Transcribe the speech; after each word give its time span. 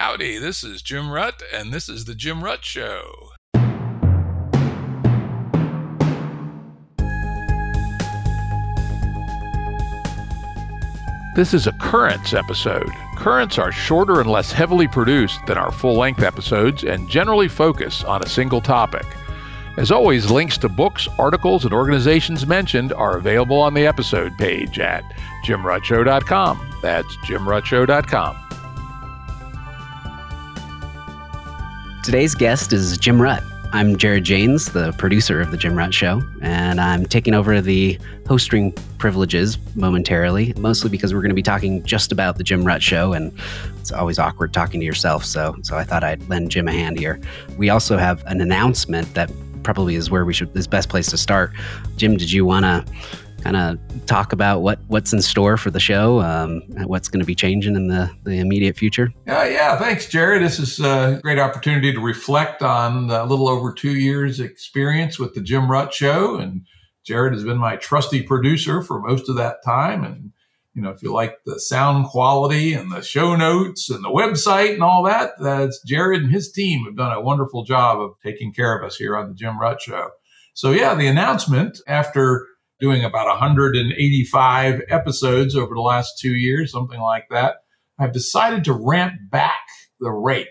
Howdy, 0.00 0.38
this 0.38 0.62
is 0.62 0.80
Jim 0.80 1.06
Rutt, 1.06 1.42
and 1.52 1.72
this 1.72 1.88
is 1.88 2.04
The 2.04 2.14
Jim 2.14 2.40
Rutt 2.40 2.62
Show. 2.62 3.32
This 11.34 11.52
is 11.52 11.66
a 11.66 11.72
Currents 11.80 12.32
episode. 12.32 12.88
Currents 13.16 13.58
are 13.58 13.72
shorter 13.72 14.20
and 14.20 14.30
less 14.30 14.52
heavily 14.52 14.86
produced 14.86 15.44
than 15.48 15.58
our 15.58 15.72
full 15.72 15.96
length 15.96 16.22
episodes 16.22 16.84
and 16.84 17.10
generally 17.10 17.48
focus 17.48 18.04
on 18.04 18.22
a 18.22 18.28
single 18.28 18.60
topic. 18.60 19.04
As 19.78 19.90
always, 19.90 20.30
links 20.30 20.58
to 20.58 20.68
books, 20.68 21.08
articles, 21.18 21.64
and 21.64 21.74
organizations 21.74 22.46
mentioned 22.46 22.92
are 22.92 23.16
available 23.16 23.58
on 23.58 23.74
the 23.74 23.84
episode 23.88 24.38
page 24.38 24.78
at 24.78 25.02
jimruttshow.com. 25.44 26.74
That's 26.82 27.16
jimruttshow.com. 27.16 28.47
Today's 32.08 32.34
guest 32.34 32.72
is 32.72 32.96
Jim 32.96 33.18
Rutt. 33.18 33.44
I'm 33.74 33.98
Jared 33.98 34.24
Janes, 34.24 34.72
the 34.72 34.92
producer 34.92 35.42
of 35.42 35.50
The 35.50 35.58
Jim 35.58 35.74
Rutt 35.74 35.92
Show, 35.92 36.22
and 36.40 36.80
I'm 36.80 37.04
taking 37.04 37.34
over 37.34 37.60
the 37.60 37.98
hosting 38.26 38.72
privileges 38.96 39.58
momentarily, 39.74 40.54
mostly 40.56 40.88
because 40.88 41.12
we're 41.12 41.20
going 41.20 41.28
to 41.28 41.34
be 41.34 41.42
talking 41.42 41.82
just 41.84 42.10
about 42.10 42.38
The 42.38 42.44
Jim 42.44 42.64
Rutt 42.64 42.80
Show, 42.80 43.12
and 43.12 43.30
it's 43.78 43.92
always 43.92 44.18
awkward 44.18 44.54
talking 44.54 44.80
to 44.80 44.86
yourself, 44.86 45.22
so, 45.22 45.54
so 45.60 45.76
I 45.76 45.84
thought 45.84 46.02
I'd 46.02 46.26
lend 46.30 46.50
Jim 46.50 46.66
a 46.66 46.72
hand 46.72 46.98
here. 46.98 47.20
We 47.58 47.68
also 47.68 47.98
have 47.98 48.24
an 48.24 48.40
announcement 48.40 49.12
that 49.12 49.30
probably 49.62 49.94
is 49.94 50.10
where 50.10 50.24
we 50.24 50.32
should, 50.32 50.56
is 50.56 50.66
best 50.66 50.88
place 50.88 51.10
to 51.10 51.18
start. 51.18 51.52
Jim, 51.98 52.16
did 52.16 52.32
you 52.32 52.46
want 52.46 52.64
to 52.64 52.90
kind 53.42 53.56
of 53.56 53.78
talk 54.06 54.32
about 54.32 54.60
what 54.60 54.78
what's 54.88 55.12
in 55.12 55.22
store 55.22 55.56
for 55.56 55.70
the 55.70 55.80
show, 55.80 56.20
um, 56.20 56.62
what's 56.86 57.08
going 57.08 57.20
to 57.20 57.26
be 57.26 57.34
changing 57.34 57.76
in 57.76 57.88
the, 57.88 58.10
the 58.24 58.38
immediate 58.38 58.76
future? 58.76 59.12
Yeah, 59.26 59.44
yeah. 59.48 59.78
Thanks, 59.78 60.08
Jared. 60.08 60.42
This 60.42 60.58
is 60.58 60.80
a 60.80 61.20
great 61.22 61.38
opportunity 61.38 61.92
to 61.92 62.00
reflect 62.00 62.62
on 62.62 63.10
a 63.10 63.24
little 63.24 63.48
over 63.48 63.72
two 63.72 63.96
years' 63.96 64.40
experience 64.40 65.18
with 65.18 65.34
the 65.34 65.40
Jim 65.40 65.68
Rutt 65.68 65.92
Show, 65.92 66.36
and 66.36 66.62
Jared 67.04 67.32
has 67.32 67.44
been 67.44 67.58
my 67.58 67.76
trusty 67.76 68.22
producer 68.22 68.82
for 68.82 69.00
most 69.00 69.28
of 69.28 69.36
that 69.36 69.64
time, 69.64 70.04
and 70.04 70.32
you 70.74 70.84
know, 70.84 70.90
if 70.90 71.02
you 71.02 71.12
like 71.12 71.38
the 71.44 71.58
sound 71.58 72.06
quality 72.06 72.72
and 72.72 72.92
the 72.92 73.02
show 73.02 73.34
notes 73.34 73.90
and 73.90 74.04
the 74.04 74.10
website 74.10 74.74
and 74.74 74.82
all 74.82 75.02
that, 75.02 75.32
that's 75.40 75.82
Jared 75.82 76.22
and 76.22 76.30
his 76.30 76.52
team 76.52 76.84
have 76.84 76.96
done 76.96 77.10
a 77.10 77.20
wonderful 77.20 77.64
job 77.64 78.00
of 78.00 78.12
taking 78.22 78.52
care 78.52 78.78
of 78.78 78.84
us 78.84 78.94
here 78.94 79.16
on 79.16 79.28
the 79.28 79.34
Jim 79.34 79.58
Rutt 79.58 79.80
Show. 79.80 80.10
So 80.54 80.70
yeah, 80.70 80.94
the 80.94 81.08
announcement 81.08 81.80
after 81.88 82.46
doing 82.80 83.04
about 83.04 83.26
185 83.26 84.82
episodes 84.88 85.56
over 85.56 85.74
the 85.74 85.80
last 85.80 86.18
two 86.18 86.34
years, 86.34 86.72
something 86.72 87.00
like 87.00 87.26
that, 87.30 87.56
I've 87.98 88.12
decided 88.12 88.64
to 88.64 88.72
ramp 88.72 89.14
back 89.30 89.66
the 90.00 90.10
rate. 90.10 90.46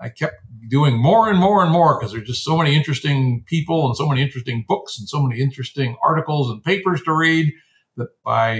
I 0.00 0.10
kept 0.10 0.34
doing 0.68 0.96
more 0.96 1.30
and 1.30 1.38
more 1.38 1.62
and 1.62 1.72
more 1.72 1.98
because 1.98 2.12
there's 2.12 2.26
just 2.26 2.44
so 2.44 2.58
many 2.58 2.76
interesting 2.76 3.44
people 3.46 3.86
and 3.86 3.96
so 3.96 4.08
many 4.08 4.20
interesting 4.20 4.64
books 4.66 4.98
and 4.98 5.08
so 5.08 5.22
many 5.22 5.40
interesting 5.40 5.96
articles 6.04 6.50
and 6.50 6.62
papers 6.62 7.02
to 7.02 7.14
read 7.14 7.52
that 7.96 8.08
by 8.24 8.56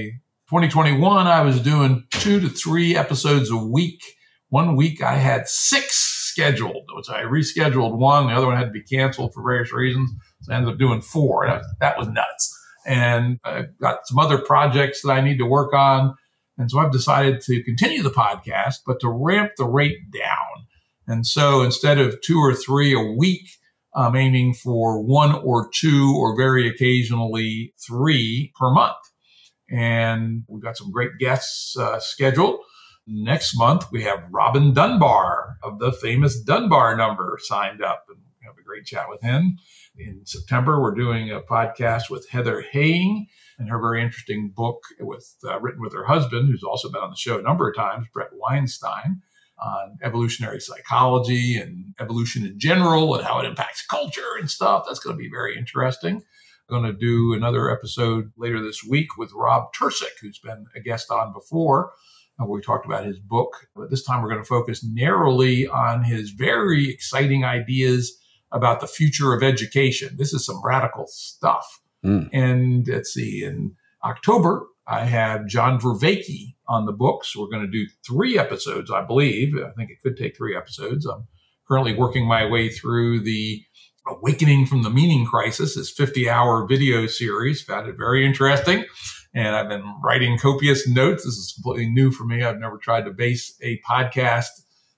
2021, 0.48 1.26
I 1.26 1.42
was 1.42 1.60
doing 1.60 2.04
two 2.10 2.40
to 2.40 2.48
three 2.48 2.96
episodes 2.96 3.50
a 3.50 3.56
week. 3.56 4.00
One 4.48 4.76
week 4.76 5.02
I 5.02 5.16
had 5.16 5.48
six 5.48 5.96
scheduled, 5.96 6.88
which 6.94 7.10
I 7.10 7.22
rescheduled 7.22 7.98
one. 7.98 8.28
The 8.28 8.34
other 8.34 8.46
one 8.46 8.56
had 8.56 8.66
to 8.66 8.70
be 8.70 8.82
canceled 8.82 9.34
for 9.34 9.42
various 9.42 9.72
reasons. 9.72 10.10
So 10.42 10.52
I 10.52 10.56
ended 10.56 10.72
up 10.72 10.78
doing 10.78 11.02
four. 11.02 11.46
That, 11.46 11.62
that 11.80 11.98
was 11.98 12.08
nuts 12.08 12.61
and 12.86 13.38
I've 13.44 13.76
got 13.78 14.06
some 14.06 14.18
other 14.18 14.38
projects 14.38 15.02
that 15.02 15.12
I 15.12 15.20
need 15.20 15.38
to 15.38 15.46
work 15.46 15.72
on. 15.72 16.14
And 16.58 16.70
so 16.70 16.78
I've 16.78 16.92
decided 16.92 17.40
to 17.42 17.62
continue 17.62 18.02
the 18.02 18.10
podcast, 18.10 18.76
but 18.86 19.00
to 19.00 19.08
ramp 19.08 19.52
the 19.56 19.64
rate 19.64 20.10
down. 20.12 20.66
And 21.06 21.26
so 21.26 21.62
instead 21.62 21.98
of 21.98 22.20
two 22.20 22.38
or 22.38 22.54
three 22.54 22.94
a 22.94 23.12
week, 23.16 23.48
I'm 23.94 24.16
aiming 24.16 24.54
for 24.54 25.02
one 25.02 25.34
or 25.34 25.68
two 25.72 26.14
or 26.16 26.36
very 26.36 26.68
occasionally 26.68 27.74
three 27.78 28.52
per 28.58 28.70
month. 28.70 28.96
And 29.70 30.44
we've 30.48 30.62
got 30.62 30.76
some 30.76 30.90
great 30.90 31.12
guests 31.18 31.76
uh, 31.76 31.98
scheduled. 31.98 32.60
Next 33.06 33.56
month, 33.56 33.86
we 33.90 34.04
have 34.04 34.22
Robin 34.30 34.72
Dunbar 34.72 35.56
of 35.62 35.78
the 35.78 35.92
famous 35.92 36.40
Dunbar 36.40 36.96
number 36.96 37.38
signed 37.42 37.82
up 37.82 38.04
and 38.08 38.18
have 38.44 38.54
a 38.58 38.62
great 38.62 38.84
chat 38.84 39.08
with 39.08 39.22
him 39.22 39.58
in 39.96 40.22
September, 40.24 40.80
we're 40.80 40.94
doing 40.94 41.30
a 41.30 41.40
podcast 41.40 42.10
with 42.10 42.28
Heather 42.30 42.62
Heying 42.72 43.26
and 43.58 43.68
her 43.68 43.78
very 43.78 44.02
interesting 44.02 44.52
book 44.54 44.82
with 45.00 45.34
uh, 45.44 45.60
written 45.60 45.82
with 45.82 45.92
her 45.92 46.04
husband, 46.04 46.48
who's 46.48 46.62
also 46.62 46.90
been 46.90 47.02
on 47.02 47.10
the 47.10 47.16
show 47.16 47.38
a 47.38 47.42
number 47.42 47.68
of 47.68 47.76
times, 47.76 48.06
Brett 48.12 48.30
Weinstein, 48.32 49.20
on 49.58 49.98
evolutionary 50.02 50.60
psychology 50.60 51.56
and 51.56 51.94
evolution 52.00 52.44
in 52.44 52.58
general 52.58 53.14
and 53.14 53.24
how 53.24 53.38
it 53.38 53.44
impacts 53.44 53.86
culture 53.86 54.36
and 54.38 54.50
stuff. 54.50 54.84
That's 54.86 54.98
going 54.98 55.16
to 55.16 55.22
be 55.22 55.30
very 55.30 55.56
interesting. 55.56 56.22
I'm 56.70 56.82
going 56.82 56.90
to 56.90 56.98
do 56.98 57.34
another 57.34 57.70
episode 57.70 58.32
later 58.36 58.62
this 58.62 58.82
week 58.82 59.18
with 59.18 59.30
Rob 59.34 59.74
Tercek, 59.78 60.18
who's 60.22 60.38
been 60.38 60.66
a 60.74 60.80
guest 60.80 61.10
on 61.10 61.32
before. 61.32 61.92
We 62.44 62.60
talked 62.60 62.86
about 62.86 63.04
his 63.04 63.20
book, 63.20 63.68
but 63.76 63.88
this 63.88 64.02
time 64.02 64.20
we're 64.20 64.30
going 64.30 64.42
to 64.42 64.48
focus 64.48 64.82
narrowly 64.82 65.68
on 65.68 66.02
his 66.02 66.30
very 66.30 66.90
exciting 66.90 67.44
ideas 67.44 68.18
about 68.52 68.80
the 68.80 68.86
future 68.86 69.32
of 69.32 69.42
education. 69.42 70.16
This 70.16 70.32
is 70.32 70.44
some 70.44 70.60
radical 70.64 71.06
stuff. 71.08 71.80
Mm. 72.04 72.28
And 72.32 72.86
let's 72.88 73.12
see, 73.12 73.44
in 73.44 73.76
October, 74.04 74.66
I 74.86 75.04
have 75.04 75.46
John 75.46 75.80
Vervaeke 75.80 76.54
on 76.68 76.86
the 76.86 76.92
books. 76.92 77.36
We're 77.36 77.48
going 77.48 77.64
to 77.64 77.70
do 77.70 77.86
three 78.06 78.38
episodes, 78.38 78.90
I 78.90 79.02
believe. 79.02 79.54
I 79.56 79.70
think 79.76 79.90
it 79.90 80.02
could 80.02 80.16
take 80.16 80.36
three 80.36 80.56
episodes. 80.56 81.06
I'm 81.06 81.26
currently 81.66 81.94
working 81.94 82.26
my 82.26 82.46
way 82.46 82.68
through 82.68 83.20
the 83.20 83.62
Awakening 84.06 84.66
from 84.66 84.82
the 84.82 84.90
Meaning 84.90 85.24
Crisis, 85.24 85.76
this 85.76 85.90
50 85.90 86.28
hour 86.28 86.66
video 86.66 87.06
series. 87.06 87.62
Found 87.62 87.88
it 87.88 87.96
very 87.96 88.26
interesting. 88.26 88.84
And 89.32 89.54
I've 89.54 89.68
been 89.68 89.94
writing 90.02 90.38
copious 90.38 90.88
notes. 90.88 91.24
This 91.24 91.36
is 91.36 91.52
completely 91.52 91.88
new 91.88 92.10
for 92.10 92.24
me. 92.24 92.42
I've 92.42 92.58
never 92.58 92.78
tried 92.78 93.04
to 93.04 93.12
base 93.12 93.54
a 93.62 93.80
podcast 93.88 94.48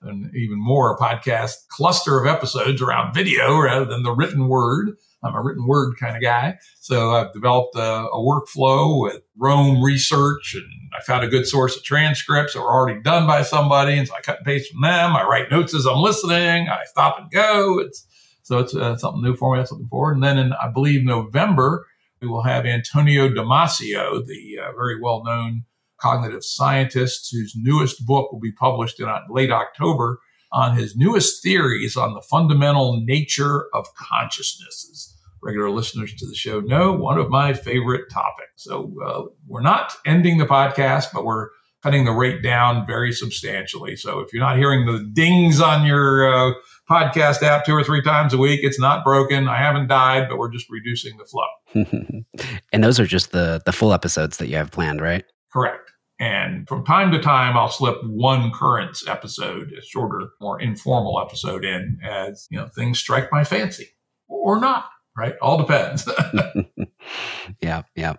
and 0.01 0.31
even 0.35 0.59
more 0.59 0.97
podcast 0.97 1.67
cluster 1.69 2.19
of 2.19 2.27
episodes 2.27 2.81
around 2.81 3.13
video 3.13 3.57
rather 3.59 3.85
than 3.85 4.03
the 4.03 4.11
written 4.11 4.47
word. 4.47 4.91
I'm 5.23 5.33
a 5.33 5.41
written 5.41 5.65
word 5.65 5.95
kind 5.99 6.15
of 6.15 6.21
guy. 6.21 6.59
So 6.79 7.11
I've 7.11 7.33
developed 7.33 7.75
a, 7.75 7.81
a, 7.81 8.17
workflow 8.17 9.01
with 9.01 9.23
Roam 9.35 9.81
Research 9.81 10.53
and 10.53 10.65
I 10.95 11.01
found 11.01 11.23
a 11.23 11.27
good 11.27 11.47
source 11.47 11.75
of 11.75 11.83
transcripts 11.83 12.53
that 12.53 12.61
were 12.61 12.71
already 12.71 13.01
done 13.01 13.25
by 13.25 13.41
somebody. 13.41 13.97
And 13.97 14.07
so 14.07 14.13
I 14.13 14.21
cut 14.21 14.37
and 14.37 14.45
paste 14.45 14.71
from 14.71 14.81
them. 14.81 15.15
I 15.15 15.23
write 15.23 15.49
notes 15.49 15.73
as 15.73 15.87
I'm 15.87 15.97
listening. 15.97 16.69
I 16.69 16.83
stop 16.85 17.17
and 17.19 17.31
go. 17.31 17.79
It's 17.79 18.05
so 18.43 18.59
it's 18.59 18.75
uh, 18.75 18.95
something 18.97 19.23
new 19.23 19.35
for 19.35 19.53
me. 19.53 19.59
That's 19.59 19.71
looking 19.71 19.87
forward. 19.87 20.13
And 20.13 20.23
then 20.23 20.37
in, 20.37 20.53
I 20.53 20.69
believe, 20.69 21.03
November, 21.03 21.87
we 22.21 22.27
will 22.27 22.43
have 22.43 22.67
Antonio 22.67 23.27
Damasio, 23.27 24.23
the 24.23 24.59
uh, 24.59 24.71
very 24.73 25.01
well 25.01 25.23
known 25.23 25.63
cognitive 25.99 26.43
scientist 26.43 27.29
whose 27.31 27.53
newest 27.55 28.05
book 28.05 28.31
will 28.31 28.39
be 28.39 28.51
published 28.51 28.99
in 28.99 29.07
late 29.29 29.51
October 29.51 30.19
on 30.51 30.75
his 30.75 30.95
newest 30.95 31.43
theories 31.43 31.97
on 31.97 32.13
the 32.13 32.21
fundamental 32.21 33.01
nature 33.05 33.65
of 33.73 33.87
consciousnesses. 33.95 35.11
Regular 35.41 35.69
listeners 35.69 36.13
to 36.15 36.27
the 36.27 36.33
show 36.33 36.59
know 36.61 36.93
one 36.93 37.19
of 37.19 37.29
my 37.29 37.53
favorite 37.53 38.09
topics. 38.11 38.51
So 38.55 38.91
uh, 39.05 39.23
we're 39.47 39.61
not 39.61 39.93
ending 40.05 40.37
the 40.37 40.45
podcast, 40.45 41.07
but 41.13 41.23
we're 41.23 41.49
cutting 41.83 42.05
the 42.05 42.11
rate 42.11 42.41
down 42.41 42.87
very 42.87 43.13
substantially. 43.13 43.95
So 43.95 44.19
if 44.19 44.33
you're 44.33 44.41
not 44.41 44.57
hearing 44.57 44.87
the 44.87 45.07
dings 45.13 45.61
on 45.61 45.85
your 45.85 46.33
uh, 46.33 46.53
podcast 46.89 47.43
app 47.43 47.63
two 47.63 47.73
or 47.73 47.83
three 47.83 48.01
times 48.01 48.33
a 48.33 48.39
week, 48.39 48.61
it's 48.63 48.79
not 48.79 49.03
broken. 49.03 49.47
I 49.47 49.57
haven't 49.57 49.87
died, 49.87 50.27
but 50.27 50.39
we're 50.39 50.51
just 50.51 50.67
reducing 50.67 51.17
the 51.17 51.25
flow. 51.25 52.23
and 52.73 52.83
those 52.83 52.99
are 52.99 53.05
just 53.05 53.31
the 53.31 53.61
the 53.65 53.71
full 53.71 53.93
episodes 53.93 54.37
that 54.37 54.47
you 54.47 54.55
have 54.55 54.71
planned, 54.71 54.99
right? 54.99 55.25
Correct. 55.53 55.84
And 56.19 56.67
from 56.67 56.85
time 56.85 57.11
to 57.11 57.19
time, 57.19 57.57
I'll 57.57 57.69
slip 57.69 57.97
one 58.03 58.51
currents 58.51 59.05
episode, 59.07 59.73
a 59.77 59.81
shorter, 59.81 60.29
more 60.39 60.61
informal 60.61 61.19
episode 61.19 61.65
in 61.65 61.99
as, 62.03 62.47
you 62.49 62.57
know, 62.57 62.67
things 62.67 62.99
strike 62.99 63.31
my 63.31 63.43
fancy 63.43 63.89
or 64.27 64.59
not, 64.59 64.85
right? 65.17 65.33
All 65.41 65.57
depends. 65.57 66.07
yeah. 67.61 67.83
Yeah 67.95 68.15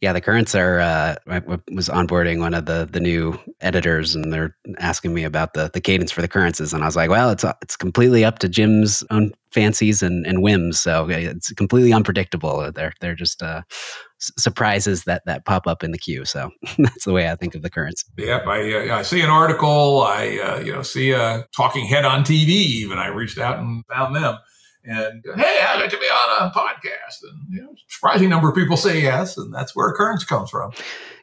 yeah, 0.00 0.12
the 0.12 0.20
currents 0.20 0.54
are. 0.54 0.80
Uh, 0.80 1.16
I 1.26 1.40
was 1.72 1.88
onboarding 1.88 2.40
one 2.40 2.54
of 2.54 2.66
the 2.66 2.88
the 2.90 3.00
new 3.00 3.38
editors, 3.60 4.14
and 4.14 4.32
they're 4.32 4.56
asking 4.78 5.14
me 5.14 5.24
about 5.24 5.54
the 5.54 5.70
the 5.72 5.80
cadence 5.80 6.10
for 6.10 6.22
the 6.22 6.28
currences, 6.28 6.72
and 6.72 6.82
I 6.82 6.86
was 6.86 6.96
like, 6.96 7.10
well, 7.10 7.30
it's 7.30 7.44
it's 7.62 7.76
completely 7.76 8.24
up 8.24 8.38
to 8.40 8.48
Jim's 8.48 9.04
own 9.10 9.32
fancies 9.52 10.02
and, 10.02 10.26
and 10.26 10.42
whims, 10.42 10.80
so 10.80 11.08
it's 11.08 11.52
completely 11.52 11.92
unpredictable. 11.92 12.70
They're 12.72 12.92
they're 13.00 13.14
just 13.14 13.42
uh, 13.42 13.62
surprises 14.18 15.04
that 15.04 15.22
that 15.26 15.44
pop 15.44 15.66
up 15.66 15.82
in 15.82 15.92
the 15.92 15.98
queue. 15.98 16.24
So 16.24 16.50
that's 16.78 17.04
the 17.04 17.12
way 17.12 17.30
I 17.30 17.36
think 17.36 17.54
of 17.54 17.62
the 17.62 17.70
currents. 17.70 18.04
Yep, 18.18 18.46
I 18.46 18.88
uh, 18.90 18.98
I 18.98 19.02
see 19.02 19.20
an 19.20 19.30
article, 19.30 20.02
I 20.02 20.38
uh, 20.38 20.60
you 20.60 20.72
know 20.72 20.82
see 20.82 21.12
a 21.12 21.46
talking 21.56 21.86
head 21.86 22.04
on 22.04 22.24
TV. 22.24 22.48
Even 22.48 22.98
I 22.98 23.08
reached 23.08 23.38
out 23.38 23.58
and 23.58 23.84
found 23.86 24.16
them 24.16 24.38
and 24.84 25.24
hey, 25.36 25.60
I'd 25.62 25.80
like 25.80 25.90
to 25.90 25.98
be 25.98 26.06
on 26.06 26.48
a 26.48 26.50
podcast. 26.50 27.22
And 27.22 27.40
you 27.50 27.62
know, 27.62 27.74
surprising 27.88 28.28
number 28.28 28.48
of 28.48 28.54
people 28.54 28.76
say 28.76 29.00
yes, 29.00 29.36
and 29.36 29.52
that's 29.52 29.74
where 29.74 29.92
currents 29.92 30.24
comes 30.24 30.50
from. 30.50 30.72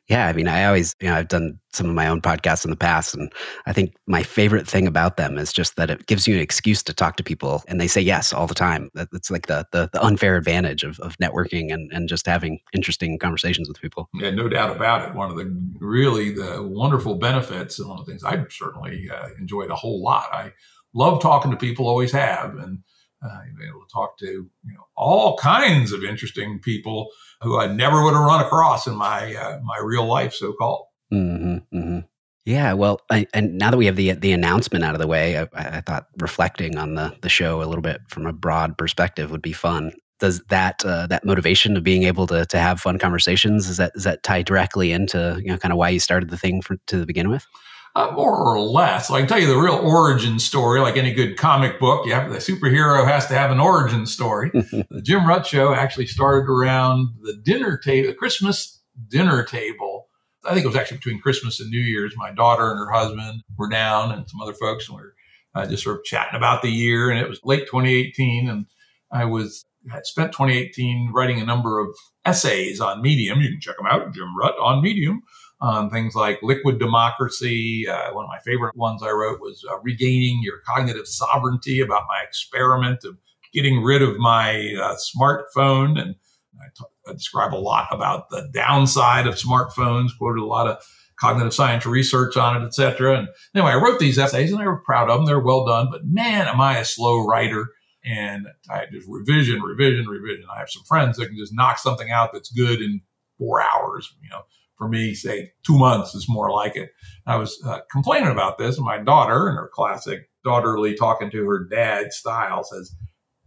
Yeah, 0.08 0.28
I 0.28 0.34
mean, 0.34 0.50
I 0.50 0.66
always, 0.66 0.94
you 1.00 1.08
know, 1.08 1.16
I've 1.16 1.30
done 1.30 1.58
some 1.72 1.88
of 1.88 1.96
my 1.96 2.08
own 2.08 2.22
podcasts 2.22 2.66
in 2.66 2.72
the 2.72 2.76
past, 2.76 3.14
and 3.14 3.32
I 3.66 3.72
think 3.72 3.96
my 4.08 4.24
favorite 4.24 4.68
thing 4.68 4.86
about 4.86 5.16
them 5.16 5.38
is 5.38 5.54
just 5.54 5.78
that 5.78 5.90
it 5.90 6.06
gives 6.08 6.28
you 6.28 6.36
an 6.36 6.42
excuse 6.42 6.84
to 6.84 6.94
talk 6.94 7.16
to 7.16 7.24
people, 7.24 7.64
and 7.68 7.80
they 7.80 7.88
say 7.88 8.02
yes 8.02 8.34
all 8.34 8.46
the 8.46 8.56
time. 8.56 8.90
That's 8.94 9.32
like 9.32 9.48
the 9.48 9.66
the, 9.72 9.90
the 9.94 10.04
unfair 10.04 10.36
advantage 10.36 10.84
of, 10.84 11.00
of 11.00 11.16
networking 11.18 11.72
and, 11.72 11.90
and 11.94 12.10
just 12.10 12.26
having 12.26 12.60
interesting 12.74 13.18
conversations 13.20 13.70
with 13.70 13.80
people. 13.80 14.10
Yeah, 14.16 14.32
no 14.32 14.50
doubt 14.50 14.76
about 14.76 15.08
it. 15.08 15.16
One 15.16 15.32
of 15.32 15.38
the 15.38 15.56
really 15.80 16.32
the 16.32 16.62
wonderful 16.62 17.16
benefits, 17.16 17.80
and 17.80 17.88
one 17.88 18.00
of 18.00 18.06
the 18.06 18.12
things 18.12 18.24
I've 18.24 18.52
certainly 18.52 19.10
uh, 19.10 19.30
enjoyed 19.40 19.72
a 19.72 19.76
whole 19.76 20.04
lot. 20.04 20.28
I 20.34 20.52
love 20.94 21.22
talking 21.22 21.52
to 21.52 21.58
people, 21.58 21.88
always 21.88 22.12
have, 22.12 22.58
and 22.58 22.80
uh, 23.24 23.40
been 23.58 23.70
able 23.70 23.82
to 23.82 23.92
talk 23.92 24.18
to 24.20 24.26
you 24.26 24.74
know 24.74 24.86
all 24.96 25.38
kinds 25.38 25.92
of 25.92 26.04
interesting 26.04 26.60
people 26.60 27.10
who 27.42 27.60
I 27.60 27.68
never 27.68 28.04
would 28.04 28.14
have 28.14 28.24
run 28.24 28.44
across 28.44 28.88
in 28.88 28.96
my 28.96 29.36
uh, 29.36 29.60
my 29.64 29.80
real 29.84 30.06
life, 30.06 30.34
so 30.34 30.54
called. 30.54 30.88
Mm-hmm, 31.14 31.78
mm-hmm. 31.78 32.00
Yeah, 32.46 32.74
well, 32.74 33.02
I, 33.12 33.28
and 33.34 33.58
now 33.58 33.70
that 33.70 33.78
we 33.78 33.86
have 33.86 33.96
the 33.96 34.14
the 34.14 34.32
announcement 34.32 34.84
out 34.84 34.96
of 34.96 35.02
the 35.02 35.08
way, 35.08 35.38
I, 35.38 35.48
I, 35.54 35.82
thought 35.82 36.08
reflecting 36.18 36.78
on 36.78 36.96
the 36.96 37.16
the 37.22 37.30
show 37.30 37.62
a 37.62 37.66
little 37.66 37.84
bit 37.84 38.02
from 38.08 38.26
a 38.26 38.34
broad 38.34 38.78
perspective 38.78 39.30
would 39.30 39.44
be 39.44 39.54
fun. 39.54 39.94
Does 40.20 40.42
that 40.50 40.84
uh, 40.84 41.06
that 41.08 41.24
motivation 41.24 41.78
of 41.78 41.84
being 41.84 42.04
able 42.04 42.26
to 42.28 42.46
to 42.48 42.58
have 42.58 42.82
fun 42.82 42.98
conversations 42.98 43.70
is 43.70 43.78
that 43.78 43.92
is 43.96 44.06
that 44.06 44.24
tie 44.24 44.42
directly 44.42 44.92
into 44.92 45.40
you 45.44 45.52
know 45.52 45.58
kind 45.58 45.72
of 45.72 45.78
why 45.78 45.90
you 45.90 46.00
started 46.00 46.30
the 46.32 46.38
thing 46.38 46.62
for, 46.64 46.78
to 46.88 47.06
begin 47.06 47.30
with? 47.30 47.46
Uh, 47.94 48.10
more 48.16 48.34
or 48.34 48.58
less. 48.62 49.10
So 49.10 49.16
I 49.16 49.20
can 49.20 49.28
tell 49.28 49.40
you 49.40 49.48
the 49.48 49.58
real 49.58 49.76
origin 49.76 50.40
story, 50.40 50.80
like 50.80 50.96
any 50.96 51.14
good 51.14 51.38
comic 51.38 51.78
book. 51.78 52.06
You 52.06 52.14
have 52.14 52.32
the 52.32 52.38
superhero 52.38 53.06
has 53.06 53.28
to 53.28 53.34
have 53.34 53.52
an 53.52 53.60
origin 53.60 54.06
story. 54.06 54.50
the 54.54 55.02
Jim 55.04 55.28
Rutt 55.28 55.46
show 55.46 55.74
actually 55.74 56.06
started 56.08 56.50
around 56.50 57.10
the 57.22 57.36
dinner 57.44 57.78
table, 57.78 58.08
the 58.08 58.14
Christmas 58.14 58.82
dinner 59.10 59.44
table. 59.44 60.08
I 60.46 60.54
think 60.54 60.64
it 60.64 60.70
was 60.70 60.78
actually 60.78 60.98
between 60.98 61.20
Christmas 61.20 61.60
and 61.60 61.70
New 61.70 61.82
Year's. 61.82 62.14
My 62.16 62.32
daughter 62.32 62.72
and 62.72 62.80
her 62.80 62.92
husband 62.92 63.44
were 63.58 63.68
down, 63.68 64.14
and 64.14 64.30
some 64.30 64.40
other 64.40 64.54
folks, 64.54 64.88
and 64.88 64.98
we 64.98 65.04
were 65.04 65.14
uh, 65.54 65.66
just 65.66 65.84
sort 65.84 66.00
of 66.00 66.06
chatting 66.06 66.38
about 66.38 66.62
the 66.62 66.72
year. 66.72 67.10
And 67.10 67.20
it 67.20 67.28
was 67.28 67.42
late 67.44 67.66
2018, 67.66 68.50
and 68.50 68.68
I 69.12 69.26
was 69.26 69.66
had 69.92 70.06
spent 70.06 70.32
2018 70.32 71.12
writing 71.14 71.42
a 71.42 71.46
number 71.46 71.80
of 71.80 71.90
essays 72.24 72.80
on 72.80 73.02
Medium. 73.02 73.42
You 73.42 73.50
can 73.50 73.60
check 73.60 73.76
them 73.76 73.88
out, 73.88 74.14
Jim 74.14 74.34
Rutt 74.42 74.54
on 74.62 74.82
Medium 74.82 75.24
on 75.62 75.90
things 75.90 76.16
like 76.16 76.40
liquid 76.42 76.80
democracy. 76.80 77.88
Uh, 77.88 78.14
one 78.14 78.26
of 78.26 78.30
my 78.30 78.40
favorite 78.40 78.76
ones 78.76 79.04
I 79.04 79.12
wrote 79.12 79.40
was 79.40 79.64
uh, 79.70 79.80
regaining 79.82 80.40
your 80.42 80.60
cognitive 80.66 81.08
sovereignty 81.08 81.82
about 81.82 82.04
my 82.08 82.22
experiment 82.28 83.04
of 83.04 83.18
getting 83.54 83.84
rid 83.84 84.02
of 84.02 84.18
my 84.18 84.76
uh, 84.82 84.96
smartphone. 84.96 86.02
And 86.02 86.16
I, 86.60 86.66
t- 86.76 86.86
I 87.08 87.14
describe 87.14 87.54
a 87.54 87.56
lot 87.58 87.88
about 87.92 88.30
the 88.30 88.50
downside 88.54 89.28
of 89.28 89.36
smartphones, 89.36 90.18
quoted 90.18 90.42
a 90.42 90.46
lot 90.46 90.68
of 90.68 90.84
cognitive 91.20 91.54
science 91.54 91.86
research 91.86 92.36
on 92.38 92.60
it, 92.60 92.66
et 92.66 92.74
cetera. 92.74 93.20
And 93.20 93.28
anyway, 93.54 93.74
I 93.74 93.76
wrote 93.76 94.00
these 94.00 94.18
essays 94.18 94.52
and 94.52 94.60
I 94.60 94.68
was 94.68 94.82
proud 94.84 95.10
of 95.10 95.20
them. 95.20 95.28
They're 95.28 95.40
well 95.40 95.66
done, 95.66 95.90
but 95.92 96.06
man, 96.06 96.48
am 96.48 96.60
I 96.60 96.80
a 96.80 96.86
slow 96.86 97.24
writer. 97.24 97.68
And 98.04 98.48
I 98.72 98.88
just 98.92 99.08
revision, 99.08 99.62
revision, 99.62 100.08
revision. 100.08 100.46
I 100.52 100.58
have 100.58 100.72
some 100.72 100.82
friends 100.88 101.18
that 101.18 101.28
can 101.28 101.38
just 101.38 101.54
knock 101.54 101.78
something 101.78 102.10
out 102.10 102.32
that's 102.34 102.52
good 102.52 102.82
in 102.82 103.02
four 103.38 103.62
hours, 103.62 104.12
you 104.24 104.30
know, 104.30 104.42
for 104.82 104.88
me, 104.88 105.14
say 105.14 105.52
two 105.62 105.78
months 105.78 106.16
is 106.16 106.26
more 106.28 106.50
like 106.50 106.76
it. 106.76 106.90
I 107.28 107.36
was 107.36 107.62
uh, 107.68 107.82
complaining 107.92 108.32
about 108.32 108.58
this, 108.58 108.78
and 108.78 108.86
my 108.86 108.98
daughter, 108.98 109.48
in 109.48 109.54
her 109.54 109.70
classic 109.72 110.28
daughterly 110.44 110.96
talking 110.96 111.30
to 111.30 111.48
her 111.48 111.68
dad 111.70 112.12
style, 112.12 112.64
says, 112.64 112.96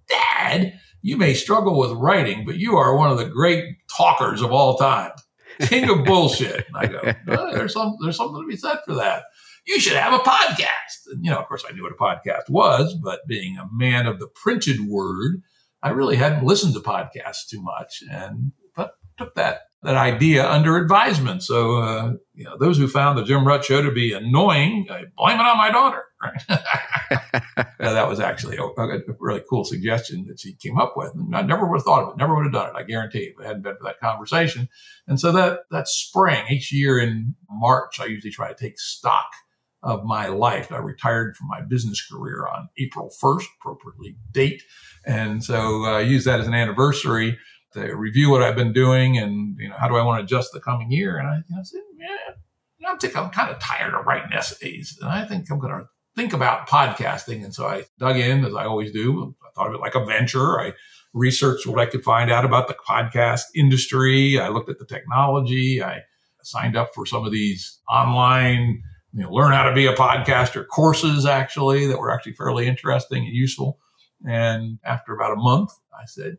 Dad, 0.08 0.78
you 1.02 1.16
may 1.16 1.34
struggle 1.34 1.76
with 1.76 1.90
writing, 1.90 2.44
but 2.46 2.58
you 2.58 2.76
are 2.76 2.96
one 2.96 3.10
of 3.10 3.18
the 3.18 3.24
great 3.24 3.64
talkers 3.96 4.42
of 4.42 4.52
all 4.52 4.76
time. 4.76 5.10
King 5.62 5.90
of 5.90 6.04
bullshit. 6.04 6.66
And 6.68 6.76
I 6.76 6.86
go, 6.86 7.00
oh, 7.36 7.52
there's, 7.52 7.72
some, 7.72 7.96
there's 8.00 8.16
something 8.16 8.40
to 8.40 8.48
be 8.48 8.56
said 8.56 8.78
for 8.86 8.94
that. 8.94 9.24
You 9.66 9.80
should 9.80 9.96
have 9.96 10.12
a 10.12 10.18
podcast. 10.18 11.10
And, 11.10 11.24
you 11.24 11.32
know, 11.32 11.38
of 11.38 11.48
course, 11.48 11.64
I 11.68 11.72
knew 11.72 11.82
what 11.82 11.90
a 11.90 11.96
podcast 11.96 12.48
was, 12.48 12.94
but 13.02 13.26
being 13.26 13.56
a 13.58 13.66
man 13.72 14.06
of 14.06 14.20
the 14.20 14.28
printed 14.28 14.86
word, 14.86 15.42
I 15.82 15.88
really 15.88 16.14
hadn't 16.14 16.44
listened 16.44 16.74
to 16.74 16.80
podcasts 16.80 17.48
too 17.48 17.60
much. 17.60 18.04
And, 18.08 18.52
but 18.76 18.92
took 19.18 19.34
that 19.34 19.62
that 19.84 19.96
idea 19.96 20.50
under 20.50 20.78
advisement. 20.78 21.42
So, 21.42 21.76
uh, 21.76 22.12
you 22.34 22.44
know, 22.44 22.56
those 22.58 22.78
who 22.78 22.88
found 22.88 23.18
the 23.18 23.24
Jim 23.24 23.44
Rutt 23.44 23.64
show 23.64 23.82
to 23.82 23.92
be 23.92 24.14
annoying, 24.14 24.86
I 24.90 25.04
blame 25.14 25.38
it 25.38 25.46
on 25.46 25.58
my 25.58 25.70
daughter. 25.70 26.04
Right? 26.22 27.66
that 27.78 28.08
was 28.08 28.18
actually 28.18 28.56
a, 28.56 28.62
a, 28.62 28.98
really 29.20 29.42
cool 29.48 29.62
suggestion 29.62 30.24
that 30.28 30.40
she 30.40 30.54
came 30.54 30.78
up 30.78 30.94
with. 30.96 31.12
And 31.14 31.36
I 31.36 31.42
never 31.42 31.66
would 31.66 31.76
have 31.76 31.84
thought 31.84 32.02
of 32.02 32.08
it, 32.10 32.16
never 32.16 32.34
would 32.34 32.44
have 32.44 32.52
done 32.54 32.70
it. 32.70 32.78
I 32.78 32.82
guarantee 32.82 33.30
if 33.34 33.38
it 33.38 33.46
hadn't 33.46 33.62
been 33.62 33.76
for 33.76 33.84
that 33.84 34.00
conversation. 34.00 34.70
And 35.06 35.20
so 35.20 35.32
that, 35.32 35.60
that 35.70 35.86
spring, 35.86 36.46
each 36.48 36.72
year 36.72 36.98
in 36.98 37.34
March, 37.50 38.00
I 38.00 38.06
usually 38.06 38.32
try 38.32 38.48
to 38.48 38.58
take 38.58 38.80
stock 38.80 39.28
of 39.82 40.02
my 40.02 40.28
life. 40.28 40.72
I 40.72 40.78
retired 40.78 41.36
from 41.36 41.48
my 41.48 41.60
business 41.60 42.02
career 42.10 42.46
on 42.46 42.70
April 42.78 43.12
1st, 43.22 43.44
appropriately 43.60 44.16
date. 44.32 44.62
And 45.06 45.44
so 45.44 45.84
uh, 45.84 45.98
I 45.98 46.00
use 46.00 46.24
that 46.24 46.40
as 46.40 46.46
an 46.48 46.54
anniversary 46.54 47.36
to 47.74 47.94
review 47.94 48.30
what 48.30 48.42
I've 48.42 48.56
been 48.56 48.72
doing 48.72 49.18
and, 49.18 49.56
you 49.58 49.68
know, 49.68 49.76
how 49.78 49.88
do 49.88 49.96
I 49.96 50.02
want 50.02 50.20
to 50.20 50.24
adjust 50.24 50.52
the 50.52 50.60
coming 50.60 50.90
year? 50.90 51.18
And 51.18 51.28
I, 51.28 51.36
you 51.48 51.56
know, 51.56 51.62
said, 51.62 51.82
yeah, 51.98 52.34
you 52.78 52.86
know, 52.86 52.94
I 52.94 52.96
think 52.96 53.16
I'm 53.16 53.30
kind 53.30 53.50
of 53.50 53.58
tired 53.60 53.94
of 53.94 54.06
writing 54.06 54.32
essays 54.32 54.98
and 55.00 55.10
I 55.10 55.24
think 55.24 55.50
I'm 55.50 55.58
going 55.58 55.72
to 55.72 55.86
think 56.16 56.32
about 56.32 56.68
podcasting. 56.68 57.44
And 57.44 57.54
so 57.54 57.66
I 57.66 57.84
dug 57.98 58.16
in 58.16 58.44
as 58.44 58.54
I 58.54 58.64
always 58.64 58.92
do. 58.92 59.34
I 59.42 59.50
thought 59.54 59.68
of 59.68 59.74
it 59.74 59.80
like 59.80 59.94
a 59.94 60.04
venture. 60.04 60.60
I 60.60 60.72
researched 61.12 61.66
what 61.66 61.78
I 61.78 61.86
could 61.86 62.04
find 62.04 62.30
out 62.30 62.44
about 62.44 62.68
the 62.68 62.74
podcast 62.74 63.42
industry. 63.54 64.38
I 64.38 64.48
looked 64.48 64.70
at 64.70 64.78
the 64.78 64.86
technology. 64.86 65.82
I 65.82 66.02
signed 66.42 66.76
up 66.76 66.94
for 66.94 67.06
some 67.06 67.24
of 67.24 67.32
these 67.32 67.80
online, 67.88 68.82
you 69.12 69.22
know, 69.22 69.30
learn 69.30 69.52
how 69.52 69.62
to 69.64 69.74
be 69.74 69.86
a 69.86 69.94
podcaster 69.94 70.66
courses 70.66 71.24
actually 71.24 71.86
that 71.86 71.98
were 71.98 72.12
actually 72.12 72.34
fairly 72.34 72.66
interesting 72.66 73.24
and 73.24 73.34
useful. 73.34 73.78
And 74.26 74.78
after 74.84 75.14
about 75.14 75.32
a 75.32 75.36
month, 75.36 75.70
I 75.92 76.04
said, 76.06 76.38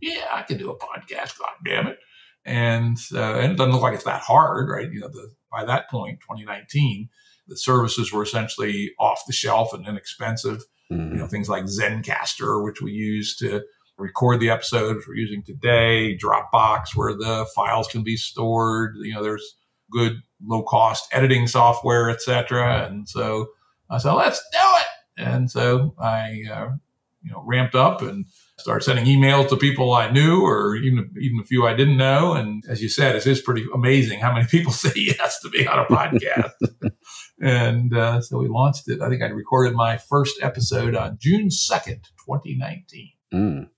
yeah, 0.00 0.26
I 0.32 0.42
can 0.42 0.58
do 0.58 0.70
a 0.70 0.78
podcast. 0.78 1.38
God 1.38 1.52
damn 1.64 1.86
it. 1.86 1.98
And, 2.44 2.96
uh, 3.12 3.34
and 3.34 3.52
it 3.52 3.56
doesn't 3.56 3.72
look 3.72 3.82
like 3.82 3.94
it's 3.94 4.04
that 4.04 4.20
hard, 4.20 4.68
right? 4.68 4.90
You 4.90 5.00
know, 5.00 5.08
the, 5.08 5.32
by 5.50 5.64
that 5.64 5.90
point, 5.90 6.20
2019, 6.20 7.08
the 7.48 7.56
services 7.56 8.12
were 8.12 8.22
essentially 8.22 8.92
off 8.98 9.22
the 9.26 9.32
shelf 9.32 9.72
and 9.72 9.86
inexpensive. 9.86 10.62
Mm-hmm. 10.92 11.14
You 11.14 11.18
know, 11.18 11.26
things 11.26 11.48
like 11.48 11.64
Zencastr, 11.64 12.62
which 12.64 12.80
we 12.80 12.92
use 12.92 13.36
to 13.36 13.62
record 13.98 14.40
the 14.40 14.50
episodes 14.50 15.06
we're 15.06 15.16
using 15.16 15.42
today, 15.42 16.16
Dropbox, 16.16 16.94
where 16.94 17.14
the 17.14 17.46
files 17.54 17.88
can 17.88 18.02
be 18.02 18.16
stored. 18.16 18.94
You 19.00 19.14
know, 19.14 19.22
there's 19.22 19.56
good 19.90 20.20
low 20.44 20.62
cost 20.62 21.08
editing 21.12 21.46
software, 21.46 22.10
etc. 22.10 22.86
And 22.86 23.08
so 23.08 23.48
I 23.90 23.98
said, 23.98 24.12
let's 24.12 24.40
do 24.52 24.58
it. 24.58 24.86
And 25.26 25.50
so 25.50 25.94
I, 25.98 26.44
uh, 26.52 26.68
you 27.22 27.32
know, 27.32 27.42
ramped 27.44 27.74
up 27.74 28.02
and 28.02 28.26
start 28.58 28.82
sending 28.82 29.04
emails 29.04 29.48
to 29.48 29.56
people 29.56 29.92
I 29.92 30.10
knew 30.10 30.42
or 30.42 30.76
even 30.76 31.10
even 31.20 31.40
a 31.40 31.44
few 31.44 31.66
I 31.66 31.74
didn't 31.74 31.96
know. 31.96 32.32
And 32.32 32.64
as 32.68 32.82
you 32.82 32.88
said, 32.88 33.16
it 33.16 33.26
is 33.26 33.40
pretty 33.40 33.64
amazing 33.74 34.20
how 34.20 34.32
many 34.32 34.46
people 34.50 34.72
say 34.72 34.92
yes 34.94 35.40
to 35.40 35.48
be 35.48 35.66
on 35.66 35.78
a 35.78 35.84
podcast. 35.84 36.52
and 37.40 37.94
uh, 37.96 38.20
so 38.20 38.38
we 38.38 38.48
launched 38.48 38.88
it. 38.88 39.00
I 39.00 39.08
think 39.08 39.22
I 39.22 39.26
recorded 39.26 39.74
my 39.74 39.96
first 39.96 40.36
episode 40.42 40.94
on 40.94 41.18
June 41.20 41.50
second, 41.50 42.00
twenty 42.24 42.56
nineteen. 42.56 43.10
Mm. 43.32 43.68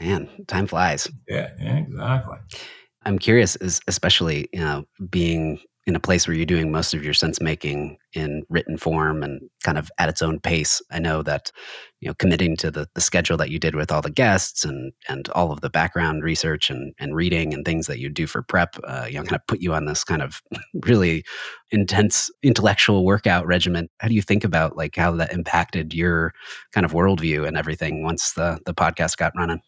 Man, 0.00 0.28
time 0.46 0.66
flies. 0.66 1.10
Yeah, 1.28 1.50
yeah, 1.60 1.76
exactly. 1.76 2.38
I'm 3.04 3.18
curious, 3.18 3.56
especially 3.86 4.48
you 4.52 4.60
know, 4.60 4.84
being 5.10 5.60
in 5.90 5.96
a 5.96 6.00
place 6.00 6.28
where 6.28 6.36
you're 6.36 6.46
doing 6.46 6.70
most 6.70 6.94
of 6.94 7.04
your 7.04 7.12
sense 7.12 7.40
making 7.40 7.98
in 8.12 8.44
written 8.48 8.78
form 8.78 9.24
and 9.24 9.40
kind 9.64 9.76
of 9.76 9.90
at 9.98 10.08
its 10.08 10.22
own 10.22 10.38
pace. 10.38 10.80
I 10.92 11.00
know 11.00 11.20
that, 11.24 11.50
you 12.00 12.08
know, 12.08 12.14
committing 12.14 12.56
to 12.58 12.70
the, 12.70 12.86
the 12.94 13.00
schedule 13.00 13.36
that 13.38 13.50
you 13.50 13.58
did 13.58 13.74
with 13.74 13.90
all 13.90 14.00
the 14.00 14.08
guests 14.08 14.64
and 14.64 14.92
and 15.08 15.28
all 15.30 15.50
of 15.50 15.62
the 15.62 15.68
background 15.68 16.22
research 16.22 16.70
and, 16.70 16.94
and 17.00 17.16
reading 17.16 17.52
and 17.52 17.64
things 17.64 17.88
that 17.88 17.98
you 17.98 18.08
do 18.08 18.28
for 18.28 18.40
prep, 18.40 18.76
uh, 18.84 19.06
you 19.08 19.14
know, 19.14 19.24
kind 19.24 19.34
of 19.34 19.46
put 19.48 19.60
you 19.60 19.74
on 19.74 19.86
this 19.86 20.04
kind 20.04 20.22
of 20.22 20.40
really 20.86 21.24
intense 21.72 22.30
intellectual 22.44 23.04
workout 23.04 23.44
regimen. 23.44 23.88
How 23.98 24.06
do 24.06 24.14
you 24.14 24.22
think 24.22 24.44
about 24.44 24.76
like 24.76 24.94
how 24.94 25.10
that 25.16 25.32
impacted 25.32 25.92
your 25.92 26.32
kind 26.72 26.84
of 26.84 26.92
worldview 26.92 27.48
and 27.48 27.56
everything 27.56 28.04
once 28.04 28.32
the 28.32 28.60
the 28.64 28.74
podcast 28.74 29.16
got 29.16 29.32
running? 29.36 29.60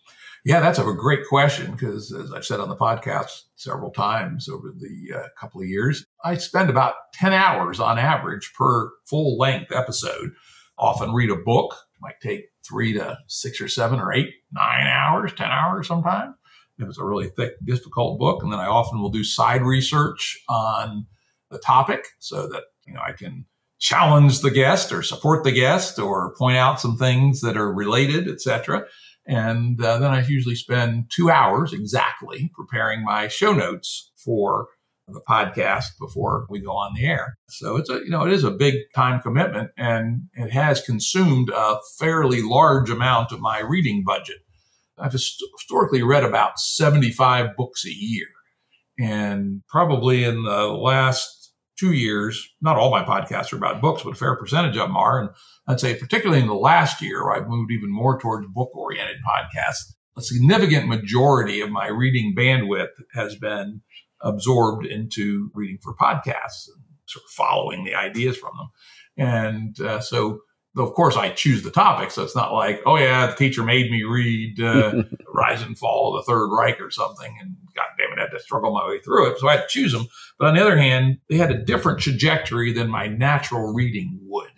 Yeah, 0.45 0.59
that's 0.59 0.81
a 0.81 0.93
great 0.93 1.29
question 1.29 1.71
because, 1.71 2.13
as 2.13 2.33
I've 2.33 2.45
said 2.45 2.59
on 2.59 2.69
the 2.69 2.77
podcast 2.77 3.43
several 3.55 3.93
times 3.93 4.49
over 4.49 4.73
the 4.77 5.17
uh, 5.17 5.29
couple 5.39 5.61
of 5.61 5.69
years, 5.69 6.05
I 6.25 6.35
spend 6.35 6.69
about 6.69 6.95
10 7.15 7.33
hours 7.33 7.79
on 7.79 7.97
average 7.97 8.53
per 8.59 8.91
full 9.05 9.39
length 9.39 9.71
episode. 9.71 10.33
Often 10.79 11.13
read 11.13 11.31
a 11.31 11.37
book, 11.37 11.77
might 12.01 12.21
take 12.21 12.47
three 12.67 12.93
to 12.95 13.19
six 13.29 13.61
or 13.61 13.69
seven 13.69 14.01
or 14.01 14.13
eight, 14.13 14.31
nine 14.53 14.89
hours, 14.89 15.33
10 15.33 15.47
hours 15.47 15.87
sometimes. 15.87 16.35
If 16.79 16.89
it's 16.89 16.99
a 16.99 17.05
really 17.05 17.29
thick, 17.29 17.53
difficult 17.65 18.19
book. 18.19 18.43
And 18.43 18.53
then 18.53 18.59
I 18.59 18.67
often 18.67 19.01
will 19.01 19.11
do 19.11 19.23
side 19.23 19.63
research 19.63 20.43
on 20.49 21.07
the 21.51 21.59
topic 21.59 22.05
so 22.19 22.49
that, 22.49 22.65
you 22.85 22.95
know, 22.95 23.01
I 23.07 23.13
can 23.13 23.45
challenge 23.79 24.41
the 24.41 24.51
guest 24.51 24.91
or 24.91 25.03
support 25.03 25.45
the 25.45 25.53
guest 25.53 25.99
or 25.99 26.35
point 26.37 26.57
out 26.57 26.81
some 26.81 26.97
things 26.97 27.43
that 27.43 27.57
are 27.57 27.73
related, 27.73 28.29
etc. 28.29 28.87
And 29.27 29.83
uh, 29.83 29.99
then 29.99 30.11
I 30.11 30.27
usually 30.27 30.57
spend 30.57 31.11
two 31.11 31.31
hours 31.31 31.73
exactly 31.73 32.51
preparing 32.55 33.05
my 33.05 33.29
show 33.29 33.53
notes 33.53 34.11
for 34.17 34.69
the 35.09 35.21
podcast 35.29 35.99
before 35.99 36.47
we 36.49 36.61
go 36.61 36.73
on 36.73 36.95
the 36.95 37.07
air. 37.07 37.37
So 37.49 37.77
it's 37.77 37.91
a, 37.91 37.95
you 37.95 38.11
know, 38.11 38.27
it 38.27 38.33
is 38.33 38.45
a 38.45 38.51
big 38.51 38.75
time 38.95 39.21
commitment 39.21 39.71
and 39.77 40.23
it 40.35 40.51
has 40.51 40.83
consumed 40.83 41.51
a 41.51 41.77
fairly 41.99 42.43
large 42.43 42.91
amount 42.91 43.33
of 43.33 43.41
my 43.41 43.61
reading 43.61 44.05
budget. 44.05 44.39
I've 44.99 45.13
historically 45.13 46.03
read 46.03 46.25
about 46.25 46.59
75 46.59 47.57
books 47.57 47.85
a 47.85 47.93
year. 47.93 48.27
And 48.99 49.63
probably 49.69 50.25
in 50.25 50.45
the 50.45 50.67
last 50.69 51.42
two 51.83 51.93
years, 51.93 52.49
not 52.61 52.77
all 52.77 52.93
my 52.93 53.03
podcasts 53.03 53.53
are 53.53 53.57
about 53.57 53.81
books, 53.81 54.05
but 54.05 54.13
a 54.13 54.15
fair 54.15 54.37
percentage 54.37 54.77
of 54.77 54.87
them 54.87 54.97
are. 54.97 55.21
And 55.21 55.31
I'd 55.67 55.81
say, 55.81 55.97
particularly 55.97 56.41
in 56.41 56.47
the 56.47 56.55
last 56.55 57.03
year, 57.03 57.33
I've 57.33 57.49
moved 57.49 57.73
even 57.73 57.91
more 57.91 58.21
towards 58.21 58.47
book 58.47 58.71
oriented 58.73 59.17
podcasts. 59.29 59.95
A 60.17 60.23
significant 60.23 60.87
majority 60.87 61.61
of 61.61 61.71
my 61.71 61.89
reading 61.89 62.35
bandwidth 62.39 62.93
has 63.15 63.35
been 63.35 63.81
absorbed 64.21 64.87
into 64.87 65.51
reading 65.55 65.79
for 65.83 65.97
podcasts 65.97 66.69
and 66.69 66.85
sort 67.07 67.25
of 67.25 67.31
following 67.31 67.83
the 67.83 67.97
ideas 67.97 68.37
from 68.37 68.53
them. 68.57 68.71
And 69.17 69.81
uh, 69.81 69.99
so, 69.99 70.43
of 70.77 70.95
course, 70.95 71.17
I 71.17 71.31
choose 71.31 71.63
the 71.63 71.71
topic. 71.71 72.11
So 72.11 72.23
it's 72.23 72.37
not 72.37 72.53
like, 72.53 72.83
oh, 72.87 72.97
yeah, 72.97 73.27
the 73.27 73.35
teacher 73.35 73.63
made 73.63 73.91
me 73.91 74.05
read 74.05 74.61
uh, 74.61 75.03
Rise 75.35 75.63
and 75.63 75.77
Fall 75.77 76.17
of 76.17 76.25
the 76.25 76.33
Third 76.33 76.49
Reich 76.49 76.81
or 76.81 76.91
something. 76.91 77.37
And 77.41 77.57
God 77.75 77.87
damn 77.99 78.13
it, 78.13 78.19
I 78.19 78.23
had 78.23 78.31
to 78.31 78.41
struggle 78.41 78.73
my 78.73 78.89
way 78.89 79.01
through 79.01 79.31
it. 79.33 79.39
So 79.39 79.49
I 79.49 79.57
had 79.57 79.63
to 79.63 79.69
choose 79.69 79.93
them. 79.93 80.07
But 80.39 80.49
on 80.49 80.55
the 80.55 80.63
other 80.63 80.79
hand, 80.79 81.19
they 81.29 81.37
had 81.37 81.51
a 81.51 81.63
different 81.63 82.01
trajectory 82.01 82.73
than 82.73 82.89
my 82.89 83.07
natural 83.07 83.73
reading 83.75 84.19
would. 84.23 84.51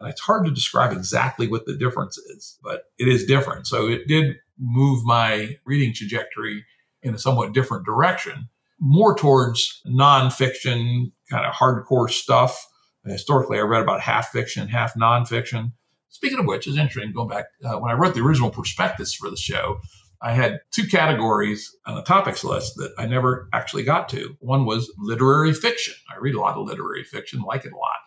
And 0.00 0.10
it's 0.10 0.20
hard 0.20 0.44
to 0.44 0.50
describe 0.50 0.92
exactly 0.92 1.48
what 1.48 1.64
the 1.64 1.76
difference 1.76 2.18
is, 2.18 2.58
but 2.62 2.84
it 2.98 3.08
is 3.08 3.24
different. 3.24 3.66
So 3.66 3.88
it 3.88 4.08
did 4.08 4.36
move 4.58 5.04
my 5.04 5.56
reading 5.64 5.94
trajectory 5.94 6.64
in 7.02 7.14
a 7.14 7.18
somewhat 7.18 7.52
different 7.52 7.86
direction 7.86 8.48
more 8.82 9.16
towards 9.16 9.80
nonfiction, 9.86 11.12
kind 11.30 11.46
of 11.46 11.54
hardcore 11.54 12.10
stuff. 12.10 12.68
Historically, 13.04 13.58
I 13.58 13.62
read 13.62 13.82
about 13.82 14.00
half 14.00 14.28
fiction, 14.28 14.68
half 14.68 14.94
nonfiction. 14.94 15.72
Speaking 16.08 16.38
of 16.38 16.46
which, 16.46 16.66
is 16.66 16.76
interesting. 16.76 17.12
Going 17.12 17.28
back 17.28 17.46
uh, 17.64 17.78
when 17.78 17.90
I 17.90 17.94
wrote 17.94 18.14
the 18.14 18.20
original 18.20 18.50
prospectus 18.50 19.14
for 19.14 19.30
the 19.30 19.36
show, 19.36 19.80
I 20.20 20.32
had 20.32 20.60
two 20.70 20.86
categories 20.86 21.74
on 21.84 21.96
the 21.96 22.02
topics 22.02 22.44
list 22.44 22.76
that 22.76 22.94
I 22.96 23.06
never 23.06 23.48
actually 23.52 23.82
got 23.82 24.08
to. 24.10 24.36
One 24.38 24.66
was 24.66 24.92
literary 24.98 25.52
fiction. 25.52 25.94
I 26.14 26.18
read 26.18 26.36
a 26.36 26.40
lot 26.40 26.56
of 26.56 26.66
literary 26.66 27.02
fiction, 27.02 27.42
like 27.42 27.64
it 27.64 27.72
a 27.72 27.76
lot. 27.76 27.98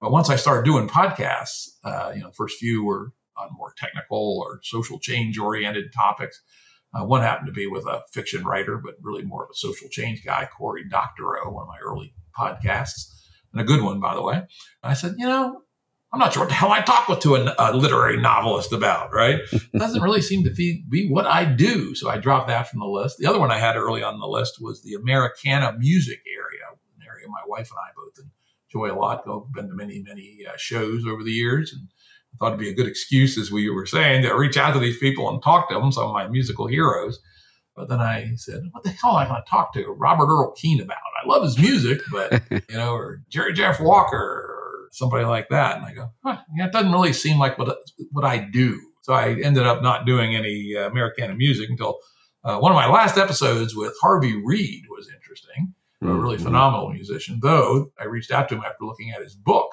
But 0.00 0.10
once 0.10 0.30
I 0.30 0.36
started 0.36 0.64
doing 0.64 0.88
podcasts, 0.88 1.68
uh, 1.84 2.12
you 2.14 2.22
know, 2.22 2.28
the 2.28 2.34
first 2.34 2.58
few 2.58 2.84
were 2.84 3.12
on 3.36 3.50
more 3.56 3.72
technical 3.76 4.44
or 4.44 4.60
social 4.64 4.98
change 4.98 5.38
oriented 5.38 5.92
topics. 5.92 6.40
Uh, 6.92 7.04
one 7.04 7.22
happened 7.22 7.46
to 7.46 7.52
be 7.52 7.68
with 7.68 7.86
a 7.86 8.02
fiction 8.10 8.44
writer, 8.44 8.76
but 8.76 8.96
really 9.00 9.22
more 9.22 9.44
of 9.44 9.50
a 9.50 9.54
social 9.54 9.88
change 9.88 10.24
guy, 10.24 10.48
Cory 10.56 10.84
Doctorow, 10.88 11.52
one 11.52 11.62
of 11.62 11.68
my 11.68 11.78
early 11.84 12.14
podcasts, 12.36 13.12
and 13.52 13.60
a 13.60 13.64
good 13.64 13.82
one, 13.82 14.00
by 14.00 14.14
the 14.14 14.22
way. 14.22 14.42
I 14.82 14.94
said, 14.94 15.14
you 15.18 15.26
know, 15.26 15.62
I'm 16.12 16.18
not 16.18 16.32
sure 16.32 16.42
what 16.42 16.48
the 16.48 16.54
hell 16.54 16.72
I 16.72 16.80
talk 16.80 17.08
with 17.08 17.20
to 17.20 17.36
a, 17.36 17.54
a 17.58 17.76
literary 17.76 18.20
novelist 18.20 18.72
about, 18.72 19.12
right? 19.12 19.40
It 19.52 19.72
doesn't 19.78 20.02
really 20.02 20.22
seem 20.22 20.42
to 20.44 20.50
be, 20.50 20.84
be 20.88 21.08
what 21.08 21.26
I 21.26 21.44
do. 21.44 21.94
So 21.94 22.10
I 22.10 22.18
dropped 22.18 22.48
that 22.48 22.68
from 22.68 22.80
the 22.80 22.86
list. 22.86 23.18
The 23.18 23.26
other 23.26 23.38
one 23.38 23.52
I 23.52 23.58
had 23.58 23.76
early 23.76 24.02
on 24.02 24.18
the 24.18 24.26
list 24.26 24.58
was 24.60 24.82
the 24.82 24.94
Americana 24.94 25.76
music 25.78 26.20
area, 26.26 26.64
an 26.98 27.06
area 27.06 27.28
my 27.28 27.42
wife 27.46 27.70
and 27.70 27.78
I 27.78 27.90
both 27.94 28.26
enjoy 28.72 28.92
a 28.92 28.98
lot. 28.98 29.22
I've 29.28 29.52
been 29.52 29.68
to 29.68 29.74
many, 29.74 30.02
many 30.04 30.38
uh, 30.48 30.56
shows 30.56 31.04
over 31.06 31.22
the 31.22 31.30
years 31.30 31.72
and 31.72 31.88
I 32.34 32.36
thought 32.38 32.54
it'd 32.54 32.60
be 32.60 32.70
a 32.70 32.74
good 32.74 32.88
excuse, 32.88 33.38
as 33.38 33.52
we 33.52 33.70
were 33.70 33.86
saying, 33.86 34.22
to 34.22 34.34
reach 34.34 34.56
out 34.56 34.72
to 34.72 34.80
these 34.80 34.98
people 34.98 35.28
and 35.28 35.42
talk 35.42 35.68
to 35.68 35.74
them, 35.74 35.92
some 35.92 36.06
of 36.06 36.12
my 36.12 36.28
musical 36.28 36.66
heroes. 36.66 37.20
But 37.80 37.88
then 37.88 38.00
I 38.00 38.34
said, 38.36 38.60
what 38.72 38.84
the 38.84 38.90
hell 38.90 39.18
am 39.18 39.26
I 39.26 39.28
going 39.28 39.42
to 39.42 39.50
talk 39.50 39.72
to 39.72 39.86
Robert 39.98 40.26
Earl 40.26 40.52
Keen 40.52 40.80
about? 40.80 40.98
I 41.22 41.26
love 41.26 41.42
his 41.42 41.58
music, 41.58 42.00
but, 42.12 42.42
you 42.50 42.76
know, 42.76 42.92
or 42.92 43.22
Jerry 43.30 43.54
Jeff 43.54 43.80
Walker 43.80 44.16
or 44.16 44.88
somebody 44.92 45.24
like 45.24 45.48
that. 45.48 45.78
And 45.78 45.86
I 45.86 45.94
go, 45.94 46.10
huh, 46.22 46.38
yeah, 46.54 46.66
it 46.66 46.72
doesn't 46.72 46.92
really 46.92 47.14
seem 47.14 47.38
like 47.38 47.58
what, 47.58 47.76
what 48.12 48.24
I 48.24 48.38
do. 48.38 48.78
So 49.00 49.14
I 49.14 49.40
ended 49.40 49.66
up 49.66 49.82
not 49.82 50.04
doing 50.04 50.36
any 50.36 50.76
uh, 50.76 50.88
Americana 50.90 51.34
music 51.34 51.70
until 51.70 51.98
uh, 52.44 52.58
one 52.58 52.70
of 52.70 52.76
my 52.76 52.86
last 52.86 53.16
episodes 53.16 53.74
with 53.74 53.94
Harvey 54.00 54.40
Reid 54.44 54.84
was 54.90 55.08
interesting, 55.08 55.74
mm-hmm. 56.02 56.10
a 56.10 56.20
really 56.20 56.38
phenomenal 56.38 56.90
musician, 56.90 57.40
though 57.42 57.92
I 57.98 58.04
reached 58.04 58.30
out 58.30 58.50
to 58.50 58.56
him 58.56 58.62
after 58.62 58.84
looking 58.84 59.10
at 59.10 59.22
his 59.22 59.34
book 59.34 59.72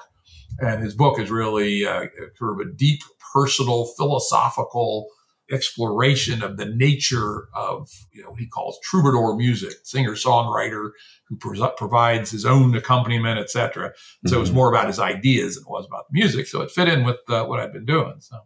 and 0.58 0.82
his 0.82 0.94
book 0.94 1.18
is 1.18 1.30
really 1.30 1.86
uh, 1.86 2.06
sort 2.36 2.60
of 2.60 2.66
a 2.66 2.72
deep 2.72 3.00
personal 3.32 3.86
philosophical 3.96 5.08
exploration 5.50 6.42
of 6.42 6.56
the 6.56 6.66
nature 6.66 7.48
of 7.54 7.90
you 8.12 8.22
know 8.22 8.30
what 8.30 8.40
he 8.40 8.46
calls 8.46 8.78
troubadour 8.82 9.36
music 9.36 9.74
singer 9.84 10.12
songwriter 10.12 10.90
who 11.28 11.36
pro- 11.36 11.70
provides 11.70 12.30
his 12.30 12.44
own 12.44 12.74
accompaniment 12.74 13.38
etc 13.38 13.92
so 13.96 14.30
mm-hmm. 14.30 14.36
it 14.36 14.40
was 14.40 14.52
more 14.52 14.68
about 14.68 14.86
his 14.86 14.98
ideas 14.98 15.54
than 15.54 15.62
it 15.62 15.70
was 15.70 15.86
about 15.86 16.04
the 16.10 16.18
music 16.18 16.46
so 16.46 16.60
it 16.60 16.70
fit 16.70 16.88
in 16.88 17.04
with 17.04 17.18
uh, 17.28 17.44
what 17.44 17.60
I'd 17.60 17.72
been 17.72 17.86
doing 17.86 18.14
so 18.20 18.36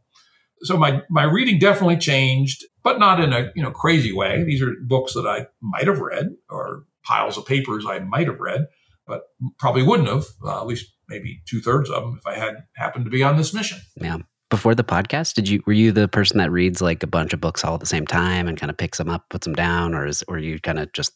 so 0.62 0.76
my 0.76 1.02
my 1.10 1.24
reading 1.24 1.58
definitely 1.58 1.96
changed 1.96 2.64
but 2.82 2.98
not 2.98 3.20
in 3.20 3.32
a 3.32 3.50
you 3.54 3.62
know 3.62 3.72
crazy 3.72 4.12
way 4.12 4.44
these 4.44 4.62
are 4.62 4.74
books 4.86 5.14
that 5.14 5.26
i 5.26 5.46
might 5.60 5.88
have 5.88 5.98
read 5.98 6.28
or 6.48 6.84
piles 7.02 7.36
of 7.36 7.44
papers 7.46 7.84
i 7.88 7.98
might 7.98 8.28
have 8.28 8.38
read 8.38 8.66
but 9.06 9.22
probably 9.58 9.82
wouldn't 9.82 10.08
have 10.08 10.26
uh, 10.44 10.60
at 10.60 10.66
least 10.66 10.92
maybe 11.08 11.42
two 11.46 11.60
thirds 11.60 11.90
of 11.90 12.02
them 12.02 12.18
if 12.18 12.26
I 12.26 12.38
had 12.38 12.64
happened 12.74 13.04
to 13.04 13.10
be 13.10 13.22
on 13.22 13.36
this 13.36 13.52
mission. 13.52 13.78
Yeah. 13.96 14.18
Before 14.52 14.74
the 14.74 14.84
podcast, 14.84 15.32
did 15.32 15.48
you 15.48 15.62
were 15.64 15.72
you 15.72 15.92
the 15.92 16.08
person 16.08 16.36
that 16.36 16.50
reads 16.50 16.82
like 16.82 17.02
a 17.02 17.06
bunch 17.06 17.32
of 17.32 17.40
books 17.40 17.64
all 17.64 17.72
at 17.72 17.80
the 17.80 17.86
same 17.86 18.06
time 18.06 18.46
and 18.46 18.60
kind 18.60 18.68
of 18.68 18.76
picks 18.76 18.98
them 18.98 19.08
up, 19.08 19.24
puts 19.30 19.46
them 19.46 19.54
down, 19.54 19.94
or 19.94 20.04
is 20.04 20.22
or 20.28 20.38
you 20.38 20.60
kind 20.60 20.78
of 20.78 20.92
just 20.92 21.14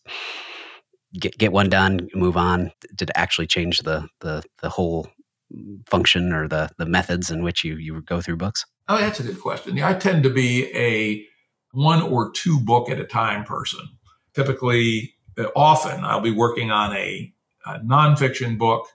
get 1.21 1.37
get 1.37 1.53
one 1.53 1.69
done, 1.69 2.09
move 2.15 2.39
on? 2.39 2.73
Did 2.95 3.11
it 3.11 3.15
actually 3.15 3.47
change 3.47 3.81
the 3.81 4.09
the 4.21 4.43
the 4.63 4.71
whole 4.71 5.07
function 5.87 6.33
or 6.33 6.49
the 6.49 6.71
the 6.79 6.87
methods 6.87 7.31
in 7.31 7.43
which 7.43 7.63
you 7.63 7.77
you 7.77 8.01
go 8.01 8.23
through 8.23 8.39
books? 8.39 8.65
Oh, 8.89 8.97
that's 8.97 9.21
a 9.21 9.25
good 9.25 9.39
question. 9.39 9.77
Yeah, 9.77 9.91
I 9.91 9.93
tend 9.93 10.23
to 10.23 10.31
be 10.31 10.75
a 10.75 11.23
one 11.73 12.01
or 12.01 12.31
two 12.31 12.59
book 12.61 12.89
at 12.89 12.99
a 12.99 13.05
time 13.05 13.45
person. 13.45 13.81
Typically, 14.33 15.15
uh, 15.37 15.49
often 15.55 16.07
I'll 16.07 16.23
be 16.23 16.33
working 16.33 16.71
on 16.71 16.97
a, 16.97 17.35
a 17.67 17.81
nonfiction 17.81 18.57
book 18.57 18.87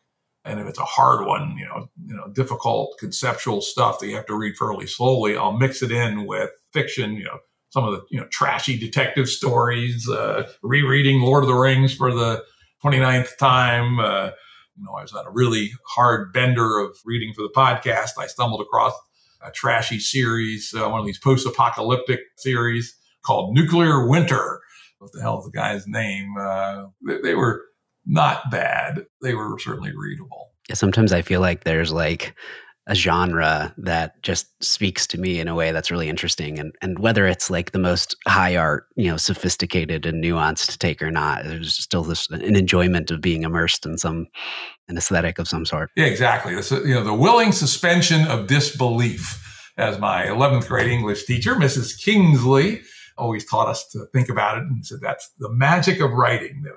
and 0.44 0.60
if 0.60 0.68
it's 0.68 0.80
a 0.80 0.86
hard 0.86 1.26
one, 1.26 1.56
you 1.58 1.66
know, 1.66 1.90
you 2.06 2.16
know, 2.16 2.28
difficult 2.30 2.98
conceptual 3.00 3.62
stuff 3.62 4.00
that 4.00 4.08
you 4.08 4.16
have 4.16 4.26
to 4.26 4.36
read 4.36 4.58
fairly 4.58 4.88
slowly, 4.88 5.38
I'll 5.38 5.58
mix 5.58 5.84
it 5.84 5.92
in 5.92 6.26
with 6.26 6.50
fiction, 6.74 7.16
you 7.16 7.26
know, 7.26 7.40
some 7.70 7.86
of 7.86 7.94
the, 7.94 8.02
you 8.10 8.20
know, 8.20 8.28
trashy 8.28 8.78
detective 8.78 9.30
stories, 9.30 10.10
uh, 10.10 10.52
rereading 10.64 11.22
Lord 11.22 11.44
of 11.44 11.48
the 11.48 11.56
Rings 11.56 11.94
for 11.94 12.14
the 12.14 12.44
29th 12.84 13.38
time. 13.38 14.00
Uh, 14.00 14.32
you 14.76 14.84
know, 14.84 14.94
I 14.94 15.04
was 15.04 15.14
on 15.14 15.26
a 15.28 15.32
really 15.32 15.72
hard 15.88 16.34
bender 16.34 16.80
of 16.80 16.98
reading 17.06 17.34
for 17.34 17.44
the 17.44 17.54
podcast. 17.56 18.12
I 18.18 18.28
stumbled 18.28 18.62
across 18.62 18.94
a 19.46 19.52
trashy 19.52 20.00
series, 20.00 20.74
uh, 20.76 20.90
one 20.90 21.00
of 21.00 21.06
these 21.06 21.20
post-apocalyptic 21.20 22.20
series 22.38 22.96
called 23.24 23.54
Nuclear 23.54 24.08
Winter. 24.08 24.62
What 25.00 25.12
the 25.14 25.22
hell 25.22 25.40
is 25.40 25.46
the 25.46 25.52
guy's 25.52 25.88
name? 25.88 26.36
Uh, 26.38 26.86
they, 27.06 27.22
they 27.22 27.36
were 27.36 27.64
not 28.06 28.50
bad. 28.52 29.06
They 29.22 29.36
were 29.36 29.58
certainly 29.60 29.92
readable. 29.96 30.52
Yeah, 30.70 30.76
sometimes 30.76 31.12
I 31.12 31.22
feel 31.22 31.42
like 31.42 31.64
there's 31.64 31.92
like 31.92 32.36
a 32.88 32.96
genre 32.96 33.74
that 33.78 34.22
just 34.24 34.48
speaks 34.64 35.06
to 35.08 35.20
me 35.20 35.40
in 35.40 35.48
a 35.48 35.54
way 35.54 35.72
that's 35.72 35.92
really 35.92 36.10
interesting 36.10 36.58
and 36.58 36.74
and 36.82 36.98
whether 36.98 37.28
it's 37.28 37.50
like 37.50 37.72
the 37.72 37.80
most 37.80 38.16
high 38.28 38.56
art 38.56 38.88
you 38.96 39.10
know 39.10 39.18
sophisticated 39.18 40.06
and 40.06 40.24
nuanced 40.24 40.78
take 40.80 41.02
or 41.02 41.12
not 41.12 41.44
there's 41.44 41.76
still 41.76 42.04
this 42.04 42.28
an 42.32 42.56
enjoyment 42.56 43.12
of 43.12 43.22
being 43.22 43.44
immersed 43.44 43.86
in 43.86 43.98
some 44.00 44.28
an 44.88 44.98
aesthetic 44.98 45.38
of 45.38 45.48
some 45.48 45.64
sort 45.64 45.92
yeah 45.96 46.06
exactly 46.06 46.56
it's, 46.56 46.72
you 46.72 46.94
know 46.94 47.04
the 47.04 47.14
willing 47.14 47.52
suspension 47.52 48.26
of 48.28 48.48
disbelief 48.48 49.72
as 49.78 50.00
my 50.00 50.26
11th 50.26 50.68
grade 50.68 50.90
english 50.90 51.26
teacher 51.26 51.54
mrs 51.54 52.02
kingsley 52.04 52.82
always 53.16 53.46
taught 53.46 53.68
us 53.68 53.88
to 53.90 54.06
think 54.12 54.28
about 54.28 54.58
it 54.58 54.64
and 54.64 54.84
said 54.86 55.00
that's 55.02 55.30
the 55.38 55.52
magic 55.54 56.02
of 56.02 56.12
writing 56.12 56.64
that 56.64 56.74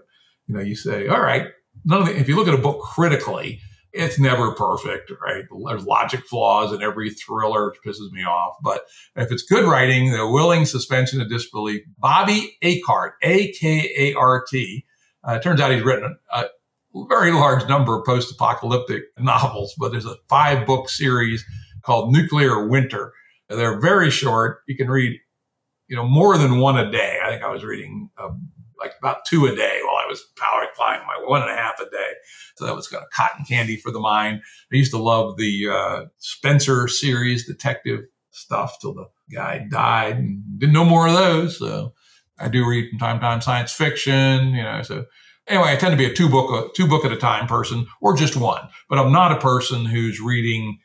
you 0.47 0.55
know, 0.55 0.61
you 0.61 0.75
say, 0.75 1.09
all 1.09 1.21
right, 1.21 1.49
none 1.85 2.03
of 2.03 2.09
the, 2.09 2.19
if 2.19 2.29
you 2.29 2.37
look 2.37 2.49
at 2.49 2.55
a 2.55 2.59
book 2.59 2.81
critically, 2.83 3.61
it's 3.93 4.19
never 4.19 4.53
perfect, 4.55 5.13
right? 5.25 5.45
There's 5.69 5.87
logic 5.87 6.27
flaws 6.27 6.73
in 6.73 6.83
every 6.83 7.11
thriller, 7.11 7.67
which 7.71 7.79
pisses 7.87 8.11
me 8.11 8.25
off. 8.25 8.57
But 8.61 8.83
if 9.15 9.31
it's 9.31 9.45
good 9.45 9.69
writing, 9.69 10.11
the 10.11 10.29
willing 10.29 10.67
suspension 10.67 11.21
of 11.21 11.29
disbelief. 11.29 11.83
Bobby 11.99 12.57
Akart, 12.63 13.13
A 13.23 13.53
K 13.53 13.93
A 13.97 14.15
R 14.15 14.45
T. 14.51 14.85
Uh, 15.23 15.39
turns 15.39 15.61
out 15.61 15.71
he's 15.71 15.85
written 15.85 16.19
a, 16.33 16.41
a 16.41 17.07
very 17.09 17.31
large 17.33 17.69
number 17.69 17.97
of 17.97 18.05
post-apocalyptic 18.05 19.05
novels, 19.19 19.75
but 19.79 19.93
there's 19.93 20.07
a 20.07 20.17
five-book 20.29 20.89
series 20.89 21.45
called 21.83 22.13
Nuclear 22.13 22.67
Winter. 22.67 23.13
They're 23.49 23.81
very 23.81 24.11
short. 24.11 24.59
You 24.67 24.77
can 24.77 24.91
read, 24.91 25.21
you 25.87 25.97
know, 25.97 26.07
more 26.07 26.37
than 26.37 26.59
one 26.59 26.79
a 26.79 26.91
day. 26.91 27.19
I 27.25 27.31
think 27.31 27.43
I 27.45 27.51
was 27.51 27.63
reading 27.63 28.11
a 28.19 28.31
like 28.79 28.93
about 28.99 29.25
two 29.27 29.47
a 29.47 29.55
day 29.55 29.81
while 29.85 29.97
I 29.97 30.07
was 30.09 30.25
power 30.37 30.67
climbing 30.75 31.07
my 31.07 31.23
one 31.27 31.43
and 31.43 31.51
a 31.51 31.57
half 31.57 31.81
a 31.81 31.91
day. 31.91 32.13
So 32.57 32.67
that 32.67 32.75
was 32.75 32.89
kind 32.89 33.03
of 33.03 33.11
cotton 33.11 33.45
candy 33.45 33.77
for 33.77 33.91
the 33.91 34.01
mind. 34.01 34.41
I 34.73 34.77
used 34.77 34.93
to 34.93 34.99
love 34.99 35.37
the 35.37 35.69
uh, 35.69 36.05
Spenser 36.19 36.89
series, 36.89 37.47
detective 37.47 38.01
stuff 38.31 38.79
till 38.81 38.95
the 38.95 39.07
guy 39.33 39.67
died 39.71 40.17
and 40.17 40.43
didn't 40.59 40.73
know 40.73 40.85
more 40.85 41.07
of 41.07 41.15
those. 41.15 41.59
So 41.59 41.95
I 42.39 42.49
do 42.49 42.69
read 42.69 42.91
from 42.91 42.99
time 42.99 43.17
to 43.19 43.21
time 43.21 43.41
science 43.41 43.73
fiction, 43.73 44.55
you 44.55 44.63
know, 44.63 44.83
so 44.83 45.05
Anyway, 45.47 45.73
I 45.73 45.77
tend 45.77 45.93
to 45.93 45.99
be 45.99 46.11
a 46.11 46.15
two 46.15 46.29
book, 46.29 46.75
two 46.75 46.89
book 46.89 47.05
at 47.05 47.13
a 47.13 47.17
time 47.17 47.47
person 47.47 47.87
or 48.01 48.17
just 48.17 48.37
one, 48.37 48.67
but 48.89 48.99
I'm 48.99 49.13
not 49.13 49.33
a 49.33 49.41
person 49.41 49.85
who's 49.85 50.21
reading 50.21 50.79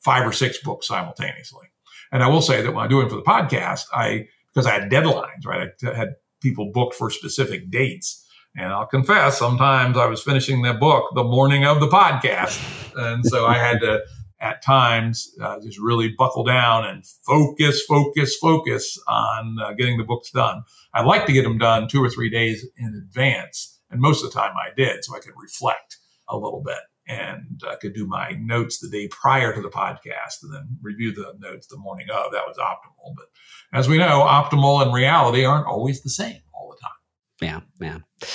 five 0.00 0.26
or 0.26 0.32
six 0.32 0.58
books 0.62 0.88
simultaneously. 0.88 1.66
And 2.10 2.22
I 2.22 2.28
will 2.28 2.40
say 2.40 2.62
that 2.62 2.72
when 2.72 2.84
I'm 2.84 2.88
doing 2.88 3.08
for 3.10 3.16
the 3.16 3.22
podcast, 3.22 3.84
I, 3.92 4.28
because 4.52 4.66
I 4.66 4.72
had 4.72 4.90
deadlines, 4.90 5.44
right? 5.44 5.68
I 5.84 5.94
had 5.94 6.14
people 6.40 6.70
booked 6.72 6.94
for 6.94 7.10
specific 7.10 7.70
dates. 7.70 8.24
And 8.56 8.72
I'll 8.72 8.86
confess, 8.86 9.38
sometimes 9.38 9.96
I 9.96 10.06
was 10.06 10.22
finishing 10.22 10.62
the 10.62 10.74
book 10.74 11.10
the 11.14 11.24
morning 11.24 11.64
of 11.64 11.80
the 11.80 11.86
podcast. 11.88 12.60
And 12.96 13.24
so 13.24 13.46
I 13.46 13.54
had 13.54 13.80
to, 13.80 14.00
at 14.40 14.62
times, 14.62 15.32
uh, 15.42 15.60
just 15.60 15.78
really 15.78 16.14
buckle 16.16 16.44
down 16.44 16.84
and 16.86 17.04
focus, 17.06 17.84
focus, 17.84 18.36
focus 18.36 18.98
on 19.08 19.56
uh, 19.60 19.72
getting 19.72 19.98
the 19.98 20.04
books 20.04 20.30
done. 20.30 20.62
I 20.94 21.02
like 21.02 21.26
to 21.26 21.32
get 21.32 21.42
them 21.42 21.58
done 21.58 21.88
two 21.88 22.02
or 22.02 22.08
three 22.08 22.30
days 22.30 22.66
in 22.76 22.94
advance. 22.94 23.78
And 23.90 24.00
most 24.00 24.24
of 24.24 24.32
the 24.32 24.38
time 24.38 24.52
I 24.56 24.70
did, 24.76 25.04
so 25.04 25.14
I 25.14 25.20
could 25.20 25.34
reflect 25.36 25.98
a 26.28 26.36
little 26.36 26.62
bit 26.64 26.78
and 27.08 27.60
I 27.66 27.76
could 27.76 27.94
do 27.94 28.06
my 28.06 28.32
notes 28.38 28.78
the 28.78 28.88
day 28.88 29.08
prior 29.08 29.54
to 29.54 29.62
the 29.62 29.70
podcast 29.70 30.42
and 30.42 30.54
then 30.54 30.78
review 30.82 31.12
the 31.12 31.34
notes 31.38 31.66
the 31.66 31.78
morning 31.78 32.08
of. 32.10 32.32
That 32.32 32.46
was 32.46 32.58
optimal. 32.58 33.14
But 33.16 33.26
as 33.72 33.88
we 33.88 33.98
know, 33.98 34.26
optimal 34.28 34.82
and 34.82 34.92
reality 34.92 35.44
aren't 35.44 35.66
always 35.66 36.02
the 36.02 36.10
same 36.10 36.40
all 36.52 36.70
the 36.70 36.76
time. 36.80 37.62
Yeah, 37.80 38.00
yeah. 38.20 38.28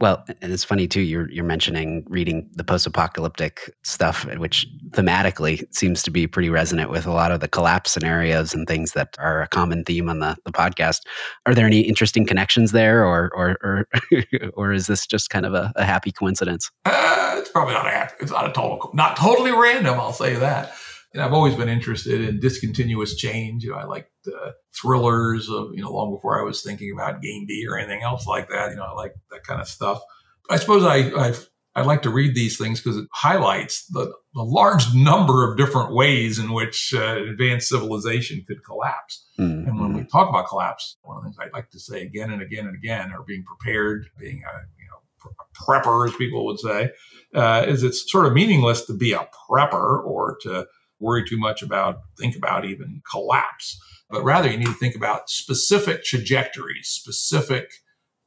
Well, 0.00 0.24
and 0.40 0.52
it's 0.52 0.64
funny 0.64 0.88
too. 0.88 1.02
You're 1.02 1.30
you're 1.30 1.44
mentioning 1.44 2.04
reading 2.08 2.48
the 2.54 2.64
post-apocalyptic 2.64 3.72
stuff, 3.84 4.24
which 4.36 4.66
thematically 4.90 5.64
seems 5.74 6.02
to 6.02 6.10
be 6.10 6.26
pretty 6.26 6.48
resonant 6.48 6.90
with 6.90 7.06
a 7.06 7.12
lot 7.12 7.30
of 7.30 7.40
the 7.40 7.48
collapse 7.48 7.92
scenarios 7.92 8.54
and 8.54 8.66
things 8.66 8.92
that 8.92 9.14
are 9.18 9.42
a 9.42 9.48
common 9.48 9.84
theme 9.84 10.08
on 10.08 10.18
the, 10.18 10.36
the 10.44 10.52
podcast. 10.52 11.00
Are 11.46 11.54
there 11.54 11.66
any 11.66 11.80
interesting 11.80 12.26
connections 12.26 12.72
there, 12.72 13.04
or 13.04 13.30
or 13.34 13.56
or, 13.62 13.88
or 14.54 14.72
is 14.72 14.86
this 14.86 15.06
just 15.06 15.30
kind 15.30 15.46
of 15.46 15.54
a, 15.54 15.72
a 15.76 15.84
happy 15.84 16.10
coincidence? 16.10 16.70
Uh, 16.84 17.36
it's 17.38 17.50
probably 17.50 17.74
not 17.74 17.86
a 17.86 17.90
happy. 17.90 18.14
It's 18.20 18.32
not 18.32 18.48
a 18.48 18.52
total, 18.52 18.90
not 18.94 19.16
totally 19.16 19.52
random. 19.52 20.00
I'll 20.00 20.12
say 20.12 20.34
that 20.34 20.74
know, 21.20 21.26
I've 21.26 21.32
always 21.32 21.54
been 21.54 21.68
interested 21.68 22.20
in 22.20 22.40
discontinuous 22.40 23.16
change. 23.16 23.64
You 23.64 23.70
know, 23.70 23.76
I 23.76 23.84
like 23.84 24.10
uh, 24.26 24.52
thrillers 24.74 25.48
of, 25.48 25.74
you 25.74 25.82
know, 25.82 25.92
long 25.92 26.14
before 26.14 26.40
I 26.40 26.42
was 26.42 26.62
thinking 26.62 26.92
about 26.92 27.22
Game 27.22 27.44
B 27.46 27.66
or 27.68 27.78
anything 27.78 28.02
else 28.02 28.26
like 28.26 28.48
that. 28.48 28.70
You 28.70 28.76
know, 28.76 28.84
I 28.84 28.92
like 28.92 29.14
that 29.30 29.44
kind 29.44 29.60
of 29.60 29.68
stuff. 29.68 30.02
I 30.50 30.56
suppose 30.56 30.84
I, 30.84 31.12
I've, 31.18 31.48
I 31.74 31.82
like 31.82 32.02
to 32.02 32.10
read 32.10 32.34
these 32.34 32.58
things 32.58 32.80
because 32.80 32.98
it 32.98 33.08
highlights 33.12 33.86
the, 33.86 34.12
the, 34.34 34.42
large 34.42 34.94
number 34.94 35.50
of 35.50 35.56
different 35.56 35.94
ways 35.94 36.38
in 36.38 36.52
which 36.52 36.92
uh, 36.94 37.22
advanced 37.22 37.68
civilization 37.68 38.44
could 38.46 38.62
collapse. 38.62 39.26
Mm-hmm. 39.38 39.68
And 39.68 39.80
when 39.80 39.94
we 39.94 40.04
talk 40.04 40.28
about 40.28 40.48
collapse, 40.48 40.98
one 41.02 41.16
of 41.16 41.22
the 41.22 41.30
things 41.30 41.38
I 41.40 41.56
like 41.56 41.70
to 41.70 41.80
say 41.80 42.02
again 42.02 42.30
and 42.30 42.42
again 42.42 42.66
and 42.66 42.76
again 42.76 43.10
are 43.12 43.22
being 43.22 43.44
prepared, 43.44 44.06
being 44.18 44.42
a 44.42 44.56
you 44.78 44.86
know 44.90 45.32
prepper, 45.66 46.08
as 46.08 46.14
people 46.16 46.44
would 46.44 46.58
say, 46.58 46.90
uh, 47.34 47.64
is 47.66 47.82
it's 47.82 48.10
sort 48.10 48.26
of 48.26 48.34
meaningless 48.34 48.84
to 48.86 48.92
be 48.92 49.12
a 49.12 49.26
prepper 49.48 50.04
or 50.04 50.36
to 50.42 50.66
worry 51.02 51.24
too 51.28 51.38
much 51.38 51.62
about, 51.62 51.96
think 52.18 52.36
about 52.36 52.64
even 52.64 53.02
collapse, 53.10 53.78
but 54.08 54.24
rather 54.24 54.48
you 54.50 54.56
need 54.56 54.66
to 54.66 54.72
think 54.74 54.94
about 54.94 55.28
specific 55.28 56.04
trajectories, 56.04 56.88
specific 56.88 57.70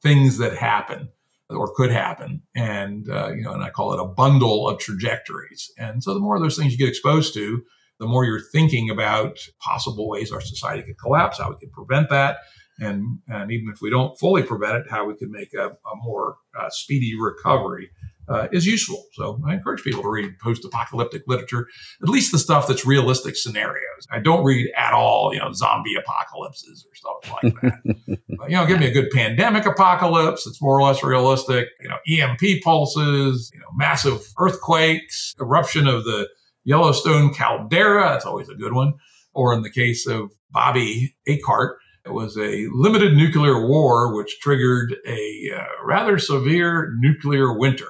things 0.03 0.37
that 0.37 0.55
happen 0.55 1.09
or 1.49 1.73
could 1.75 1.91
happen. 1.91 2.41
And, 2.55 3.09
uh, 3.09 3.31
you 3.33 3.43
know, 3.43 3.53
and 3.53 3.63
I 3.63 3.69
call 3.69 3.93
it 3.93 3.99
a 3.99 4.05
bundle 4.05 4.67
of 4.67 4.79
trajectories. 4.79 5.71
And 5.77 6.03
so 6.03 6.13
the 6.13 6.19
more 6.19 6.35
of 6.35 6.41
those 6.41 6.57
things 6.57 6.71
you 6.71 6.77
get 6.77 6.89
exposed 6.89 7.33
to, 7.35 7.63
the 7.99 8.07
more 8.07 8.25
you're 8.25 8.41
thinking 8.51 8.89
about 8.89 9.39
possible 9.59 10.09
ways 10.09 10.31
our 10.31 10.41
society 10.41 10.83
could 10.83 10.99
collapse, 10.99 11.37
how 11.37 11.49
we 11.49 11.55
could 11.59 11.71
prevent 11.71 12.09
that. 12.09 12.37
And, 12.79 13.19
and 13.29 13.51
even 13.51 13.71
if 13.73 13.79
we 13.81 13.89
don't 13.89 14.19
fully 14.19 14.43
prevent 14.43 14.75
it, 14.75 14.89
how 14.89 15.05
we 15.05 15.15
could 15.15 15.29
make 15.29 15.53
a, 15.53 15.67
a 15.67 15.95
more 16.03 16.35
uh, 16.59 16.69
speedy 16.69 17.13
recovery 17.17 17.89
uh, 18.27 18.47
is 18.51 18.65
useful. 18.65 19.05
So 19.13 19.39
I 19.47 19.53
encourage 19.53 19.83
people 19.83 20.01
to 20.03 20.09
read 20.09 20.37
post-apocalyptic 20.39 21.23
literature, 21.27 21.67
at 22.01 22.09
least 22.09 22.31
the 22.31 22.39
stuff 22.39 22.67
that's 22.67 22.85
realistic 22.85 23.35
scenarios. 23.35 24.07
I 24.11 24.19
don't 24.19 24.43
read 24.43 24.71
at 24.75 24.93
all, 24.93 25.33
you 25.33 25.39
know, 25.39 25.51
zombie 25.53 25.95
apocalypses 25.95 26.85
or 26.89 26.95
stuff 26.95 27.43
like 27.43 27.53
that. 27.61 28.19
but, 28.37 28.49
you 28.49 28.55
know, 28.55 28.65
give 28.65 28.79
me 28.79 28.87
a 28.87 28.93
good 28.93 29.09
pandemic 29.11 29.65
apocalypse 29.65 30.45
that's 30.45 30.61
more 30.61 30.79
or 30.79 30.83
less 30.83 31.03
realistic. 31.03 31.67
You 31.81 31.89
know, 31.89 31.97
EMP 32.07 32.63
pulses, 32.63 33.51
you 33.53 33.59
know, 33.59 33.67
massive 33.75 34.25
earthquakes, 34.39 35.35
eruption 35.39 35.87
of 35.87 36.03
the 36.03 36.27
Yellowstone 36.63 37.33
caldera. 37.33 38.09
That's 38.09 38.25
always 38.25 38.49
a 38.49 38.55
good 38.55 38.73
one. 38.73 38.93
Or 39.33 39.53
in 39.53 39.61
the 39.61 39.71
case 39.71 40.07
of 40.07 40.31
Bobby 40.51 41.15
Akart, 41.27 41.75
it 42.05 42.13
was 42.13 42.37
a 42.37 42.67
limited 42.71 43.15
nuclear 43.15 43.67
war, 43.67 44.15
which 44.15 44.39
triggered 44.39 44.95
a 45.07 45.51
uh, 45.55 45.63
rather 45.83 46.19
severe 46.19 46.93
nuclear 46.99 47.57
winter. 47.57 47.87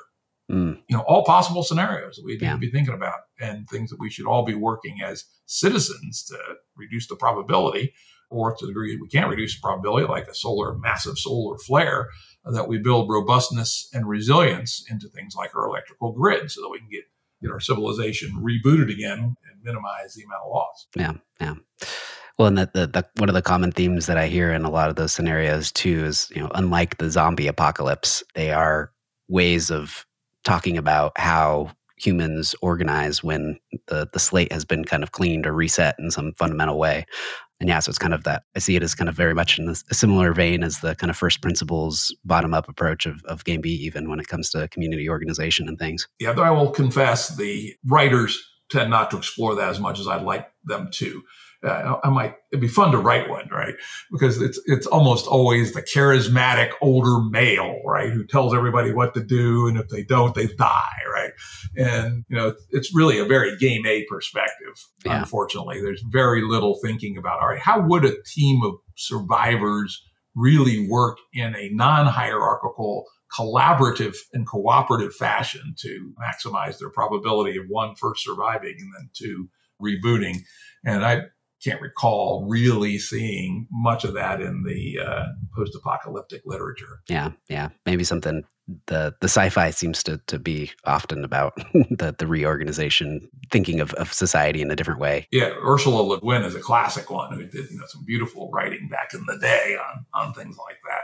Mm. 0.51 0.79
You 0.87 0.97
know, 0.97 1.03
all 1.07 1.23
possible 1.23 1.63
scenarios 1.63 2.17
that 2.17 2.25
we 2.25 2.33
need 2.33 2.43
yeah. 2.43 2.53
to 2.53 2.57
be 2.57 2.69
thinking 2.69 2.93
about 2.93 3.19
and 3.39 3.67
things 3.67 3.89
that 3.89 3.99
we 3.99 4.11
should 4.11 4.27
all 4.27 4.45
be 4.45 4.53
working 4.53 4.99
as 5.03 5.25
citizens 5.47 6.23
to 6.25 6.37
reduce 6.75 7.07
the 7.07 7.15
probability 7.15 7.93
or 8.29 8.55
to 8.55 8.65
the 8.65 8.71
degree 8.71 8.97
we 9.01 9.07
can't 9.07 9.29
reduce 9.29 9.55
the 9.55 9.61
probability, 9.61 10.07
like 10.07 10.27
a 10.27 10.35
solar, 10.35 10.77
massive 10.77 11.17
solar 11.17 11.57
flare, 11.57 12.09
that 12.45 12.67
we 12.67 12.77
build 12.77 13.09
robustness 13.09 13.89
and 13.93 14.07
resilience 14.07 14.85
into 14.89 15.07
things 15.09 15.35
like 15.35 15.55
our 15.55 15.67
electrical 15.67 16.11
grid 16.11 16.51
so 16.51 16.61
that 16.61 16.69
we 16.69 16.79
can 16.79 16.89
get, 16.89 17.03
get 17.41 17.51
our 17.51 17.59
civilization 17.59 18.31
rebooted 18.37 18.91
again 18.91 19.19
and 19.19 19.63
minimize 19.63 20.13
the 20.13 20.23
amount 20.23 20.41
of 20.45 20.51
loss. 20.51 20.87
Yeah. 20.95 21.13
Yeah. 21.39 21.55
Well, 22.37 22.49
and 22.49 22.57
the, 22.57 22.69
the, 22.73 22.87
the, 22.87 23.07
one 23.17 23.29
of 23.29 23.35
the 23.35 23.41
common 23.41 23.71
themes 23.71 24.07
that 24.07 24.17
I 24.17 24.27
hear 24.27 24.51
in 24.51 24.65
a 24.65 24.69
lot 24.69 24.89
of 24.89 24.95
those 24.95 25.13
scenarios 25.13 25.71
too 25.71 26.03
is, 26.05 26.31
you 26.35 26.41
know, 26.41 26.51
unlike 26.55 26.97
the 26.97 27.09
zombie 27.09 27.47
apocalypse, 27.47 28.23
they 28.33 28.51
are 28.51 28.91
ways 29.27 29.71
of 29.71 30.05
talking 30.45 30.77
about 30.77 31.11
how 31.17 31.71
humans 31.97 32.55
organize 32.61 33.23
when 33.23 33.57
the, 33.87 34.07
the 34.11 34.19
slate 34.19 34.51
has 34.51 34.65
been 34.65 34.85
kind 34.85 35.03
of 35.03 35.11
cleaned 35.11 35.45
or 35.45 35.53
reset 35.53 35.95
in 35.99 36.11
some 36.11 36.33
fundamental 36.33 36.77
way. 36.77 37.05
And 37.59 37.69
yeah, 37.69 37.79
so 37.79 37.89
it's 37.89 37.97
kind 37.97 38.13
of 38.13 38.25
that. 38.25 38.43
I 38.55 38.59
see 38.59 38.75
it 38.75 38.83
as 38.83 38.95
kind 38.95 39.07
of 39.07 39.15
very 39.15 39.33
much 39.33 39.57
in 39.57 39.69
a 39.69 39.93
similar 39.93 40.33
vein 40.33 40.61
as 40.61 40.79
the 40.79 40.93
kind 40.95 41.09
of 41.09 41.15
first 41.15 41.41
principles, 41.41 42.13
bottom 42.25 42.53
up 42.53 42.67
approach 42.67 43.05
of, 43.05 43.23
of 43.25 43.45
Game 43.45 43.61
B, 43.61 43.69
even 43.69 44.09
when 44.09 44.19
it 44.19 44.27
comes 44.27 44.49
to 44.51 44.67
community 44.67 45.09
organization 45.09 45.69
and 45.69 45.79
things. 45.79 46.07
Yeah, 46.19 46.33
though 46.33 46.43
I 46.43 46.51
will 46.51 46.69
confess, 46.69 47.29
the 47.37 47.73
writers 47.85 48.37
tend 48.69 48.89
not 48.89 49.09
to 49.11 49.17
explore 49.17 49.55
that 49.55 49.69
as 49.69 49.79
much 49.79 49.99
as 49.99 50.07
I'd 50.07 50.23
like 50.23 50.51
them 50.65 50.89
to 50.91 51.23
I 51.65 52.09
might 52.09 52.35
it'd 52.51 52.61
be 52.61 52.67
fun 52.67 52.91
to 52.91 52.97
write 52.97 53.29
one, 53.29 53.47
right? 53.51 53.75
Because 54.11 54.41
it's 54.41 54.59
it's 54.65 54.85
almost 54.87 55.27
always 55.27 55.73
the 55.73 55.81
charismatic 55.81 56.71
older 56.81 57.21
male, 57.29 57.81
right, 57.85 58.11
who 58.11 58.25
tells 58.25 58.53
everybody 58.53 58.91
what 58.91 59.13
to 59.15 59.23
do, 59.23 59.67
and 59.67 59.77
if 59.77 59.89
they 59.89 60.03
don't, 60.03 60.35
they 60.35 60.47
die, 60.47 60.97
right? 61.11 61.31
And 61.75 62.25
you 62.29 62.35
know, 62.35 62.55
it's 62.71 62.93
really 62.95 63.19
a 63.19 63.25
very 63.25 63.57
game 63.57 63.85
A 63.85 64.05
perspective. 64.05 64.87
Yeah. 65.05 65.19
Unfortunately, 65.19 65.81
there's 65.81 66.03
very 66.07 66.41
little 66.41 66.77
thinking 66.81 67.17
about 67.17 67.41
all 67.41 67.49
right, 67.49 67.59
how 67.59 67.81
would 67.81 68.05
a 68.05 68.21
team 68.23 68.61
of 68.63 68.75
survivors 68.95 70.03
really 70.35 70.87
work 70.89 71.17
in 71.33 71.55
a 71.55 71.69
non-hierarchical 71.71 73.05
collaborative 73.37 74.15
and 74.33 74.47
cooperative 74.47 75.13
fashion 75.15 75.73
to 75.77 76.13
maximize 76.21 76.77
their 76.77 76.89
probability 76.89 77.57
of 77.57 77.65
one 77.69 77.95
first 77.95 78.23
surviving 78.23 78.75
and 78.79 78.91
then 78.97 79.09
two 79.13 79.49
rebooting 79.81 80.37
and 80.85 81.05
I 81.05 81.23
can't 81.65 81.81
recall 81.81 82.45
really 82.47 82.97
seeing 82.97 83.67
much 83.71 84.03
of 84.03 84.13
that 84.13 84.41
in 84.41 84.63
the 84.63 84.99
uh, 85.03 85.25
post-apocalyptic 85.55 86.43
literature. 86.45 87.01
Yeah, 87.07 87.31
yeah, 87.49 87.69
maybe 87.85 88.03
something 88.03 88.43
the 88.87 89.13
the 89.21 89.27
sci-fi 89.27 89.69
seems 89.69 90.01
to 90.03 90.19
to 90.27 90.39
be 90.39 90.71
often 90.85 91.23
about 91.23 91.55
the 91.73 92.15
the 92.17 92.27
reorganization, 92.27 93.29
thinking 93.51 93.79
of, 93.79 93.93
of 93.93 94.13
society 94.13 94.61
in 94.61 94.71
a 94.71 94.75
different 94.75 94.99
way. 94.99 95.27
Yeah, 95.31 95.51
Ursula 95.63 96.01
Le 96.01 96.19
Guin 96.19 96.43
is 96.43 96.55
a 96.55 96.59
classic 96.59 97.09
one 97.09 97.33
who 97.33 97.45
did 97.45 97.69
you 97.69 97.77
know 97.77 97.85
some 97.87 98.03
beautiful 98.05 98.49
writing 98.51 98.87
back 98.89 99.13
in 99.13 99.23
the 99.27 99.37
day 99.39 99.77
on 99.77 100.05
on 100.13 100.33
things 100.33 100.57
like 100.57 100.77
that. 100.87 101.03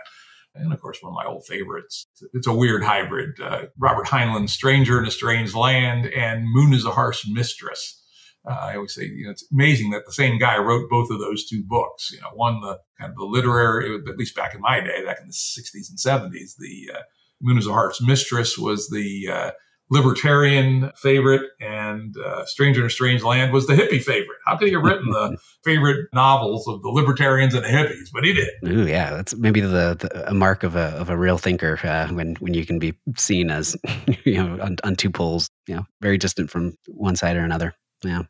And 0.53 0.73
of 0.73 0.81
course, 0.81 0.97
one 1.01 1.13
of 1.13 1.15
my 1.15 1.25
old 1.25 1.45
favorites. 1.45 2.07
It's 2.33 2.47
a 2.47 2.53
weird 2.53 2.83
hybrid. 2.83 3.39
Uh, 3.39 3.67
Robert 3.77 4.07
Heinlein's 4.07 4.51
Stranger 4.51 4.99
in 4.99 5.07
a 5.07 5.11
Strange 5.11 5.55
Land 5.55 6.07
and 6.07 6.43
Moon 6.45 6.73
is 6.73 6.85
a 6.85 6.91
Harsh 6.91 7.25
Mistress 7.29 8.00
uh, 8.49 8.57
I 8.59 8.75
always 8.75 8.95
say, 8.95 9.05
you 9.05 9.25
know, 9.25 9.31
it's 9.31 9.45
amazing 9.51 9.91
that 9.91 10.05
the 10.05 10.13
same 10.13 10.39
guy 10.39 10.57
wrote 10.57 10.89
both 10.89 11.11
of 11.11 11.19
those 11.19 11.45
two 11.45 11.63
books. 11.63 12.11
You 12.11 12.21
know, 12.21 12.29
one 12.33 12.61
the 12.61 12.79
kind 12.99 13.11
of 13.11 13.17
the 13.17 13.25
literary, 13.25 13.95
at 13.95 14.17
least 14.17 14.35
back 14.35 14.55
in 14.55 14.61
my 14.61 14.79
day, 14.79 15.05
back 15.05 15.19
in 15.21 15.27
the 15.27 15.33
60s 15.33 15.89
and 15.89 15.97
70s, 15.97 16.55
the 16.57 16.91
uh, 16.93 17.01
Moon 17.41 17.57
is 17.57 17.67
a 17.67 17.73
Harsh 17.73 18.01
Mistress 18.01 18.57
was 18.57 18.89
the 18.89 19.29
uh, 19.31 19.51
libertarian 19.89 20.91
favorite, 20.95 21.41
and 21.59 22.15
uh, 22.17 22.45
Stranger 22.45 22.81
in 22.81 22.87
a 22.87 22.89
Strange 22.89 23.23
Land 23.23 23.51
was 23.51 23.67
the 23.67 23.73
hippie 23.73 24.01
favorite. 24.01 24.37
How 24.45 24.57
could 24.57 24.67
he 24.67 24.73
have 24.73 24.83
written 24.83 25.09
the 25.09 25.37
favorite 25.63 26.07
novels 26.13 26.67
of 26.67 26.81
the 26.81 26.89
libertarians 26.89 27.53
and 27.53 27.63
the 27.63 27.69
hippies? 27.69 28.09
But 28.13 28.23
he 28.23 28.33
did. 28.33 28.49
Ooh, 28.67 28.87
yeah, 28.87 29.11
that's 29.11 29.35
maybe 29.35 29.59
the, 29.59 29.95
the 29.99 30.29
a 30.29 30.33
mark 30.33 30.63
of 30.63 30.75
a 30.75 30.89
of 30.97 31.09
a 31.09 31.17
real 31.17 31.37
thinker 31.37 31.79
uh, 31.83 32.07
when 32.07 32.35
when 32.35 32.53
you 32.53 32.65
can 32.65 32.79
be 32.79 32.93
seen 33.17 33.51
as 33.51 33.75
you 34.23 34.41
know 34.41 34.61
on, 34.63 34.77
on 34.83 34.95
two 34.95 35.11
poles, 35.11 35.49
you 35.67 35.75
know, 35.75 35.85
very 36.01 36.17
distant 36.17 36.49
from 36.49 36.75
one 36.87 37.15
side 37.15 37.35
or 37.35 37.43
another. 37.43 37.75
Yeah. 38.03 38.23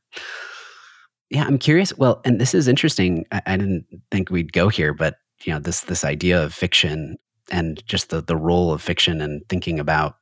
Yeah, 1.29 1.45
I'm 1.45 1.57
curious. 1.57 1.95
Well, 1.97 2.21
and 2.25 2.41
this 2.41 2.53
is 2.53 2.67
interesting. 2.67 3.25
I, 3.31 3.41
I 3.45 3.57
didn't 3.57 3.85
think 4.11 4.29
we'd 4.29 4.51
go 4.53 4.67
here, 4.67 4.93
but 4.93 5.15
you 5.43 5.53
know, 5.53 5.59
this 5.59 5.81
this 5.81 6.03
idea 6.03 6.43
of 6.43 6.53
fiction 6.53 7.17
and 7.49 7.85
just 7.87 8.09
the 8.09 8.21
the 8.21 8.35
role 8.35 8.73
of 8.73 8.81
fiction 8.81 9.21
and 9.21 9.41
thinking 9.49 9.79
about 9.79 10.15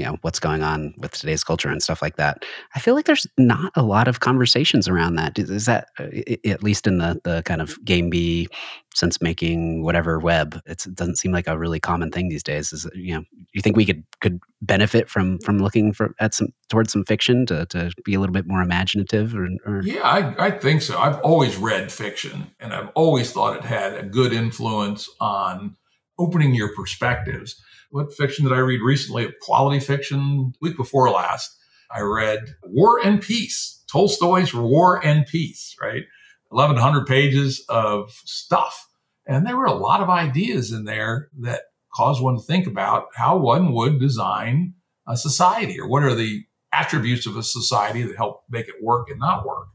you 0.00 0.06
know 0.06 0.16
what's 0.22 0.40
going 0.40 0.62
on 0.62 0.94
with 0.96 1.12
today's 1.12 1.44
culture 1.44 1.68
and 1.68 1.82
stuff 1.82 2.00
like 2.00 2.16
that. 2.16 2.42
I 2.74 2.80
feel 2.80 2.94
like 2.94 3.04
there's 3.04 3.26
not 3.36 3.70
a 3.76 3.82
lot 3.82 4.08
of 4.08 4.20
conversations 4.20 4.88
around 4.88 5.16
that. 5.16 5.38
Is 5.38 5.66
that 5.66 5.88
uh, 5.98 6.06
at 6.46 6.62
least 6.62 6.86
in 6.86 6.96
the 6.96 7.20
the 7.22 7.42
kind 7.42 7.60
of 7.60 7.82
game 7.84 8.08
b 8.08 8.48
sense 8.94 9.20
making 9.20 9.84
whatever 9.84 10.18
web 10.18 10.60
it 10.66 10.84
doesn't 10.94 11.16
seem 11.16 11.32
like 11.32 11.46
a 11.46 11.58
really 11.58 11.78
common 11.78 12.10
thing 12.10 12.30
these 12.30 12.42
days. 12.42 12.72
Is 12.72 12.88
you 12.94 13.14
know 13.14 13.24
you 13.52 13.60
think 13.60 13.76
we 13.76 13.84
could 13.84 14.02
could 14.22 14.40
benefit 14.62 15.10
from 15.10 15.38
from 15.40 15.58
looking 15.58 15.92
for 15.92 16.14
at 16.18 16.32
some 16.32 16.48
towards 16.70 16.92
some 16.92 17.04
fiction 17.04 17.44
to, 17.46 17.66
to 17.66 17.90
be 18.02 18.14
a 18.14 18.20
little 18.20 18.32
bit 18.32 18.46
more 18.46 18.62
imaginative 18.62 19.34
or, 19.34 19.48
or? 19.66 19.82
yeah 19.82 20.02
I, 20.02 20.46
I 20.46 20.50
think 20.50 20.80
so. 20.80 20.98
I've 20.98 21.20
always 21.20 21.56
read 21.56 21.90
fiction 21.90 22.50
and 22.60 22.72
i've 22.72 22.90
always 22.94 23.32
thought 23.32 23.56
it 23.56 23.64
had 23.64 23.94
a 23.94 24.02
good 24.04 24.32
influence 24.32 25.08
on 25.20 25.76
opening 26.18 26.54
your 26.54 26.74
perspectives 26.74 27.62
what 27.90 28.12
fiction 28.14 28.44
did 28.44 28.54
I 28.54 28.58
read 28.58 28.80
recently? 28.80 29.28
Quality 29.42 29.80
fiction. 29.80 30.52
Week 30.60 30.76
before 30.76 31.10
last, 31.10 31.56
I 31.90 32.00
read 32.00 32.54
War 32.64 33.00
and 33.04 33.20
Peace, 33.20 33.82
Tolstoy's 33.90 34.54
War 34.54 35.04
and 35.04 35.26
Peace, 35.26 35.76
right? 35.80 36.04
1100 36.48 37.06
pages 37.06 37.64
of 37.68 38.10
stuff. 38.24 38.86
And 39.26 39.46
there 39.46 39.56
were 39.56 39.66
a 39.66 39.74
lot 39.74 40.00
of 40.00 40.08
ideas 40.08 40.72
in 40.72 40.84
there 40.84 41.28
that 41.40 41.62
caused 41.94 42.22
one 42.22 42.36
to 42.36 42.42
think 42.42 42.66
about 42.66 43.06
how 43.14 43.36
one 43.36 43.72
would 43.72 44.00
design 44.00 44.74
a 45.06 45.16
society 45.16 45.78
or 45.80 45.88
what 45.88 46.02
are 46.02 46.14
the 46.14 46.44
attributes 46.72 47.26
of 47.26 47.36
a 47.36 47.42
society 47.42 48.02
that 48.02 48.16
help 48.16 48.44
make 48.48 48.68
it 48.68 48.82
work 48.82 49.10
and 49.10 49.18
not 49.18 49.46
work. 49.46 49.68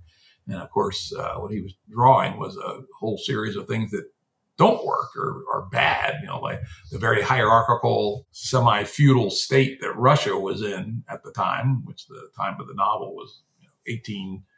And 0.47 0.61
of 0.61 0.69
course, 0.69 1.13
uh, 1.13 1.35
what 1.35 1.51
he 1.51 1.61
was 1.61 1.73
drawing 1.89 2.37
was 2.37 2.57
a 2.57 2.81
whole 2.99 3.17
series 3.17 3.55
of 3.55 3.67
things 3.67 3.91
that 3.91 4.05
don't 4.57 4.85
work 4.85 5.09
or 5.17 5.43
are 5.53 5.67
bad, 5.71 6.15
you 6.21 6.27
know, 6.27 6.39
like 6.39 6.61
the 6.91 6.97
very 6.97 7.21
hierarchical, 7.21 8.25
semi 8.31 8.83
feudal 8.83 9.29
state 9.29 9.81
that 9.81 9.93
Russia 9.93 10.37
was 10.37 10.61
in 10.61 11.03
at 11.09 11.23
the 11.23 11.31
time, 11.31 11.83
which 11.85 12.07
the 12.07 12.29
time 12.37 12.59
of 12.59 12.67
the 12.67 12.73
novel 12.73 13.15
was 13.15 13.41
you 13.59 13.67
know, 13.67 13.73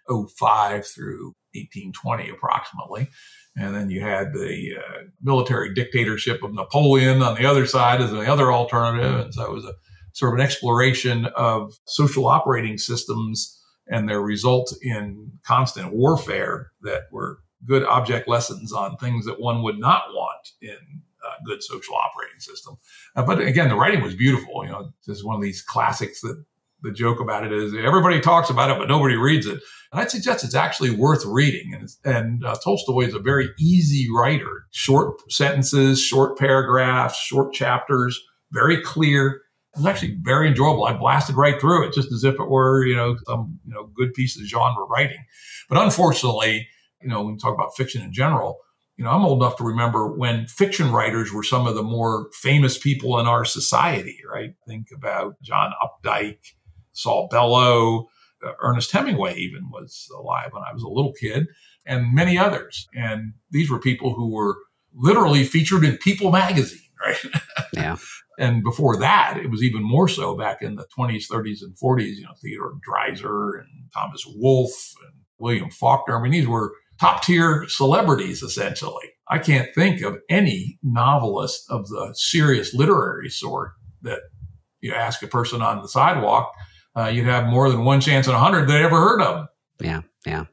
1805 0.08 0.86
through 0.86 1.36
1820 1.54 2.30
approximately. 2.30 3.10
And 3.56 3.76
then 3.76 3.90
you 3.90 4.02
had 4.02 4.34
the 4.34 4.76
uh, 4.78 5.04
military 5.22 5.74
dictatorship 5.74 6.44
of 6.44 6.54
Napoleon 6.54 7.24
on 7.24 7.36
the 7.36 7.46
other 7.46 7.66
side 7.66 8.02
as 8.02 8.12
the 8.12 8.32
other 8.32 8.54
alternative. 8.54 9.20
And 9.20 9.34
so 9.34 9.44
it 9.44 9.52
was 9.52 9.66
a 9.66 9.74
sort 10.14 10.34
of 10.34 10.40
an 10.40 10.46
exploration 10.46 11.26
of 11.36 11.74
social 11.86 12.28
operating 12.28 12.78
systems 12.78 13.60
and 13.88 14.08
their 14.08 14.22
result 14.22 14.76
in 14.82 15.32
constant 15.46 15.94
warfare 15.94 16.72
that 16.82 17.04
were 17.12 17.40
good 17.65 17.84
object 17.84 18.28
lessons 18.28 18.72
on 18.72 18.98
things 18.98 19.26
that 19.26 19.39
one 19.39 19.63
would 19.63 19.80
not 19.80 20.04
want 20.13 20.52
in 20.62 21.02
a 21.24 21.43
good 21.43 21.63
social 21.63 21.96
operating 21.96 22.39
system. 22.39 22.78
Uh, 23.15 23.24
but 23.24 23.39
again, 23.39 23.70
the 23.70 23.76
writing 23.76 24.02
was 24.02 24.15
beautiful. 24.15 24.63
You 24.63 24.72
know, 24.72 24.93
this 25.06 25.17
is 25.17 25.24
one 25.24 25.36
of 25.36 25.41
these 25.41 25.62
classics 25.62 26.22
that 26.22 26.43
the 26.84 26.91
joke 26.91 27.20
about 27.20 27.46
it 27.46 27.52
is 27.52 27.74
everybody 27.74 28.22
talks 28.22 28.50
about 28.50 28.70
it, 28.70 28.78
but 28.78 28.88
nobody 28.88 29.15
reads 29.15 29.48
it. 29.48 29.60
And 29.91 30.02
I'd 30.02 30.12
suggest 30.12 30.43
it's 30.43 30.56
actually 30.56 30.91
worth 30.91 31.26
reading. 31.26 31.74
And, 31.74 31.89
and 32.06 32.46
uh, 32.46 32.56
Tolstoy 32.63 33.08
is 33.08 33.13
a 33.13 33.20
very 33.20 33.50
easy 33.60 34.08
writer. 34.15 34.65
Short 34.72 35.20
sentences, 35.32 36.02
short 36.02 36.38
paragraphs, 36.38 37.17
short 37.17 37.54
chapters, 37.54 38.22
very 38.52 38.82
clear. 38.82 39.41
It 39.76 39.80
was 39.80 39.86
actually 39.86 40.17
very 40.22 40.50
enjoyable. 40.50 40.86
I 40.86 40.93
blasted 40.93 41.36
right 41.36 41.60
through 41.60 41.88
it 41.88 41.93
just 41.93 42.12
as 42.12 42.24
if 42.24 42.36
it 42.36 42.50
were, 42.50 42.86
you 42.86 42.96
know, 42.96 43.17
some, 43.26 43.60
you 43.65 43.74
know, 43.74 43.89
good 43.96 44.13
piece 44.13 44.39
of 44.39 44.46
genre 44.46 44.86
writing. 44.86 45.24
But 45.70 45.80
unfortunately, 45.80 46.67
you 47.08 47.13
know, 47.13 47.24
when 47.24 47.36
we 47.36 47.39
talk 47.39 47.54
about 47.54 47.74
fiction 47.74 48.02
in 48.02 48.12
general, 48.12 48.60
you 48.98 49.06
know, 49.06 49.12
I'm 49.12 49.24
old 49.24 49.41
enough 49.41 49.56
to 49.58 49.63
remember 49.63 50.12
when 50.13 50.46
fiction 50.46 50.91
writers 50.91 51.32
were 51.32 51.43
some 51.43 51.65
of 51.65 51.76
the 51.76 51.84
more 51.84 52.28
famous 52.34 52.78
people 52.78 53.17
in 53.17 53.28
our 53.28 53.46
society, 53.46 54.20
right? 54.30 54.56
Think 54.67 54.88
about 54.93 55.41
John 55.41 55.72
Updike, 55.82 56.52
Saul 56.91 57.30
Bellow, 57.32 58.10
uh, 58.46 58.52
Ernest 58.62 58.91
Hemingway 58.91 59.36
even 59.38 59.70
was 59.72 60.10
alive 60.20 60.50
when 60.52 60.63
I 60.63 60.74
was 60.74 60.84
a 60.84 60.89
little 60.89 61.13
kid, 61.13 61.48
and 61.86 62.13
many 62.13 62.38
others. 62.38 62.89
And 62.93 63.36
these 63.52 63.70
were 63.70 63.80
people 63.80 64.13
who 64.13 64.30
were 64.30 64.58
literally 64.93 65.46
featured 65.46 65.86
in 65.86 65.96
People 66.00 66.30
magazine, 66.30 66.89
right? 67.06 67.26
Yeah. 67.72 67.96
and 68.38 68.65
before 68.65 68.98
that, 68.98 69.38
it 69.41 69.50
was 69.50 69.63
even 69.63 69.82
more 69.82 70.10
so 70.10 70.36
back 70.36 70.62
in 70.62 70.76
the 70.76 70.88
20s, 70.98 71.32
30s, 71.32 71.62
and 71.62 71.74
40s, 71.78 72.15
you 72.17 72.24
know, 72.24 72.34
Theodore 72.41 72.74
Dreiser 72.86 73.62
and 73.62 73.70
Thomas 73.93 74.26
Wolfe 74.36 74.93
and 75.06 75.13
William 75.39 75.70
Faulkner. 75.70 76.17
I 76.17 76.22
mean, 76.22 76.32
these 76.32 76.48
were 76.48 76.74
top 77.00 77.24
tier 77.24 77.66
celebrities, 77.68 78.42
essentially. 78.42 79.06
I 79.30 79.40
can't 79.40 79.74
think 79.76 80.02
of 80.02 80.18
any 80.30 80.80
novelist 80.84 81.70
of 81.70 81.88
the 81.90 82.14
serious 82.16 82.74
literary 82.74 83.30
sort 83.30 83.72
that 84.04 84.20
you 84.82 84.94
ask 84.94 85.22
a 85.22 85.28
person 85.28 85.62
on 85.62 85.82
the 85.82 85.88
sidewalk, 85.88 86.54
uh, 86.96 87.08
you'd 87.08 87.26
have 87.26 87.48
more 87.48 87.70
than 87.70 87.84
one 87.84 88.02
chance 88.02 88.28
in 88.28 88.34
a 88.34 88.40
hundred 88.40 88.68
they 88.68 88.84
ever 88.84 89.00
heard 89.00 89.22
of. 89.22 89.48
Yeah, 89.80 90.02
yeah. 90.26 90.46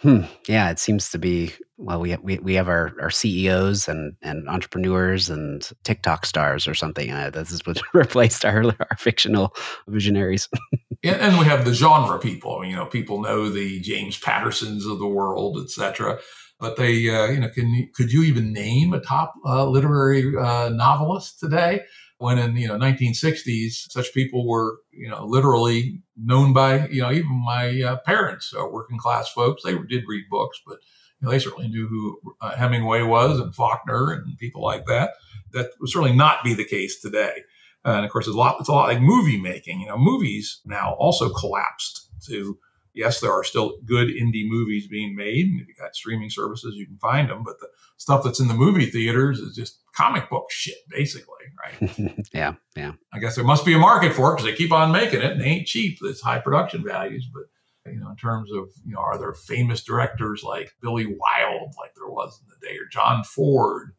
Hmm. 0.00 0.22
Yeah, 0.46 0.70
it 0.70 0.78
seems 0.78 1.10
to 1.10 1.18
be. 1.18 1.52
Well, 1.76 2.00
we 2.00 2.16
we 2.16 2.38
we 2.38 2.54
have 2.54 2.68
our, 2.68 2.92
our 3.00 3.10
CEOs 3.10 3.88
and, 3.88 4.14
and 4.22 4.48
entrepreneurs 4.48 5.28
and 5.28 5.68
TikTok 5.84 6.24
stars 6.24 6.68
or 6.68 6.74
something. 6.74 7.10
Uh, 7.10 7.30
this 7.30 7.50
is 7.50 7.66
what 7.66 7.80
replaced 7.94 8.44
our 8.44 8.64
our 8.64 8.96
fictional 8.96 9.54
visionaries. 9.88 10.48
and, 11.04 11.38
we 11.38 11.44
have 11.44 11.64
the 11.64 11.74
genre 11.74 12.18
people. 12.18 12.64
You 12.64 12.76
know, 12.76 12.86
people 12.86 13.20
know 13.20 13.48
the 13.48 13.80
James 13.80 14.18
Pattersons 14.18 14.86
of 14.86 14.98
the 14.98 15.06
world, 15.06 15.58
etc. 15.62 16.18
But 16.60 16.76
they, 16.76 17.08
uh, 17.08 17.26
you 17.26 17.40
know, 17.40 17.48
can 17.48 17.88
could 17.94 18.12
you 18.12 18.22
even 18.24 18.52
name 18.52 18.92
a 18.92 19.00
top 19.00 19.34
uh, 19.46 19.66
literary 19.66 20.36
uh, 20.36 20.70
novelist 20.70 21.38
today? 21.38 21.82
when 22.18 22.38
in 22.38 22.56
you 22.56 22.68
know 22.68 22.76
1960s 22.76 23.90
such 23.90 24.12
people 24.12 24.46
were 24.46 24.78
you 24.92 25.08
know 25.08 25.24
literally 25.24 26.00
known 26.16 26.52
by 26.52 26.86
you 26.88 27.00
know 27.00 27.10
even 27.10 27.30
my 27.44 27.80
uh, 27.82 27.96
parents 28.04 28.52
uh, 28.58 28.66
working 28.66 28.98
class 28.98 29.28
folks 29.28 29.62
they 29.62 29.76
did 29.88 30.04
read 30.06 30.24
books 30.30 30.60
but 30.66 30.78
you 31.20 31.26
know, 31.26 31.30
they 31.32 31.38
certainly 31.38 31.68
knew 31.68 31.88
who 31.88 32.20
uh, 32.40 32.54
hemingway 32.56 33.02
was 33.02 33.40
and 33.40 33.54
faulkner 33.54 34.12
and 34.12 34.38
people 34.38 34.62
like 34.62 34.84
that 34.86 35.12
that 35.52 35.70
would 35.80 35.88
certainly 35.88 36.14
not 36.14 36.44
be 36.44 36.54
the 36.54 36.64
case 36.64 37.00
today 37.00 37.42
Uh, 37.88 37.96
and 37.96 38.04
of 38.04 38.10
course 38.10 38.26
it's 38.26 38.34
a 38.34 38.38
lot 38.38 38.56
it's 38.60 38.68
a 38.68 38.72
lot 38.72 38.88
like 38.88 39.00
movie 39.00 39.40
making 39.40 39.80
you 39.80 39.86
know 39.86 39.96
movies 39.96 40.60
now 40.66 40.94
also 40.98 41.30
collapsed 41.30 42.08
to 42.26 42.58
yes, 42.98 43.20
there 43.20 43.32
are 43.32 43.44
still 43.44 43.78
good 43.84 44.08
indie 44.08 44.46
movies 44.46 44.88
being 44.88 45.14
made. 45.14 45.46
And 45.46 45.60
if 45.60 45.68
you 45.68 45.74
got 45.78 45.94
streaming 45.94 46.30
services, 46.30 46.74
you 46.74 46.84
can 46.84 46.98
find 46.98 47.30
them. 47.30 47.44
But 47.44 47.60
the 47.60 47.68
stuff 47.96 48.24
that's 48.24 48.40
in 48.40 48.48
the 48.48 48.54
movie 48.54 48.86
theaters 48.86 49.38
is 49.38 49.54
just 49.54 49.80
comic 49.94 50.28
book 50.28 50.50
shit, 50.50 50.78
basically, 50.90 51.34
right? 51.64 52.26
yeah, 52.34 52.54
yeah. 52.76 52.92
I 53.12 53.20
guess 53.20 53.36
there 53.36 53.44
must 53.44 53.64
be 53.64 53.72
a 53.72 53.78
market 53.78 54.12
for 54.12 54.32
it 54.32 54.36
because 54.36 54.50
they 54.50 54.56
keep 54.56 54.72
on 54.72 54.90
making 54.90 55.20
it 55.20 55.32
and 55.32 55.40
they 55.40 55.46
ain't 55.46 55.68
cheap. 55.68 55.98
It's 56.02 56.20
high 56.20 56.40
production 56.40 56.84
values, 56.84 57.28
but 57.32 57.44
you 57.92 58.00
know, 58.00 58.10
in 58.10 58.16
terms 58.16 58.50
of, 58.52 58.68
you 58.84 58.92
know, 58.94 59.00
are 59.00 59.16
there 59.16 59.32
famous 59.32 59.82
directors 59.82 60.42
like 60.42 60.72
Billy 60.82 61.06
Wilde, 61.06 61.72
like 61.78 61.94
there 61.94 62.08
was 62.08 62.38
in 62.42 62.48
the 62.48 62.66
day, 62.66 62.74
or 62.76 62.86
John 62.90 63.24
Ford? 63.24 63.92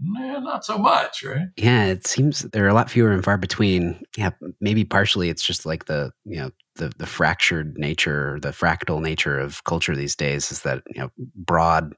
Nah, 0.00 0.40
not 0.40 0.64
so 0.64 0.76
much, 0.76 1.24
right? 1.24 1.48
Yeah, 1.56 1.86
it 1.86 2.06
seems 2.06 2.40
there 2.40 2.64
are 2.64 2.68
a 2.68 2.74
lot 2.74 2.90
fewer 2.90 3.12
and 3.12 3.24
far 3.24 3.38
between. 3.38 4.02
Yeah, 4.16 4.30
maybe 4.60 4.84
partially 4.84 5.30
it's 5.30 5.42
just 5.42 5.64
like 5.64 5.86
the, 5.86 6.12
you 6.24 6.36
know, 6.36 6.50
the 6.76 6.92
the 6.98 7.06
fractured 7.06 7.76
nature, 7.76 8.38
the 8.40 8.50
fractal 8.50 9.00
nature 9.00 9.38
of 9.38 9.64
culture 9.64 9.94
these 9.94 10.16
days 10.16 10.50
is 10.50 10.62
that 10.62 10.82
you 10.94 11.00
know 11.00 11.10
broad 11.34 11.94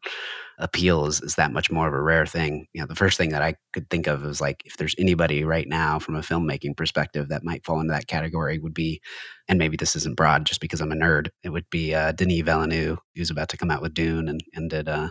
appeal 0.58 1.06
is, 1.06 1.20
is 1.20 1.36
that 1.36 1.52
much 1.52 1.70
more 1.70 1.86
of 1.86 1.94
a 1.94 2.02
rare 2.02 2.26
thing. 2.26 2.66
You 2.72 2.80
know, 2.80 2.86
the 2.86 2.96
first 2.96 3.16
thing 3.16 3.30
that 3.30 3.42
I 3.42 3.54
could 3.72 3.88
think 3.90 4.06
of 4.06 4.24
is 4.24 4.40
like 4.40 4.62
if 4.64 4.76
there's 4.76 4.94
anybody 4.98 5.44
right 5.44 5.68
now 5.68 5.98
from 5.98 6.16
a 6.16 6.20
filmmaking 6.20 6.76
perspective 6.76 7.28
that 7.28 7.44
might 7.44 7.64
fall 7.64 7.80
into 7.80 7.92
that 7.92 8.08
category 8.08 8.58
would 8.58 8.74
be, 8.74 9.00
and 9.48 9.58
maybe 9.58 9.76
this 9.76 9.94
isn't 9.96 10.16
broad 10.16 10.46
just 10.46 10.60
because 10.60 10.80
I'm 10.80 10.92
a 10.92 10.96
nerd, 10.96 11.28
it 11.44 11.50
would 11.50 11.68
be 11.70 11.94
uh, 11.94 12.12
Denis 12.12 12.42
Villeneuve, 12.42 12.98
who's 13.14 13.30
about 13.30 13.48
to 13.50 13.56
come 13.56 13.70
out 13.70 13.82
with 13.82 13.94
Dune 13.94 14.28
and 14.28 14.40
and 14.54 14.70
did 14.70 14.88
uh, 14.88 15.10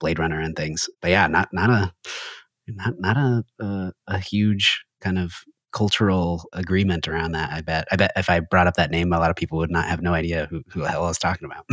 Blade 0.00 0.18
Runner 0.18 0.40
and 0.40 0.56
things. 0.56 0.88
But 1.00 1.10
yeah, 1.12 1.26
not 1.28 1.50
not 1.52 1.70
a 1.70 1.92
not 2.66 2.94
not 2.98 3.16
a, 3.16 3.44
a, 3.60 3.92
a 4.08 4.18
huge 4.18 4.84
kind 5.00 5.18
of 5.18 5.44
cultural 5.72 6.44
agreement 6.52 7.08
around 7.08 7.32
that. 7.32 7.50
I 7.52 7.60
bet. 7.60 7.86
I 7.92 7.96
bet 7.96 8.12
if 8.16 8.28
I 8.28 8.40
brought 8.40 8.66
up 8.66 8.74
that 8.74 8.90
name, 8.90 9.12
a 9.12 9.18
lot 9.18 9.30
of 9.30 9.36
people 9.36 9.58
would 9.58 9.70
not 9.70 9.86
have 9.86 10.02
no 10.02 10.14
idea 10.14 10.46
who, 10.50 10.62
who 10.68 10.80
the 10.80 10.88
hell 10.88 11.04
I 11.04 11.08
was 11.08 11.18
talking 11.18 11.46
about. 11.46 11.66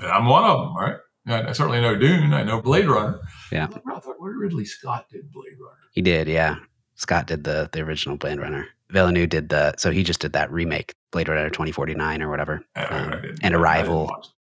I'm 0.12 0.26
one 0.26 0.44
of 0.44 0.58
them, 0.58 0.76
right? 0.76 0.96
I 1.26 1.52
certainly 1.52 1.80
know 1.80 1.94
Dune. 1.94 2.34
I 2.34 2.42
know 2.42 2.60
Blade 2.60 2.88
Runner. 2.88 3.20
Yeah. 3.52 3.68
I 3.70 4.00
thought 4.00 4.16
Ridley 4.18 4.64
Scott 4.64 5.06
did 5.10 5.30
Blade 5.30 5.56
Runner. 5.60 5.78
He 5.92 6.02
did, 6.02 6.26
yeah. 6.26 6.56
Scott 6.96 7.26
did 7.26 7.44
the 7.44 7.68
the 7.72 7.80
original 7.80 8.16
Blade 8.16 8.40
Runner. 8.40 8.66
Villeneuve 8.90 9.30
did 9.30 9.48
the 9.48 9.74
so 9.78 9.90
he 9.90 10.02
just 10.02 10.20
did 10.20 10.32
that 10.34 10.50
remake, 10.52 10.94
Blade 11.10 11.28
Runner 11.28 11.48
2049 11.48 12.22
or 12.22 12.28
whatever, 12.28 12.64
um, 12.76 13.34
and 13.42 13.54
Arrival. 13.54 14.10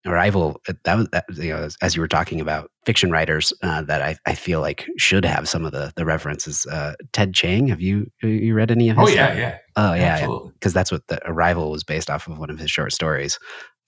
Arrival, 0.06 0.60
uh, 0.68 0.74
that 0.84 0.96
was 0.96 1.08
that, 1.08 1.24
you 1.32 1.50
know, 1.50 1.58
as, 1.58 1.76
as, 1.82 1.96
you 1.96 2.00
were 2.00 2.08
talking 2.08 2.40
about 2.40 2.70
fiction 2.84 3.10
writers 3.10 3.52
uh, 3.62 3.82
that 3.82 4.02
I, 4.02 4.16
I 4.26 4.34
feel 4.34 4.60
like 4.60 4.86
should 4.96 5.24
have 5.24 5.48
some 5.48 5.64
of 5.64 5.72
the 5.72 5.92
the 5.96 6.04
references. 6.04 6.66
Uh, 6.66 6.94
Ted 7.12 7.34
Chiang, 7.34 7.68
have 7.68 7.80
you 7.80 8.10
you 8.22 8.54
read 8.54 8.70
any 8.70 8.88
of 8.88 8.96
his? 8.96 9.08
Oh 9.08 9.12
yeah, 9.12 9.26
stuff? 9.26 9.38
yeah. 9.38 9.58
Oh 9.76 9.94
yeah, 9.94 10.26
because 10.54 10.72
that's 10.72 10.92
what 10.92 11.06
the 11.08 11.20
Arrival 11.28 11.70
was 11.70 11.84
based 11.84 12.10
off 12.10 12.28
of 12.28 12.38
one 12.38 12.50
of 12.50 12.58
his 12.58 12.70
short 12.70 12.92
stories, 12.92 13.38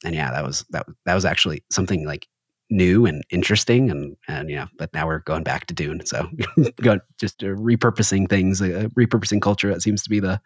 and 0.04 0.14
yeah, 0.14 0.30
that 0.30 0.44
was 0.44 0.64
that 0.70 0.86
that 1.06 1.14
was 1.14 1.24
actually 1.24 1.62
something 1.70 2.06
like 2.06 2.26
new 2.70 3.06
and 3.06 3.24
interesting 3.30 3.90
and 3.90 4.14
and 4.28 4.50
yeah 4.50 4.66
but 4.76 4.92
now 4.92 5.06
we're 5.06 5.20
going 5.20 5.42
back 5.42 5.66
to 5.66 5.72
dune 5.72 6.04
so 6.04 6.28
going 6.82 7.00
just 7.18 7.42
uh, 7.42 7.46
repurposing 7.46 8.28
things 8.28 8.60
uh, 8.60 8.88
repurposing 8.94 9.40
culture 9.40 9.72
that 9.72 9.80
seems 9.80 10.02
to 10.02 10.10
be 10.10 10.20
the 10.20 10.38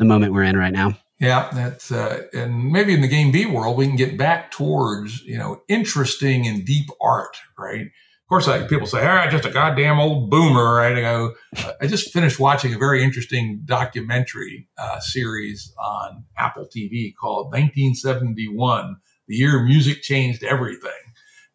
the 0.00 0.04
moment 0.04 0.32
we're 0.32 0.42
in 0.42 0.56
right 0.56 0.72
now 0.72 0.92
yeah 1.20 1.48
that's 1.52 1.90
uh, 1.90 2.22
and 2.32 2.70
maybe 2.70 2.94
in 2.94 3.00
the 3.00 3.08
game 3.08 3.30
b 3.30 3.46
world 3.46 3.76
we 3.76 3.86
can 3.86 3.96
get 3.96 4.16
back 4.16 4.50
towards 4.50 5.22
you 5.22 5.38
know 5.38 5.62
interesting 5.68 6.46
and 6.46 6.64
deep 6.64 6.88
art 7.00 7.36
right 7.58 7.86
of 7.86 8.28
course 8.28 8.48
people 8.68 8.86
say 8.86 9.06
all 9.06 9.14
right 9.14 9.30
just 9.30 9.44
a 9.44 9.50
goddamn 9.50 9.98
old 9.98 10.30
boomer 10.30 10.74
right 10.74 10.96
i 10.96 11.00
go 11.00 11.34
i 11.80 11.86
just 11.86 12.12
finished 12.12 12.38
watching 12.38 12.74
a 12.74 12.78
very 12.78 13.02
interesting 13.02 13.60
documentary 13.64 14.68
uh, 14.78 15.00
series 15.00 15.72
on 15.78 16.24
apple 16.36 16.66
tv 16.66 17.12
called 17.14 17.46
1971 17.46 18.96
the 19.26 19.36
year 19.36 19.62
music 19.62 20.02
changed 20.02 20.42
everything 20.42 20.90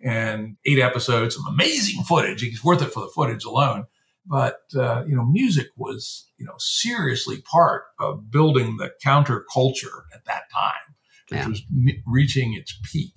and 0.03 0.57
eight 0.65 0.79
episodes, 0.79 1.35
some 1.35 1.47
amazing 1.47 2.03
footage. 2.03 2.43
It's 2.43 2.63
worth 2.63 2.81
it 2.81 2.91
for 2.91 3.01
the 3.01 3.11
footage 3.15 3.45
alone. 3.45 3.85
But, 4.25 4.61
uh, 4.75 5.03
you 5.05 5.15
know, 5.15 5.25
music 5.25 5.67
was, 5.75 6.29
you 6.37 6.45
know, 6.45 6.55
seriously 6.57 7.41
part 7.41 7.83
of 7.99 8.31
building 8.31 8.77
the 8.77 8.91
counterculture 9.05 10.03
at 10.13 10.23
that 10.25 10.43
time, 10.53 10.95
which 11.29 11.39
yeah. 11.39 11.49
was 11.49 11.61
reaching 12.07 12.53
its 12.53 12.77
peak. 12.91 13.13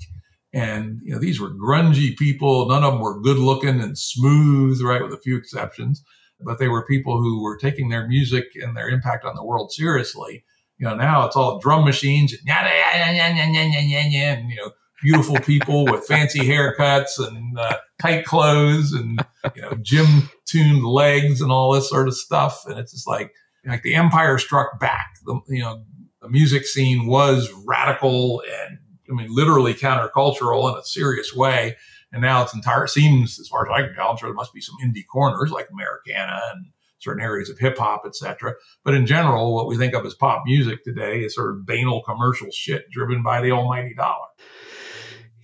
And, 0.52 1.00
you 1.04 1.12
know, 1.12 1.20
these 1.20 1.40
were 1.40 1.50
grungy 1.50 2.16
people. 2.16 2.66
None 2.66 2.82
of 2.82 2.94
them 2.94 3.02
were 3.02 3.20
good 3.20 3.38
looking 3.38 3.80
and 3.80 3.96
smooth, 3.96 4.80
right? 4.82 5.02
With 5.02 5.12
a 5.12 5.20
few 5.20 5.36
exceptions. 5.36 6.02
But 6.40 6.58
they 6.58 6.68
were 6.68 6.86
people 6.86 7.18
who 7.18 7.42
were 7.42 7.56
taking 7.56 7.88
their 7.88 8.08
music 8.08 8.46
and 8.56 8.76
their 8.76 8.88
impact 8.88 9.24
on 9.24 9.36
the 9.36 9.44
world 9.44 9.72
seriously. 9.72 10.44
You 10.78 10.88
know, 10.88 10.94
now 10.94 11.26
it's 11.26 11.36
all 11.36 11.58
drum 11.58 11.84
machines 11.84 12.32
and, 12.32 12.42
and 12.46 14.50
you 14.50 14.56
know, 14.56 14.70
beautiful 15.02 15.36
people 15.40 15.84
with 15.84 16.06
fancy 16.06 16.40
haircuts 16.40 17.18
and 17.18 17.58
uh, 17.58 17.76
tight 18.00 18.24
clothes 18.24 18.92
and 18.92 19.24
you 19.54 19.62
know 19.62 19.72
gym 19.82 20.30
tuned 20.44 20.84
legs 20.84 21.40
and 21.40 21.52
all 21.52 21.72
this 21.72 21.88
sort 21.88 22.08
of 22.08 22.16
stuff. 22.16 22.64
And 22.66 22.78
it's 22.78 22.92
just 22.92 23.06
like 23.06 23.32
like 23.66 23.82
the 23.82 23.94
Empire 23.94 24.38
Struck 24.38 24.78
Back. 24.78 25.16
The 25.24 25.40
you 25.48 25.62
know 25.62 25.84
the 26.22 26.28
music 26.28 26.66
scene 26.66 27.06
was 27.06 27.52
radical 27.66 28.42
and 28.42 28.78
I 29.10 29.14
mean 29.14 29.34
literally 29.34 29.74
countercultural 29.74 30.72
in 30.72 30.78
a 30.78 30.84
serious 30.84 31.34
way. 31.34 31.76
And 32.12 32.22
now 32.22 32.42
it's 32.42 32.54
entire 32.54 32.86
seems 32.86 33.38
as 33.38 33.48
far 33.48 33.66
as 33.66 33.72
I 33.72 33.86
can 33.86 33.94
tell, 33.94 34.08
I'm 34.08 34.16
sure 34.16 34.28
there 34.28 34.34
must 34.34 34.54
be 34.54 34.60
some 34.60 34.76
indie 34.82 35.04
corners 35.10 35.50
like 35.50 35.68
Americana 35.70 36.40
and 36.54 36.66
certain 36.98 37.22
areas 37.22 37.50
of 37.50 37.58
hip 37.58 37.76
hop, 37.76 38.04
etc. 38.06 38.54
But 38.84 38.94
in 38.94 39.06
general, 39.06 39.54
what 39.54 39.66
we 39.66 39.76
think 39.76 39.94
of 39.94 40.06
as 40.06 40.14
pop 40.14 40.42
music 40.46 40.82
today 40.82 41.20
is 41.20 41.34
sort 41.34 41.50
of 41.50 41.66
banal 41.66 42.02
commercial 42.02 42.50
shit 42.50 42.90
driven 42.90 43.22
by 43.22 43.40
the 43.40 43.52
almighty 43.52 43.94
dollar. 43.94 44.26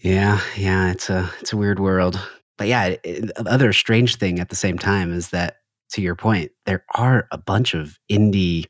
Yeah, 0.03 0.41
yeah, 0.57 0.91
it's 0.91 1.11
a 1.11 1.31
it's 1.41 1.53
a 1.53 1.57
weird 1.57 1.79
world. 1.79 2.19
But 2.59 2.69
yeah, 2.69 2.97
it, 3.05 3.31
other 3.47 3.73
strange 3.73 4.17
thing 4.17 4.39
at 4.41 4.49
the 4.49 4.57
same 4.57 4.79
time 4.79 5.13
is 5.13 5.31
that 5.31 5.57
to 5.93 6.03
your 6.03 6.17
point, 6.17 6.51
there 6.67 6.85
are 6.95 7.29
a 7.31 7.39
bunch 7.39 7.75
of 7.75 7.99
indie 8.11 8.67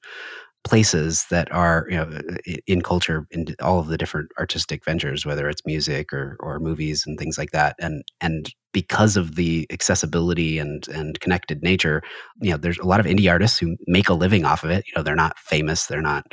places 0.64 1.26
that 1.30 1.50
are 1.52 1.86
you 1.90 1.96
know 1.96 2.04
uh, 2.04 2.20
uh, 2.50 2.56
in 2.66 2.82
culture 2.82 3.26
in 3.32 3.46
all 3.62 3.80
of 3.80 3.88
the 3.88 3.98
different 3.98 4.30
artistic 4.38 4.84
ventures 4.84 5.26
whether 5.26 5.48
it's 5.48 5.62
music 5.66 6.12
or 6.12 6.36
or 6.40 6.60
movies 6.60 7.04
and 7.06 7.18
things 7.18 7.38
like 7.38 7.52
that 7.52 7.76
and 7.80 8.04
and 8.20 8.50
because 8.72 9.16
of 9.16 9.36
the 9.36 9.66
accessibility 9.72 10.58
and 10.58 10.88
and 10.88 11.20
connected 11.20 11.62
nature 11.62 12.02
you 12.42 12.50
know 12.50 12.58
there's 12.58 12.78
a 12.78 12.86
lot 12.86 13.00
of 13.00 13.06
indie 13.06 13.30
artists 13.30 13.58
who 13.58 13.76
make 13.88 14.08
a 14.08 14.14
living 14.14 14.44
off 14.44 14.64
of 14.64 14.70
it 14.70 14.84
you 14.86 14.92
know 14.96 15.02
they're 15.02 15.16
not 15.16 15.38
famous 15.38 15.86
they're 15.86 16.02
not 16.02 16.26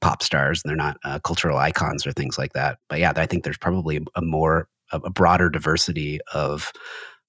pop 0.00 0.22
stars 0.22 0.62
and 0.62 0.70
they're 0.70 0.76
not 0.76 0.96
uh, 1.04 1.18
cultural 1.20 1.58
icons 1.58 2.06
or 2.06 2.12
things 2.12 2.38
like 2.38 2.52
that. 2.52 2.78
But 2.88 3.00
yeah, 3.00 3.12
I 3.16 3.26
think 3.26 3.44
there's 3.44 3.58
probably 3.58 4.00
a 4.14 4.22
more 4.22 4.68
a 4.90 5.10
broader 5.10 5.50
diversity 5.50 6.18
of 6.32 6.72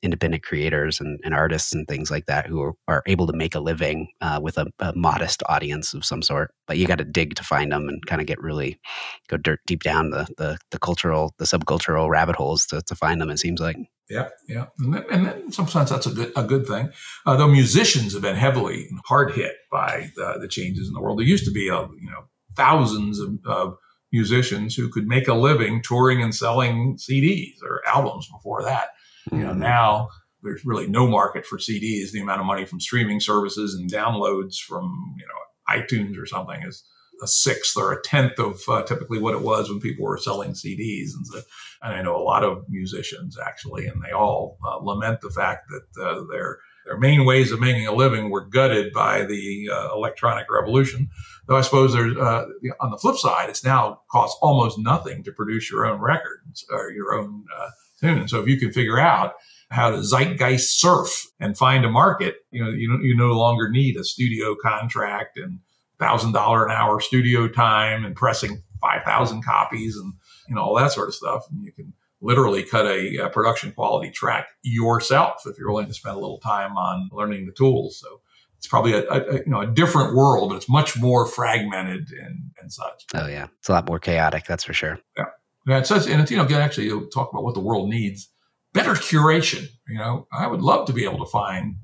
independent 0.01 0.43
creators 0.43 0.99
and, 0.99 1.19
and, 1.23 1.33
artists 1.33 1.73
and 1.73 1.87
things 1.87 2.09
like 2.09 2.25
that 2.25 2.45
who 2.45 2.61
are, 2.61 2.73
are 2.87 3.03
able 3.05 3.27
to 3.27 3.33
make 3.33 3.53
a 3.53 3.59
living 3.59 4.07
uh, 4.21 4.39
with 4.41 4.57
a, 4.57 4.65
a, 4.79 4.93
modest 4.95 5.43
audience 5.47 5.93
of 5.93 6.05
some 6.05 6.21
sort. 6.21 6.51
But 6.67 6.77
you 6.77 6.87
got 6.87 6.99
to 6.99 7.03
dig 7.03 7.35
to 7.35 7.43
find 7.43 7.71
them 7.71 7.89
and 7.89 8.05
kind 8.05 8.21
of 8.21 8.27
get 8.27 8.41
really 8.41 8.79
go 9.27 9.37
dirt 9.37 9.59
deep 9.65 9.83
down 9.83 10.11
the, 10.11 10.27
the, 10.37 10.57
the 10.71 10.79
cultural, 10.79 11.33
the 11.37 11.45
subcultural 11.45 12.09
rabbit 12.09 12.35
holes 12.35 12.65
to, 12.67 12.81
to 12.81 12.95
find 12.95 13.19
them. 13.19 13.29
It 13.29 13.39
seems 13.39 13.59
like. 13.59 13.77
Yeah, 14.09 14.29
yeah, 14.47 14.65
and, 14.79 14.93
then, 14.93 15.05
and 15.11 15.25
then 15.25 15.39
in 15.41 15.51
some 15.51 15.67
sense 15.67 15.91
that's 15.91 16.07
a 16.07 16.11
good 16.11 16.31
a 16.35 16.41
good 16.41 16.65
thing. 16.65 16.89
Uh, 17.27 17.35
though 17.35 17.47
musicians 17.47 18.13
have 18.13 18.23
been 18.23 18.35
heavily 18.35 18.87
hard 19.05 19.33
hit 19.33 19.53
by 19.71 20.09
the, 20.15 20.39
the 20.41 20.47
changes 20.47 20.87
in 20.87 20.95
the 20.95 21.01
world. 21.01 21.19
There 21.19 21.27
used 21.27 21.45
to 21.45 21.51
be 21.51 21.67
a 21.67 21.81
you 21.81 22.09
know 22.09 22.23
thousands 22.59 23.19
of, 23.19 23.39
of 23.45 23.77
musicians 24.11 24.75
who 24.75 24.89
could 24.89 25.07
make 25.07 25.27
a 25.27 25.33
living 25.33 25.81
touring 25.81 26.21
and 26.21 26.35
selling 26.35 26.97
CDs 26.97 27.55
or 27.63 27.81
albums 27.87 28.27
before 28.27 28.63
that. 28.63 28.89
Mm-hmm. 29.29 29.37
You 29.37 29.43
know, 29.45 29.51
mm-hmm. 29.51 29.61
now 29.61 30.09
there's 30.43 30.65
really 30.65 30.87
no 30.87 31.07
market 31.07 31.45
for 31.45 31.57
CDs. 31.57 32.11
The 32.11 32.21
amount 32.21 32.41
of 32.41 32.45
money 32.45 32.65
from 32.65 32.79
streaming 32.79 33.19
services 33.19 33.75
and 33.75 33.91
downloads 33.91 34.59
from, 34.59 35.15
you 35.17 35.25
know, 35.25 35.79
iTunes 35.81 36.21
or 36.21 36.25
something 36.25 36.61
is 36.63 36.83
a 37.21 37.27
sixth 37.27 37.77
or 37.77 37.91
a 37.91 38.01
tenth 38.01 38.39
of 38.39 38.61
uh, 38.67 38.83
typically 38.83 39.19
what 39.19 39.35
it 39.35 39.41
was 39.41 39.69
when 39.69 39.79
people 39.79 40.05
were 40.05 40.17
selling 40.17 40.51
CDs. 40.51 41.09
And, 41.15 41.27
so, 41.27 41.41
and 41.81 41.93
I 41.93 42.01
know 42.01 42.15
a 42.15 42.23
lot 42.23 42.43
of 42.43 42.63
musicians 42.69 43.37
actually, 43.37 43.87
and 43.87 44.01
they 44.01 44.11
all 44.11 44.57
uh, 44.65 44.77
lament 44.77 45.21
the 45.21 45.29
fact 45.29 45.69
that 45.69 46.03
uh, 46.03 46.23
their 46.31 46.59
their 46.85 46.97
main 46.97 47.23
ways 47.23 47.51
of 47.51 47.59
making 47.59 47.85
a 47.85 47.93
living 47.93 48.31
were 48.31 48.45
gutted 48.45 48.91
by 48.93 49.23
the 49.23 49.69
uh, 49.71 49.93
electronic 49.93 50.47
revolution. 50.49 51.09
Though 51.49 51.57
I 51.57 51.61
suppose 51.61 51.93
there's 51.93 52.15
uh, 52.15 52.45
on 52.79 52.91
the 52.91 52.97
flip 52.97 53.15
side, 53.15 53.49
it's 53.49 53.63
now 53.63 54.01
costs 54.11 54.37
almost 54.39 54.77
nothing 54.77 55.23
to 55.23 55.31
produce 55.31 55.71
your 55.71 55.87
own 55.87 55.99
records 55.99 56.63
or 56.69 56.91
your 56.91 57.15
own 57.15 57.43
uh, 57.57 57.69
tune. 57.99 58.27
So 58.27 58.39
if 58.39 58.47
you 58.47 58.59
can 58.59 58.71
figure 58.71 58.99
out 58.99 59.33
how 59.71 59.89
to 59.89 60.03
zeitgeist 60.03 60.79
surf 60.79 61.25
and 61.39 61.57
find 61.57 61.85
a 61.85 61.89
market, 61.89 62.35
you 62.51 62.63
know, 62.63 62.69
you, 62.69 62.99
you 63.01 63.17
no 63.17 63.31
longer 63.31 63.67
need 63.67 63.97
a 63.97 64.03
studio 64.03 64.55
contract 64.61 65.39
and 65.39 65.57
thousand 65.97 66.33
dollar 66.33 66.67
an 66.67 66.71
hour 66.71 66.99
studio 66.99 67.47
time 67.47 68.05
and 68.05 68.15
pressing 68.15 68.61
five 68.79 69.01
thousand 69.01 69.43
copies 69.43 69.97
and 69.97 70.13
you 70.47 70.53
know 70.53 70.61
all 70.61 70.75
that 70.75 70.91
sort 70.91 71.07
of 71.07 71.15
stuff. 71.15 71.47
And 71.49 71.65
you 71.65 71.71
can 71.71 71.93
literally 72.21 72.61
cut 72.61 72.85
a, 72.85 73.17
a, 73.17 73.29
production 73.29 73.71
quality 73.71 74.11
track 74.11 74.49
yourself 74.61 75.41
if 75.47 75.57
you're 75.57 75.71
willing 75.71 75.87
to 75.87 75.93
spend 75.95 76.15
a 76.15 76.19
little 76.19 76.37
time 76.37 76.77
on 76.77 77.09
learning 77.11 77.47
the 77.47 77.51
tools. 77.53 77.97
So 77.97 78.21
it's 78.59 78.67
probably 78.67 78.91
a, 78.91 79.09
a, 79.09 79.35
you 79.35 79.47
know 79.47 79.61
a 79.61 79.67
different 79.67 80.15
world, 80.15 80.49
but 80.49 80.57
it's 80.57 80.67
much 80.67 80.99
more 80.99 81.25
fragmented 81.25 82.11
and, 82.11 82.51
and 82.61 82.73
such. 82.73 83.05
Oh 83.15 83.25
yeah, 83.25 83.47
it's 83.57 83.69
a 83.69 83.71
lot 83.71 83.87
more 83.87 83.99
chaotic. 83.99 84.45
That's 84.45 84.65
for 84.65 84.73
sure. 84.73 84.99
Yeah, 85.17 85.25
yeah. 85.65 85.77
It 85.77 85.87
says, 85.87 86.07
and 86.07 86.21
it's, 86.21 86.29
you 86.29 86.35
know, 86.35 86.45
actually, 86.57 86.87
you'll 86.87 87.07
talk 87.07 87.31
about 87.31 87.45
what 87.45 87.53
the 87.53 87.61
world 87.61 87.87
needs: 87.87 88.27
better 88.73 88.95
curation. 88.95 89.65
You 89.87 89.97
know, 89.97 90.27
I 90.33 90.45
would 90.45 90.61
love 90.61 90.87
to 90.87 90.93
be 90.93 91.05
able 91.05 91.19
to 91.19 91.31
find 91.31 91.77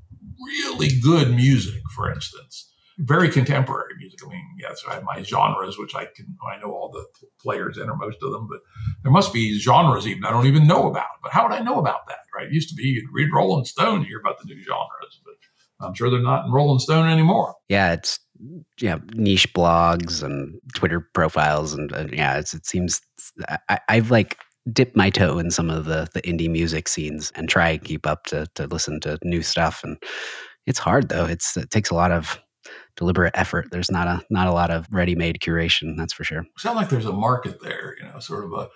really 0.46 0.90
good 1.00 1.34
music, 1.34 1.82
for 1.96 2.12
instance, 2.12 2.70
very 2.98 3.30
contemporary 3.30 3.94
music. 3.98 4.20
I 4.26 4.30
mean, 4.30 4.46
yes, 4.60 4.84
I 4.86 4.96
have 4.96 5.04
my 5.04 5.24
genres, 5.24 5.78
which 5.78 5.96
I 5.96 6.08
can 6.14 6.36
I 6.46 6.60
know 6.60 6.74
all 6.74 6.92
the 6.92 7.06
players 7.40 7.78
in 7.78 7.90
or 7.90 7.96
most 7.96 8.18
of 8.22 8.34
them, 8.34 8.50
but 8.50 8.60
there 9.04 9.14
must 9.14 9.32
be 9.32 9.58
genres 9.60 10.06
even 10.06 10.26
I 10.26 10.32
don't 10.32 10.46
even 10.46 10.68
know 10.68 10.90
about. 10.90 11.22
But 11.24 11.32
how 11.32 11.48
would 11.48 11.56
I 11.56 11.64
know 11.64 11.80
about 11.80 12.06
that? 12.08 12.20
Right? 12.36 12.48
It 12.48 12.54
used 12.54 12.68
to 12.68 12.76
be 12.76 12.84
you'd 12.84 13.06
read 13.14 13.30
Rolling 13.34 13.64
Stone, 13.64 14.02
to 14.02 14.08
hear 14.08 14.20
about 14.20 14.40
the 14.40 14.46
new 14.46 14.62
genres, 14.62 15.22
but 15.24 15.36
I'm 15.82 15.94
sure 15.94 16.10
they're 16.10 16.20
not 16.22 16.46
in 16.46 16.52
Rolling 16.52 16.80
Stone 16.80 17.10
anymore. 17.10 17.56
Yeah, 17.70 17.94
it's 17.94 18.20
yeah 18.80 18.98
niche 19.14 19.54
blogs 19.54 20.22
and 20.22 20.60
Twitter 20.76 21.08
profiles 21.14 21.74
and, 21.74 21.92
and 21.92 22.14
yeah, 22.14 22.38
it 22.38 22.66
seems 22.66 23.02
I, 23.70 23.80
I've 23.88 24.12
like 24.12 24.38
dipped 24.74 24.96
my 24.96 25.10
toe 25.10 25.38
in 25.40 25.52
some 25.52 25.70
of 25.70 25.86
the 25.86 26.08
the 26.14 26.22
indie 26.24 26.50
music 26.50 26.88
scenes 26.88 27.32
and 27.36 27.48
try 27.48 27.70
and 27.70 27.84
keep 27.84 28.06
up 28.06 28.26
to 28.26 28.48
to 28.56 28.68
listen 28.68 29.00
to 29.02 29.18
new 29.24 29.42
stuff 29.42 29.84
and 29.84 29.98
it's 30.66 30.80
hard 30.80 31.10
though. 31.10 31.26
It's 31.26 31.56
it 31.58 31.70
takes 31.70 31.90
a 31.90 31.96
lot 31.96 32.12
of 32.12 32.40
deliberate 32.98 33.36
effort. 33.36 33.68
There's 33.72 33.92
not 33.92 34.08
a 34.08 34.22
not 34.30 34.48
a 34.48 34.54
lot 34.54 34.72
of 34.72 34.88
ready-made 34.92 35.40
curation, 35.40 35.96
that's 35.98 36.14
for 36.14 36.24
sure. 36.24 36.46
Sound 36.58 36.76
like 36.76 36.90
there's 36.90 37.06
a 37.06 37.14
market 37.14 37.62
there, 37.62 37.96
you 38.00 38.08
know, 38.08 38.20
sort 38.20 38.46
of 38.46 38.54
a 38.54 38.68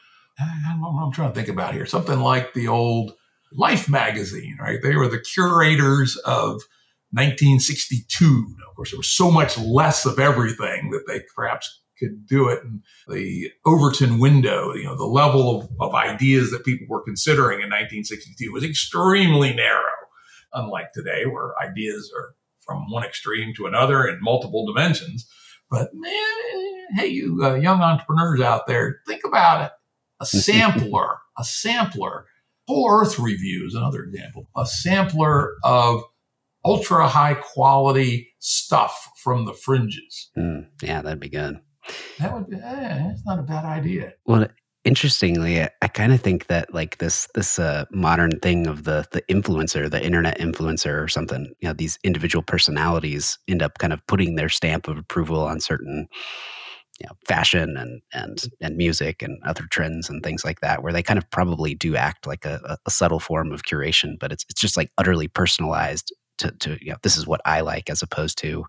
i 0.42 0.70
don't 0.70 0.80
know 0.80 0.98
i'm 1.04 1.12
trying 1.12 1.30
to 1.30 1.36
think 1.36 1.50
about 1.50 1.74
here. 1.74 1.86
Something 1.86 2.22
like 2.22 2.54
the 2.54 2.68
old 2.68 3.14
Life 3.52 3.90
magazine, 3.90 4.58
right? 4.62 4.80
They 4.82 4.96
were 4.96 5.08
the 5.08 5.20
curators 5.20 6.16
of 6.18 6.62
1962. 7.12 8.56
Of 8.70 8.76
course, 8.76 8.92
there 8.92 9.00
was 9.00 9.10
so 9.10 9.32
much 9.32 9.58
less 9.58 10.06
of 10.06 10.20
everything 10.20 10.92
that 10.92 11.06
they 11.08 11.22
perhaps 11.36 11.82
could 12.00 12.26
do 12.26 12.48
it. 12.48 12.64
And 12.64 12.82
the 13.08 13.52
Overton 13.66 14.20
window, 14.20 14.74
you 14.74 14.86
know, 14.86 14.96
the 14.96 15.06
level 15.06 15.60
of, 15.60 15.70
of 15.80 15.94
ideas 15.94 16.52
that 16.52 16.66
people 16.66 16.88
were 16.90 17.04
considering 17.04 17.60
in 17.60 17.70
1962 17.70 18.52
was 18.52 18.64
extremely 18.64 19.54
narrow, 19.54 19.92
unlike 20.54 20.94
today, 20.94 21.26
where 21.26 21.54
ideas 21.62 22.12
are 22.16 22.36
from 22.66 22.90
one 22.90 23.04
extreme 23.04 23.54
to 23.56 23.66
another 23.66 24.08
in 24.08 24.20
multiple 24.22 24.66
dimensions. 24.66 25.28
But 25.70 25.90
man, 25.94 26.88
hey, 26.96 27.08
you 27.08 27.44
uh, 27.44 27.56
young 27.56 27.82
entrepreneurs 27.82 28.42
out 28.42 28.66
there, 28.68 29.02
think 29.08 29.22
about 29.26 29.66
it. 29.66 29.72
A 30.20 30.26
sampler, 30.26 31.18
a 31.38 31.44
sampler. 31.44 32.26
Whole 32.68 32.88
Earth 32.92 33.18
Review 33.18 33.66
is 33.68 33.74
another 33.74 34.04
example. 34.04 34.48
A 34.56 34.66
sampler 34.66 35.56
of 35.64 36.04
ultra 36.66 37.08
high 37.08 37.36
quality 37.36 38.30
stuff 38.40 39.10
from 39.18 39.46
the 39.46 39.54
fringes. 39.54 40.30
Mm, 40.38 40.68
yeah, 40.82 41.02
that'd 41.02 41.20
be 41.20 41.30
good. 41.30 41.60
That 42.20 42.34
would 42.34 42.50
be, 42.50 42.58
eh, 42.58 42.60
that's 43.08 43.26
not 43.26 43.40
a 43.40 43.44
bad 43.44 43.66
idea. 43.66 44.14
Well, 44.26 44.48
interestingly, 44.84 45.62
I, 45.62 45.70
I 45.82 45.88
kind 45.88 46.14
of 46.14 46.22
think 46.22 46.48
that 46.48 46.74
like 46.74 46.98
this 46.98 47.28
this 47.36 47.60
uh, 47.60 47.86
modern 47.92 48.40
thing 48.40 48.68
of 48.68 48.84
the 48.84 49.06
the 49.12 49.22
influencer, 49.24 49.90
the 49.90 50.04
internet 50.04 50.40
influencer 50.40 51.02
or 51.02 51.08
something, 51.08 51.54
you 51.60 51.68
know, 51.68 51.74
these 51.74 51.98
individual 52.04 52.44
personalities 52.44 53.38
end 53.48 53.64
up 53.64 53.78
kind 53.80 53.94
of 53.94 54.06
putting 54.08 54.36
their 54.36 54.50
stamp 54.50 54.88
of 54.88 54.98
approval 54.98 55.42
on 55.42 55.60
certain 55.60 56.08
you 57.00 57.08
know, 57.08 57.16
fashion 57.28 57.78
and 57.78 58.02
and 58.14 58.44
and 58.62 58.76
music 58.76 59.22
and 59.22 59.42
other 59.46 59.64
trends 59.72 60.10
and 60.10 60.22
things 60.22 60.44
like 60.44 60.60
that, 60.60 60.84
where 60.84 60.94
they 60.94 61.04
kind 61.04 61.18
of 61.18 61.30
probably 61.32 61.74
do 61.74 61.96
act 61.96 62.28
like 62.28 62.46
a, 62.46 62.78
a 62.86 62.92
subtle 62.92 63.20
form 63.20 63.52
of 63.52 63.64
curation, 63.64 64.20
but 64.20 64.32
it's 64.32 64.46
it's 64.50 64.60
just 64.62 64.76
like 64.76 64.92
utterly 64.98 65.28
personalized 65.28 66.14
to 66.40 66.52
to 66.52 66.78
you 66.84 66.92
know 66.92 66.98
this 67.04 67.18
is 67.18 67.28
what 67.28 67.42
I 67.46 67.62
like 67.62 67.90
as 67.90 68.02
opposed 68.02 68.38
to 68.40 68.66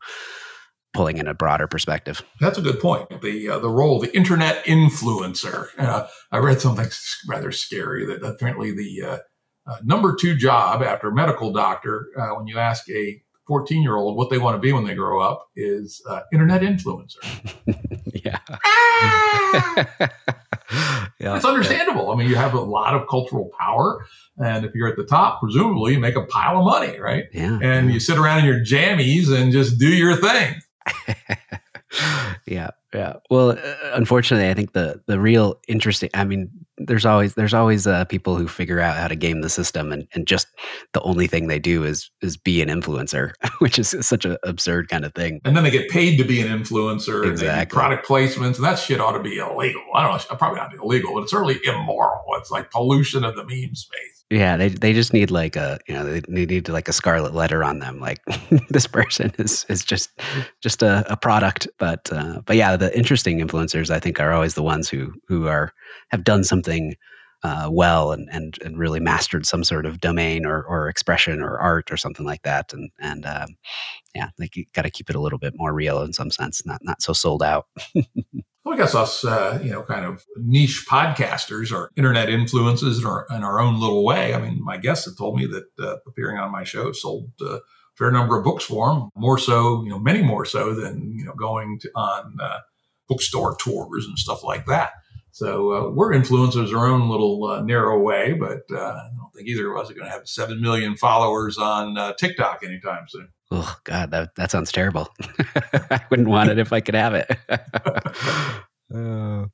pulling 0.93 1.19
in 1.19 1.29
a 1.29 1.35
broader 1.35 1.67
perspective. 1.67 2.23
That's 2.41 2.59
a 2.59 2.63
good 2.63 2.81
point. 2.81 3.23
The 3.23 3.49
uh, 3.49 3.59
the 3.59 3.71
role 3.71 3.97
of 3.97 4.03
the 4.03 4.17
internet 4.17 4.65
influencer. 4.65 5.69
Uh, 5.79 6.07
I 6.31 6.39
read 6.39 6.61
something 6.61 6.87
rather 7.29 7.53
scary 7.53 8.07
that 8.07 8.23
apparently 8.23 8.73
the 8.73 9.03
uh, 9.03 9.19
uh 9.67 9.77
number 9.85 10.15
two 10.15 10.37
job 10.37 10.83
after 10.83 11.11
medical 11.11 11.53
doctor, 11.53 12.09
uh, 12.19 12.31
when 12.37 12.47
you 12.47 12.59
ask 12.59 12.89
a 12.91 13.23
14 13.47 13.83
year 13.83 13.97
old 13.97 14.17
what 14.17 14.31
they 14.31 14.39
want 14.39 14.55
to 14.55 14.61
be 14.61 14.73
when 14.73 14.85
they 14.85 14.95
grow 14.95 15.21
up, 15.21 15.49
is 15.57 16.03
uh, 16.09 16.21
internet 16.33 16.63
influencer. 16.63 17.17
yeah. 18.25 18.39
Ah! 18.49 20.11
yeah. 21.19 21.37
It's 21.37 21.45
understandable. 21.45 22.11
I 22.11 22.17
mean, 22.17 22.29
you 22.29 22.37
have 22.37 22.55
a 22.55 22.61
lot 22.61 22.95
of 22.95 23.09
cultural 23.09 23.51
power. 23.59 24.05
And 24.39 24.65
if 24.65 24.75
you're 24.75 24.89
at 24.89 24.97
the 24.97 25.05
top, 25.05 25.41
presumably 25.41 25.95
you 25.95 25.99
make 25.99 26.17
a 26.17 26.25
pile 26.25 26.59
of 26.59 26.65
money, 26.65 26.99
right? 26.99 27.25
Yeah. 27.33 27.59
And 27.63 27.93
you 27.93 28.01
sit 28.01 28.19
around 28.19 28.41
in 28.41 28.45
your 28.47 28.61
jammies 28.61 29.33
and 29.33 29.53
just 29.53 29.79
do 29.79 29.89
your 29.89 30.17
thing. 30.17 30.61
yeah, 32.47 32.71
yeah. 32.95 33.15
Well, 33.31 33.51
uh, 33.51 33.57
unfortunately, 33.95 34.49
I 34.49 34.55
think 34.55 34.73
the 34.73 35.03
the 35.07 35.19
real 35.19 35.61
interesting. 35.67 36.11
I 36.15 36.25
mean, 36.25 36.51
there's 36.79 37.05
always 37.05 37.35
there's 37.35 37.55
always 37.55 37.87
uh, 37.87 38.05
people 38.05 38.37
who 38.37 38.47
figure 38.47 38.81
out 38.81 38.97
how 38.97 39.09
to 39.09 39.17
game 39.17 39.41
the 39.41 39.49
system, 39.49 39.91
and 39.91 40.07
and 40.15 40.27
just 40.27 40.47
the 40.93 41.03
only 41.03 41.27
thing 41.27 41.49
they 41.49 41.59
do 41.59 41.85
is 41.85 42.11
is 42.23 42.37
be 42.37 42.63
an 42.63 42.69
influencer, 42.69 43.33
which 43.59 43.79
is 43.79 43.97
such 44.01 44.25
an 44.25 44.37
absurd 44.45 44.89
kind 44.89 45.05
of 45.05 45.15
thing. 45.15 45.41
And 45.45 45.57
then 45.57 45.65
they 45.65 45.71
get 45.71 45.91
paid 45.91 46.17
to 46.19 46.25
be 46.25 46.41
an 46.41 46.49
influencer. 46.49 47.29
Exactly. 47.29 47.75
product 47.75 48.07
placements, 48.07 48.57
and 48.57 48.65
that 48.65 48.79
shit 48.79 49.01
ought 49.01 49.13
to 49.13 49.23
be 49.23 49.39
illegal. 49.39 49.83
I 49.95 50.03
don't 50.03 50.31
know, 50.31 50.37
probably 50.37 50.61
not 50.61 50.73
illegal, 50.75 51.15
but 51.15 51.23
it's 51.23 51.33
certainly 51.33 51.59
immoral. 51.65 52.25
It's 52.35 52.51
like 52.51 52.71
pollution 52.71 53.25
of 53.25 53.35
the 53.35 53.45
meme 53.45 53.75
space. 53.75 54.20
Yeah, 54.31 54.57
they 54.57 54.69
they 54.69 54.93
just 54.93 55.13
need 55.13 55.33
like 55.33 55.57
a 55.57 55.81
you 55.89 55.95
know 55.95 56.05
they 56.05 56.47
need 56.47 56.69
like 56.69 56.87
a 56.89 56.93
scarlet 56.93 57.35
letter 57.35 57.65
on 57.65 57.81
them. 57.81 57.99
Like 57.99 58.21
this 58.69 58.87
person 58.87 59.33
is 59.39 59.67
is 59.69 59.85
just 59.85 60.11
just 60.61 60.85
a, 60.85 61.05
a 61.13 61.17
product. 61.17 61.67
But 61.79 62.09
uh, 62.13 62.41
but 62.47 62.55
yeah, 62.57 62.77
the 62.77 62.97
interesting 62.97 63.41
influencers 63.41 63.91
I 63.91 63.99
think 63.99 64.21
are 64.21 64.33
always 64.33 64.55
the 64.55 64.63
ones 64.63 64.89
who 64.89 65.13
who 65.27 65.49
are 65.49 65.73
have 66.11 66.23
done 66.23 66.45
something 66.45 66.95
uh, 67.43 67.69
well 67.71 68.13
and, 68.13 68.29
and 68.31 68.59
and 68.63 68.79
really 68.79 69.01
mastered 69.01 69.47
some 69.47 69.65
sort 69.65 69.87
of 69.87 70.01
domain 70.01 70.45
or 70.45 70.63
or 70.63 70.89
expression 70.89 71.41
or 71.41 71.59
art 71.59 71.91
or 71.91 71.97
something 71.97 72.27
like 72.27 72.43
that. 72.43 72.73
And 72.73 72.91
and 73.01 73.27
um, 73.27 73.57
yeah, 74.15 74.31
like 74.39 74.57
you 74.57 74.65
got 74.75 74.83
to 74.83 74.91
keep 74.91 75.11
it 75.11 75.17
a 75.17 75.21
little 75.21 75.39
bit 75.39 75.55
more 75.57 75.73
real 75.73 76.03
in 76.03 76.13
some 76.13 76.31
sense, 76.31 76.65
not 76.67 76.81
not 76.83 77.03
so 77.03 77.13
sold 77.13 77.43
out. 77.43 77.67
Well, 78.63 78.75
I 78.75 78.77
guess 78.77 78.95
us, 78.95 79.25
uh, 79.25 79.59
you 79.65 79.71
know, 79.71 79.83
kind 79.83 80.05
of 80.05 80.25
niche 80.37 80.85
podcasters 80.89 81.73
or 81.73 81.91
internet 81.97 82.29
influences 82.29 82.99
in 82.99 83.07
our, 83.07 83.27
in 83.31 83.43
our, 83.43 83.59
own 83.59 83.81
little 83.81 84.05
way. 84.05 84.35
I 84.35 84.41
mean, 84.41 84.63
my 84.63 84.77
guests 84.77 85.07
have 85.07 85.17
told 85.17 85.37
me 85.37 85.47
that 85.47 85.65
uh, 85.83 85.97
appearing 86.07 86.37
on 86.39 86.53
my 86.53 86.63
show 86.63 86.93
sold 86.93 87.31
uh, 87.41 87.57
a 87.57 87.61
fair 87.97 88.11
number 88.11 88.37
of 88.37 88.45
books 88.45 88.65
for 88.65 88.93
them, 88.93 89.09
more 89.17 89.39
so, 89.39 89.83
you 89.83 89.89
know, 89.89 89.99
many 89.99 90.23
more 90.23 90.45
so 90.45 90.75
than, 90.75 91.15
you 91.17 91.25
know, 91.25 91.33
going 91.33 91.79
to, 91.81 91.91
on 91.95 92.37
uh, 92.39 92.59
bookstore 93.09 93.57
tours 93.57 94.05
and 94.05 94.19
stuff 94.19 94.45
like 94.45 94.67
that. 94.67 94.93
So 95.41 95.73
uh, 95.73 95.91
we're 95.91 96.13
influencers 96.13 96.77
our 96.77 96.87
own 96.87 97.09
little 97.09 97.47
uh, 97.47 97.63
narrow 97.63 97.99
way, 97.99 98.35
but 98.35 98.61
I 98.71 99.09
don't 99.17 99.33
think 99.35 99.49
either 99.49 99.73
of 99.73 99.81
us 99.81 99.91
are 99.91 99.95
going 99.95 100.05
to 100.05 100.13
have 100.13 100.29
7 100.29 100.61
million 100.61 100.99
followers 100.99 101.57
on 101.57 101.97
TikTok 102.19 102.63
anytime 102.63 103.05
soon. 103.09 103.31
Oh 103.51 103.75
God, 103.85 104.11
that 104.11 104.35
that 104.37 104.51
sounds 104.51 104.71
terrible. 104.71 105.09
I 105.91 106.03
wouldn't 106.11 106.29
want 106.29 106.51
it 106.51 106.59
if 106.59 106.75
I 106.75 106.81
could 106.81 106.95
have 106.95 107.15
it. 107.15 107.31
uh, 108.95 109.47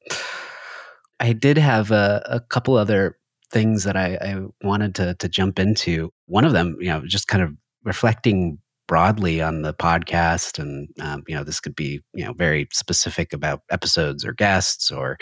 I 1.21 1.33
did 1.33 1.57
have 1.57 1.93
a, 1.93 2.21
a, 2.27 2.41
couple 2.41 2.77
other 2.77 3.17
things 3.53 3.85
that 3.85 3.97
I, 3.97 4.19
I 4.21 4.41
wanted 4.67 4.97
to 4.97 5.15
to 5.15 5.29
jump 5.29 5.61
into. 5.61 6.11
One 6.27 6.45
of 6.45 6.53
them, 6.53 6.77
you 6.81 6.89
know, 6.89 7.03
just 7.07 7.29
kind 7.29 7.45
of 7.45 7.53
reflecting 7.85 8.59
broadly 8.87 9.41
on 9.41 9.63
the 9.63 9.73
podcast, 9.73 10.59
and 10.59 10.89
um, 11.01 11.23
you 11.27 11.35
know, 11.35 11.45
this 11.45 11.61
could 11.61 11.77
be 11.77 12.01
you 12.13 12.25
know 12.25 12.33
very 12.33 12.69
specific 12.73 13.33
about 13.33 13.63
episodes 13.71 14.25
or 14.25 14.33
guests, 14.33 14.91
or 14.91 15.17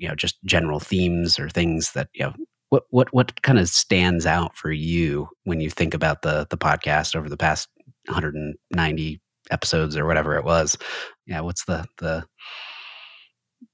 you 0.00 0.08
know, 0.08 0.14
just 0.14 0.42
general 0.44 0.80
themes 0.80 1.38
or 1.38 1.48
things 1.48 1.92
that 1.92 2.08
you 2.14 2.24
know 2.24 2.34
what 2.70 2.84
what 2.90 3.12
what 3.12 3.42
kind 3.42 3.58
of 3.58 3.68
stands 3.68 4.24
out 4.24 4.56
for 4.56 4.72
you 4.72 5.28
when 5.44 5.60
you 5.60 5.68
think 5.70 5.94
about 5.94 6.22
the 6.22 6.46
the 6.50 6.56
podcast 6.56 7.14
over 7.14 7.28
the 7.28 7.36
past 7.36 7.68
190 8.06 9.20
episodes 9.50 9.96
or 9.96 10.06
whatever 10.06 10.36
it 10.36 10.44
was. 10.44 10.78
Yeah, 11.26 11.40
what's 11.40 11.66
the 11.66 11.84
the 11.98 12.24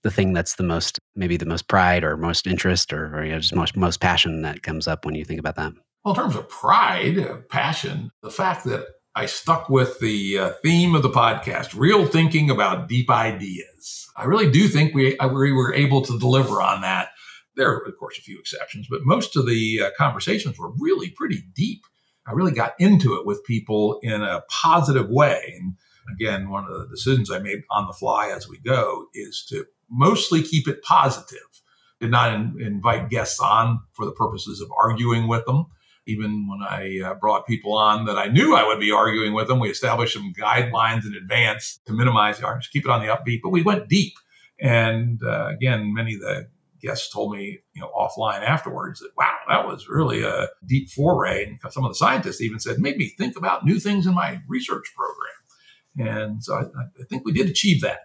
the 0.03 0.11
thing 0.11 0.33
that's 0.33 0.57
the 0.57 0.65
most 0.65 0.99
maybe 1.15 1.37
the 1.37 1.47
most 1.47 1.69
pride 1.69 2.03
or 2.03 2.17
most 2.17 2.47
interest 2.47 2.93
or, 2.93 3.17
or 3.17 3.25
you 3.25 3.33
know, 3.33 3.39
just 3.39 3.55
most 3.55 3.77
most 3.77 4.01
passion 4.01 4.43
that 4.43 4.63
comes 4.63 4.89
up 4.89 5.05
when 5.05 5.15
you 5.15 5.25
think 5.25 5.39
about 5.39 5.57
that? 5.57 5.73
Well, 6.05 6.15
in 6.15 6.21
terms 6.21 6.37
of 6.37 6.49
pride, 6.49 7.19
uh, 7.19 7.39
passion, 7.49 8.11
the 8.23 8.31
fact 8.31 8.65
that 8.65 8.87
I 9.15 9.27
stuck 9.27 9.69
with 9.69 9.99
the 10.01 10.39
uh, 10.39 10.51
theme 10.63 10.95
of 10.95 11.03
the 11.03 11.11
podcast, 11.11 11.75
real 11.77 12.07
thinking 12.07 12.51
about 12.51 12.89
deep 12.89 13.11
ideas. 13.11 14.06
I 14.17 14.25
really 14.25 14.51
do 14.51 14.69
think 14.69 14.95
we 14.95 15.17
we 15.21 15.53
were 15.53 15.75
able 15.75 16.03
to 16.03 16.19
deliver 16.19 16.63
on 16.63 16.81
that. 16.83 17.09
There 17.55 17.71
are, 17.71 17.79
of 17.79 17.97
course, 17.99 18.19
a 18.19 18.23
few 18.23 18.39
exceptions, 18.39 18.87
but 18.89 19.01
most 19.05 19.37
of 19.37 19.47
the 19.47 19.81
uh, 19.83 19.91
conversations 19.97 20.59
were 20.59 20.73
really 20.79 21.11
pretty 21.11 21.43
deep 21.55 21.87
I 22.27 22.33
really 22.33 22.53
got 22.53 22.75
into 22.79 23.15
it 23.15 23.25
with 23.25 23.45
people 23.45 24.01
in 24.03 24.23
a 24.23 24.43
positive 24.51 25.09
way. 25.09 25.55
And 25.59 25.75
again, 26.13 26.51
one 26.51 26.65
of 26.65 26.79
the 26.79 26.89
decisions 26.89 27.31
I 27.31 27.39
made 27.39 27.63
on 27.71 27.87
the 27.87 27.93
fly 27.93 28.33
as 28.35 28.49
we 28.49 28.59
go 28.59 29.07
is 29.15 29.45
to 29.51 29.65
mostly 29.89 30.43
keep 30.43 30.67
it 30.67 30.83
positive. 30.83 31.39
Did 32.01 32.11
not 32.11 32.35
in, 32.35 32.57
invite 32.61 33.09
guests 33.09 33.41
on 33.41 33.81
for 33.95 34.05
the 34.05 34.13
purposes 34.13 34.61
of 34.61 34.71
arguing 34.79 35.29
with 35.29 35.47
them. 35.47 35.67
Even 36.07 36.49
when 36.49 36.61
I 36.63 37.01
uh, 37.05 37.15
brought 37.15 37.47
people 37.47 37.77
on 37.77 38.05
that 38.07 38.17
I 38.17 38.29
knew 38.29 38.55
I 38.55 38.67
would 38.67 38.79
be 38.79 38.93
arguing 38.93 39.35
with 39.35 39.49
them, 39.49 39.59
we 39.59 39.71
established 39.71 40.15
some 40.15 40.33
guidelines 40.39 41.05
in 41.05 41.15
advance 41.15 41.81
to 41.87 41.93
minimize 41.93 42.39
the 42.39 42.45
arguments, 42.45 42.69
keep 42.69 42.85
it 42.85 42.91
on 42.91 43.01
the 43.01 43.13
upbeat, 43.13 43.41
but 43.43 43.51
we 43.51 43.63
went 43.63 43.89
deep. 43.89 44.15
And 44.61 45.21
uh, 45.23 45.49
again, 45.49 45.93
many 45.93 46.15
of 46.15 46.21
the 46.21 46.49
guests 46.81 47.13
told 47.13 47.33
me, 47.33 47.59
you 47.75 47.81
know, 47.81 47.91
offline 47.97 48.43
afterwards 48.43 49.01
that, 49.01 49.11
wow, 49.17 49.37
that 49.49 49.67
was 49.67 49.89
really 49.89 50.23
a 50.23 50.49
deep 50.65 50.91
foray. 50.91 51.45
And 51.45 51.73
some 51.73 51.85
of 51.85 51.91
the 51.91 51.97
scientists 51.97 52.41
even 52.41 52.61
said, 52.61 52.79
made 52.79 52.97
me 52.97 53.13
think 53.19 53.37
about 53.37 53.65
new 53.65 53.81
things 53.81 54.07
in 54.07 54.15
my 54.15 54.41
research 54.47 54.93
program. 54.95 55.37
And 55.99 56.45
so 56.45 56.55
I, 56.55 56.61
I 56.63 57.05
think 57.09 57.25
we 57.25 57.33
did 57.33 57.49
achieve 57.49 57.81
that 57.81 58.01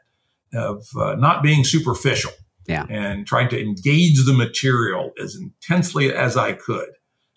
of 0.53 0.85
uh, 0.99 1.15
not 1.15 1.43
being 1.43 1.63
superficial 1.63 2.31
yeah. 2.67 2.85
and 2.89 3.27
trying 3.27 3.49
to 3.49 3.61
engage 3.61 4.25
the 4.25 4.33
material 4.33 5.11
as 5.21 5.35
intensely 5.35 6.13
as 6.13 6.37
I 6.37 6.53
could. 6.53 6.89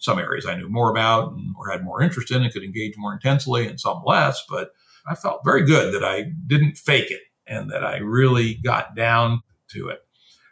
Some 0.05 0.19
areas 0.19 0.47
I 0.47 0.57
knew 0.57 0.69
more 0.69 0.91
about 0.91 1.33
and, 1.33 1.55
or 1.59 1.71
had 1.71 1.85
more 1.85 2.03
interest 2.03 2.31
in 2.31 2.43
and 2.43 2.53
could 2.53 2.63
engage 2.63 2.95
more 2.97 3.13
intensely 3.13 3.67
and 3.67 3.81
some 3.81 4.03
less, 4.05 4.43
but 4.49 4.71
I 5.09 5.15
felt 5.15 5.45
very 5.45 5.65
good 5.65 5.95
that 5.95 6.05
I 6.05 6.27
didn't 6.47 6.77
fake 6.77 7.11
it 7.11 7.21
and 7.47 7.71
that 7.71 7.85
I 7.85 7.99
really 7.99 8.55
got 8.63 8.95
down 8.95 9.43
to 9.71 9.89
it 9.89 10.01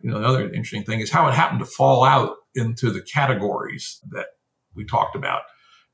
you 0.03 0.11
know, 0.11 0.17
another 0.19 0.45
interesting 0.47 0.83
thing 0.83 1.01
is 1.01 1.11
how 1.11 1.29
it 1.29 1.35
happened 1.35 1.61
to 1.61 1.67
fall 1.67 2.05
out 2.05 2.37
into 2.55 2.91
the 2.91 3.01
categories 3.01 4.01
that 4.11 4.27
we 4.75 4.85
talked 4.85 5.15
about. 5.15 5.43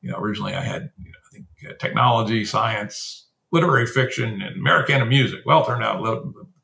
You 0.01 0.11
know, 0.11 0.19
originally 0.19 0.55
I 0.55 0.63
had, 0.63 0.91
you 0.99 1.11
know, 1.11 1.19
I 1.19 1.35
think 1.35 1.47
uh, 1.69 1.75
technology, 1.79 2.45
science, 2.45 3.29
literary 3.53 3.87
fiction, 3.87 4.41
and 4.41 4.57
Americana 4.57 5.05
music. 5.05 5.41
Well, 5.45 5.63
it 5.63 5.67
turned 5.67 5.85
out 5.85 6.03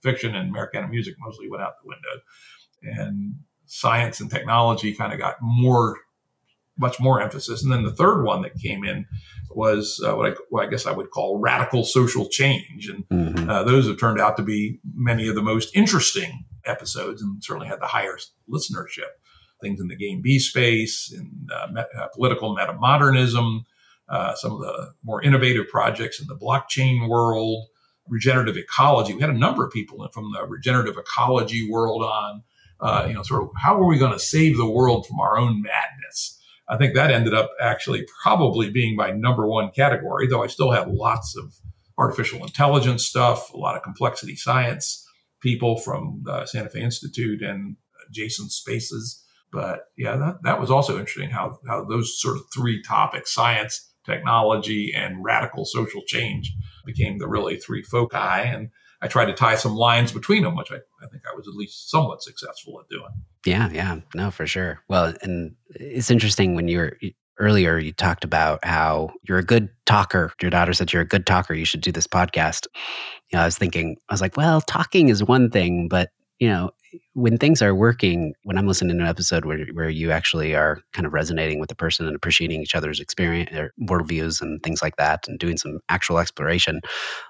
fiction 0.03 0.35
and 0.35 0.49
Americana 0.49 0.89
music 0.89 1.15
mostly 1.19 1.49
went 1.49 1.63
out 1.63 1.75
the 1.83 1.89
window, 1.89 3.01
and 3.01 3.35
science 3.67 4.21
and 4.21 4.31
technology 4.31 4.95
kind 4.95 5.13
of 5.13 5.19
got 5.19 5.37
more, 5.41 5.99
much 6.79 7.01
more 7.01 7.21
emphasis. 7.21 7.63
And 7.63 7.73
then 7.73 7.85
the 7.85 7.95
third 7.95 8.25
one 8.25 8.43
that 8.43 8.57
came 8.57 8.85
in 8.85 9.07
was 9.51 10.03
uh, 10.05 10.15
what, 10.15 10.33
I, 10.33 10.35
what, 10.51 10.67
I, 10.67 10.71
guess 10.71 10.87
I 10.87 10.93
would 10.93 11.11
call 11.11 11.39
radical 11.39 11.85
social 11.85 12.29
change, 12.29 12.89
and 12.89 13.09
mm-hmm. 13.09 13.49
uh, 13.49 13.63
those 13.63 13.87
have 13.87 13.99
turned 13.99 14.21
out 14.21 14.37
to 14.37 14.43
be 14.43 14.81
many 14.95 15.29
of 15.29 15.35
the 15.35 15.43
most 15.43 15.75
interesting 15.75 16.45
episodes 16.67 17.23
and 17.23 17.43
certainly 17.43 17.69
had 17.69 17.81
the 17.81 17.87
highest 17.87 18.33
listenership. 18.51 19.11
Things 19.61 19.81
in 19.81 19.89
the 19.89 19.97
game 19.97 20.21
B 20.21 20.39
space, 20.39 21.13
in 21.13 21.49
uh, 21.55 21.69
me- 21.73 21.83
uh, 21.99 22.09
political 22.15 22.57
metamodernism, 22.57 23.65
uh, 24.09 24.35
some 24.35 24.53
of 24.53 24.61
the 24.61 24.93
more 25.03 25.23
innovative 25.23 25.69
projects 25.69 26.21
in 26.21 26.27
the 26.27 26.37
blockchain 26.37 27.09
world, 27.09 27.67
regenerative 28.09 28.57
ecology. 28.57 29.15
We 29.15 29.21
had 29.21 29.31
a 29.31 29.39
number 29.39 29.65
of 29.65 29.73
people 29.73 30.07
from 30.13 30.33
the 30.33 30.45
regenerative 30.47 30.99
ecology 30.99 31.71
world 31.71 32.03
on, 32.03 32.43
uh, 32.81 33.07
you 33.09 33.15
know, 33.15 33.23
sort 33.23 33.45
of 33.45 33.51
how 33.63 33.81
are 33.81 33.87
we 33.87 33.99
going 33.99 34.13
to 34.13 34.19
save 34.19 34.57
the 34.57 34.69
world 34.69 35.07
from 35.07 35.21
our 35.21 35.39
own 35.39 35.63
madness? 35.63 36.39
I 36.69 36.77
think 36.77 36.95
that 36.95 37.11
ended 37.11 37.35
up 37.35 37.51
actually 37.61 38.07
probably 38.23 38.71
being 38.71 38.97
my 38.97 39.11
number 39.11 39.47
one 39.47 39.71
category, 39.71 40.27
though 40.27 40.43
I 40.43 40.47
still 40.47 40.71
have 40.71 40.89
lots 40.89 41.37
of 41.37 41.55
artificial 41.99 42.43
intelligence 42.43 43.05
stuff, 43.05 43.53
a 43.53 43.57
lot 43.57 43.77
of 43.77 43.83
complexity 43.83 44.37
science 44.37 45.07
people 45.41 45.79
from 45.79 46.23
the 46.25 46.47
Santa 46.47 46.71
Fe 46.71 46.81
Institute 46.81 47.43
and 47.43 47.77
adjacent 48.09 48.51
spaces. 48.51 49.23
But 49.53 49.81
yeah, 49.97 50.17
that, 50.17 50.37
that 50.43 50.59
was 50.59 50.71
also 50.71 50.99
interesting 50.99 51.31
how, 51.31 51.59
how 51.69 51.85
those 51.85 52.21
sort 52.21 52.37
of 52.37 52.45
three 52.53 52.83
topics, 52.83 53.33
science, 53.33 53.93
technology, 54.07 54.93
and 54.95 55.23
radical 55.23 55.65
social 55.65 56.03
change 56.07 56.53
became 56.87 57.19
the 57.19 57.29
really 57.29 57.57
three 57.57 57.83
foci. 57.83 58.17
And 58.17 58.71
I 59.05 59.07
tried 59.07 59.27
to 59.27 59.35
tie 59.35 59.55
some 59.57 59.77
lines 59.77 60.13
between 60.13 60.45
them, 60.45 60.57
which 60.57 60.73
I, 60.73 60.77
I 60.77 61.07
think 61.09 61.25
I 61.31 61.37
was 61.37 61.47
at 61.47 61.53
least 61.53 61.91
somewhat 61.91 62.23
successful 62.23 62.81
at 62.81 62.89
doing. 62.89 63.11
Yeah, 63.45 63.69
yeah, 63.71 64.01
no, 64.15 64.31
for 64.31 64.47
sure. 64.47 64.81
Well, 64.89 65.13
and 65.21 65.55
it's 65.69 66.11
interesting 66.11 66.55
when 66.55 66.69
you're 66.69 66.97
earlier 67.39 67.77
you 67.77 67.93
talked 67.93 68.25
about 68.25 68.65
how 68.65 69.11
you're 69.25 69.39
a 69.39 69.45
good 69.45 69.69
talker. 69.85 70.33
Your 70.41 70.51
daughter 70.51 70.73
said 70.73 70.91
you're 70.91 71.03
a 71.03 71.07
good 71.07 71.27
talker. 71.27 71.53
You 71.53 71.67
should 71.67 71.83
do 71.83 71.93
this 71.93 72.07
podcast. 72.07 72.67
You 73.31 73.37
know, 73.37 73.43
I 73.43 73.45
was 73.45 73.59
thinking, 73.59 73.99
I 74.09 74.15
was 74.15 74.23
like, 74.23 74.39
well, 74.39 74.63
talking 74.63 75.11
is 75.11 75.23
one 75.23 75.51
thing, 75.51 75.89
but 75.89 76.09
you 76.39 76.49
know, 76.49 76.71
when 77.15 77.39
things 77.39 77.63
are 77.63 77.75
working, 77.75 78.35
when 78.43 78.59
I'm 78.59 78.67
listening 78.67 78.97
to 78.97 79.03
an 79.05 79.09
episode 79.09 79.45
where, 79.45 79.67
where 79.73 79.89
you 79.89 80.11
actually 80.11 80.55
are 80.55 80.81
kind 80.93 81.07
of 81.07 81.13
resonating 81.13 81.61
with 81.61 81.69
the 81.69 81.75
person 81.75 82.07
and 82.07 82.17
appreciating 82.17 82.61
each 82.61 82.75
other's 82.75 83.01
experience 83.01 83.53
or 83.53 83.73
worldviews 83.81 84.41
and 84.41 84.63
things 84.63 84.83
like 84.83 84.97
that 84.97 85.29
and 85.29 85.39
doing 85.39 85.57
some 85.57 85.81
actual 85.89 86.19
exploration, 86.19 86.81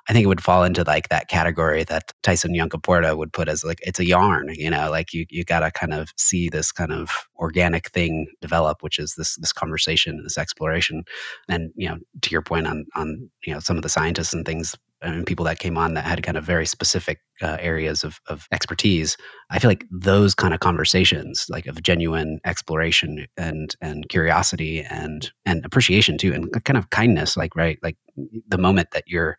I 0.09 0.13
think 0.13 0.25
it 0.25 0.29
would 0.29 0.43
fall 0.43 0.65
into 0.65 0.85
like 0.85 1.09
that 1.09 1.29
category 1.29 1.85
that 1.85 2.13
Tyson 2.23 2.55
Yunkaporta 2.55 3.17
would 3.17 3.33
put 3.33 3.49
as 3.49 3.65
like 3.65 3.81
it's 3.83 4.01
a 4.01 4.07
yarn, 4.07 4.51
you 4.55 4.71
know, 4.71 4.91
like 4.91 5.13
you 5.13 5.27
you 5.29 5.45
gotta 5.45 5.71
kind 5.71 5.95
of 5.95 6.11
see 6.17 6.49
this 6.49 6.73
kind 6.73 6.93
of 6.93 7.11
organic 7.37 7.91
thing 7.91 8.27
develop, 8.41 8.83
which 8.83 8.99
is 8.99 9.15
this 9.17 9.37
this 9.37 9.53
conversation, 9.53 10.23
this 10.23 10.39
exploration. 10.39 11.05
And, 11.49 11.73
you 11.77 11.89
know, 11.89 11.99
to 12.23 12.31
your 12.31 12.43
point 12.43 12.67
on 12.67 12.87
on, 12.95 13.31
you 13.45 13.53
know, 13.53 13.61
some 13.61 13.77
of 13.77 13.83
the 13.83 13.89
scientists 13.89 14.33
and 14.33 14.47
things 14.47 14.75
and 15.05 15.27
people 15.27 15.45
that 15.45 15.59
came 15.59 15.77
on 15.77 15.95
that 15.95 16.05
had 16.05 16.23
kind 16.23 16.37
of 16.37 16.45
very 16.45 16.67
specific 16.67 17.21
uh, 17.43 17.57
areas 17.61 18.05
of, 18.05 18.21
of 18.29 18.47
expertise 18.53 19.17
i 19.51 19.59
feel 19.59 19.71
like 19.71 19.85
those 19.91 20.35
kind 20.35 20.55
of 20.55 20.61
conversations 20.61 21.47
like 21.49 21.67
of 21.67 21.83
genuine 21.83 22.41
exploration 22.45 23.27
and 23.37 23.77
and 23.81 24.09
curiosity 24.09 24.83
and 24.83 25.33
and 25.45 25.65
appreciation 25.65 26.17
too 26.17 26.33
and 26.33 26.53
kind 26.65 26.79
of 26.79 26.91
kindness 26.91 27.37
like 27.37 27.55
right 27.57 27.79
like 27.83 27.97
the 28.49 28.59
moment 28.59 28.91
that 28.93 29.05
you're 29.07 29.37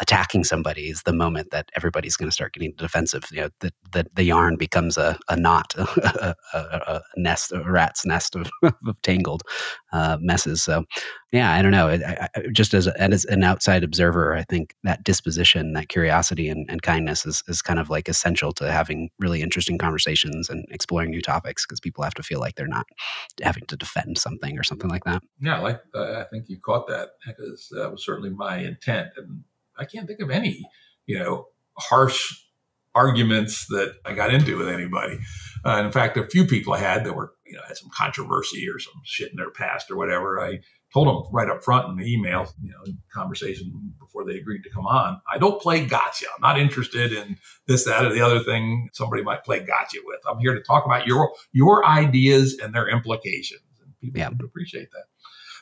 attacking 0.00 0.44
somebody 0.44 0.88
is 0.88 1.02
the 1.02 1.12
moment 1.12 1.50
that 1.50 1.70
everybody's 1.74 2.16
going 2.16 2.28
to 2.28 2.34
start 2.34 2.52
getting 2.52 2.72
defensive. 2.76 3.24
You 3.30 3.42
know, 3.42 3.48
the, 3.60 3.72
the, 3.92 4.06
the 4.14 4.24
yarn 4.24 4.56
becomes 4.56 4.98
a, 4.98 5.18
a 5.28 5.36
knot, 5.36 5.74
a, 5.78 6.34
a, 6.52 6.58
a, 6.58 7.02
nest, 7.16 7.52
a 7.52 7.62
rat's 7.62 8.04
nest 8.04 8.34
of, 8.34 8.50
of 8.62 9.00
tangled 9.02 9.42
uh, 9.92 10.18
messes. 10.20 10.62
So, 10.62 10.84
yeah, 11.32 11.52
I 11.52 11.62
don't 11.62 11.70
know. 11.70 11.88
I, 11.88 12.28
I, 12.34 12.40
just 12.52 12.74
as, 12.74 12.88
as 12.88 13.24
an 13.26 13.42
outside 13.42 13.84
observer, 13.84 14.34
I 14.34 14.42
think 14.44 14.74
that 14.82 15.04
disposition, 15.04 15.72
that 15.72 15.88
curiosity 15.88 16.48
and, 16.48 16.68
and 16.68 16.82
kindness 16.82 17.24
is, 17.24 17.35
is 17.48 17.62
kind 17.62 17.78
of 17.78 17.90
like 17.90 18.08
essential 18.08 18.52
to 18.52 18.70
having 18.70 19.10
really 19.18 19.42
interesting 19.42 19.78
conversations 19.78 20.48
and 20.48 20.64
exploring 20.70 21.10
new 21.10 21.22
topics 21.22 21.64
because 21.66 21.80
people 21.80 22.04
have 22.04 22.14
to 22.14 22.22
feel 22.22 22.40
like 22.40 22.54
they're 22.56 22.66
not 22.66 22.86
having 23.42 23.64
to 23.66 23.76
defend 23.76 24.18
something 24.18 24.58
or 24.58 24.62
something 24.62 24.90
like 24.90 25.04
that. 25.04 25.22
Yeah, 25.40 25.60
like 25.60 25.80
uh, 25.94 26.20
I 26.20 26.24
think 26.24 26.48
you 26.48 26.58
caught 26.58 26.88
that 26.88 27.10
because 27.26 27.68
that 27.72 27.90
was 27.90 28.04
certainly 28.04 28.30
my 28.30 28.58
intent. 28.58 29.10
And 29.16 29.44
I 29.78 29.84
can't 29.84 30.06
think 30.06 30.20
of 30.20 30.30
any, 30.30 30.68
you 31.06 31.18
know, 31.18 31.48
harsh 31.78 32.42
arguments 32.94 33.66
that 33.66 33.94
I 34.06 34.14
got 34.14 34.32
into 34.32 34.56
with 34.56 34.68
anybody. 34.68 35.18
Uh, 35.64 35.82
in 35.84 35.92
fact, 35.92 36.16
a 36.16 36.26
few 36.26 36.46
people 36.46 36.72
I 36.72 36.78
had 36.78 37.04
that 37.04 37.14
were, 37.14 37.34
you 37.44 37.52
know, 37.52 37.60
had 37.68 37.76
some 37.76 37.90
controversy 37.94 38.66
or 38.68 38.78
some 38.78 39.02
shit 39.04 39.30
in 39.30 39.36
their 39.36 39.50
past 39.50 39.90
or 39.90 39.96
whatever. 39.96 40.40
I 40.40 40.60
told 40.96 41.08
them 41.08 41.30
right 41.30 41.50
up 41.50 41.62
front 41.62 41.90
in 41.90 41.96
the 41.96 42.10
email, 42.10 42.50
you 42.62 42.70
know, 42.70 42.92
conversation 43.12 43.92
before 44.00 44.24
they 44.24 44.38
agreed 44.38 44.62
to 44.62 44.70
come 44.70 44.86
on. 44.86 45.20
I 45.30 45.36
don't 45.36 45.60
play 45.60 45.84
gotcha. 45.84 46.24
I'm 46.34 46.40
not 46.40 46.58
interested 46.58 47.12
in 47.12 47.36
this, 47.66 47.84
that, 47.84 48.06
or 48.06 48.14
the 48.14 48.22
other 48.22 48.40
thing 48.40 48.88
somebody 48.94 49.22
might 49.22 49.44
play 49.44 49.60
gotcha 49.60 49.98
with. 50.06 50.20
I'm 50.26 50.38
here 50.38 50.54
to 50.54 50.62
talk 50.62 50.86
about 50.86 51.06
your 51.06 51.34
your 51.52 51.84
ideas 51.84 52.58
and 52.62 52.74
their 52.74 52.88
implications. 52.88 53.60
And 53.82 53.92
people 54.00 54.20
yeah. 54.20 54.30
appreciate 54.42 54.90
that. 54.92 55.04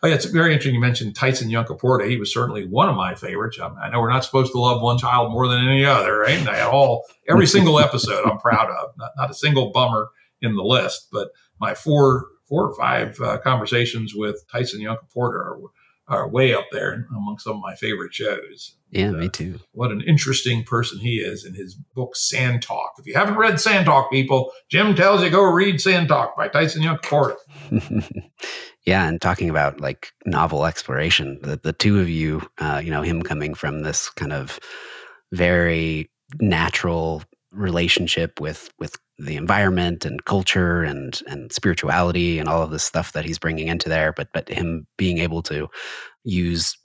Oh, 0.05 0.07
yeah, 0.07 0.14
it's 0.14 0.26
very 0.26 0.53
interesting. 0.53 0.74
You 0.74 0.80
mentioned 0.80 1.16
Tyson 1.16 1.49
Yunkaporta. 1.49 2.09
He 2.09 2.16
was 2.16 2.32
certainly 2.32 2.68
one 2.68 2.89
of 2.89 2.95
my 2.95 3.16
favorites. 3.16 3.59
I, 3.61 3.68
mean, 3.68 3.78
I 3.82 3.91
know 3.91 4.01
we're 4.01 4.12
not 4.12 4.24
supposed 4.24 4.53
to 4.53 4.61
love 4.61 4.82
one 4.82 4.99
child 4.99 5.32
more 5.32 5.49
than 5.49 5.66
any 5.66 5.85
other, 5.85 6.18
right? 6.18 6.39
And 6.39 6.49
all 6.49 7.07
every 7.28 7.47
single 7.57 7.80
episode 7.80 8.24
I'm 8.24 8.39
proud 8.39 8.70
of. 8.70 8.91
Not, 8.99 9.11
not 9.16 9.30
a 9.30 9.35
single 9.35 9.72
bummer 9.72 10.11
in 10.41 10.55
the 10.55 10.62
list, 10.62 11.09
but 11.11 11.30
my 11.59 11.74
four 11.74 12.26
four 12.49 12.68
or 12.68 12.74
five 12.74 13.20
uh, 13.20 13.38
conversations 13.38 14.14
with 14.14 14.45
Tyson 14.51 14.80
Yunkaporta 14.80 15.34
are, 15.34 15.59
are 16.09 16.28
way 16.28 16.53
up 16.55 16.66
there 16.72 17.07
among 17.11 17.38
some 17.38 17.57
of 17.57 17.62
my 17.62 17.74
favorite 17.74 18.14
shows. 18.14 18.76
Yeah, 18.90 19.07
and, 19.07 19.16
uh, 19.16 19.18
me 19.20 19.28
too. 19.28 19.61
What 19.72 19.90
an 19.90 20.03
interesting 20.03 20.64
person 20.64 20.99
he 20.99 21.16
is 21.16 21.45
in 21.45 21.55
his 21.55 21.74
book 21.74 22.16
Sand 22.16 22.62
Talk. 22.62 22.95
If 22.99 23.07
you 23.07 23.14
haven't 23.14 23.36
read 23.36 23.61
Sand 23.61 23.86
Talk, 23.86 24.11
people, 24.11 24.53
Jim 24.70 24.95
tells 24.95 25.22
you 25.22 25.30
go 25.30 25.42
read 25.42 25.80
Sand 25.80 26.09
Talk 26.09 26.36
by 26.36 26.49
Tyson 26.49 26.82
Yunkaporta. 26.82 27.36
Yeah, 28.84 29.09
and 29.09 29.20
talking 29.20 29.49
about 29.49 29.80
like 29.80 30.12
novel 30.26 30.66
exploration, 30.66 31.38
the 31.42 31.59
the 31.62 31.72
two 31.72 32.01
of 32.01 32.09
you, 32.09 32.42
uh, 32.59 32.82
you 32.84 32.90
know, 32.90 33.03
him 33.03 33.22
coming 33.22 33.55
from 33.55 33.80
this 33.80 34.11
kind 34.11 34.32
of 34.32 34.61
very 35.32 36.11
natural 36.40 37.22
relationship 37.55 38.40
with 38.40 38.70
with 38.78 38.96
the 39.18 39.36
environment 39.36 40.05
and 40.05 40.24
culture 40.24 40.82
and 40.82 41.22
and 41.26 41.52
spirituality 41.52 42.38
and 42.38 42.48
all 42.48 42.62
of 42.62 42.70
this 42.70 42.84
stuff 42.84 43.12
that 43.12 43.24
he's 43.24 43.38
bringing 43.38 43.68
into 43.68 43.88
there, 43.88 44.12
but 44.12 44.28
but 44.32 44.48
him 44.48 44.86
being 44.96 45.18
able 45.18 45.42
to 45.42 45.68
use 46.24 46.76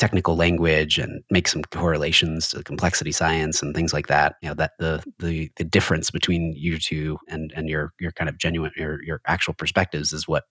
technical 0.00 0.34
language 0.34 0.96
and 0.96 1.22
make 1.30 1.46
some 1.46 1.62
correlations 1.64 2.48
to 2.48 2.62
complexity 2.62 3.12
science 3.12 3.60
and 3.62 3.74
things 3.74 3.92
like 3.92 4.06
that 4.06 4.36
you 4.40 4.48
know 4.48 4.54
that 4.54 4.72
the 4.78 5.04
the 5.18 5.50
the 5.56 5.64
difference 5.64 6.10
between 6.10 6.54
you 6.56 6.78
two 6.78 7.18
and 7.28 7.52
and 7.54 7.68
your 7.68 7.92
your 8.00 8.10
kind 8.12 8.30
of 8.30 8.38
genuine 8.38 8.70
your 8.76 9.02
your 9.04 9.20
actual 9.26 9.52
perspectives 9.52 10.14
is 10.14 10.26
what 10.26 10.44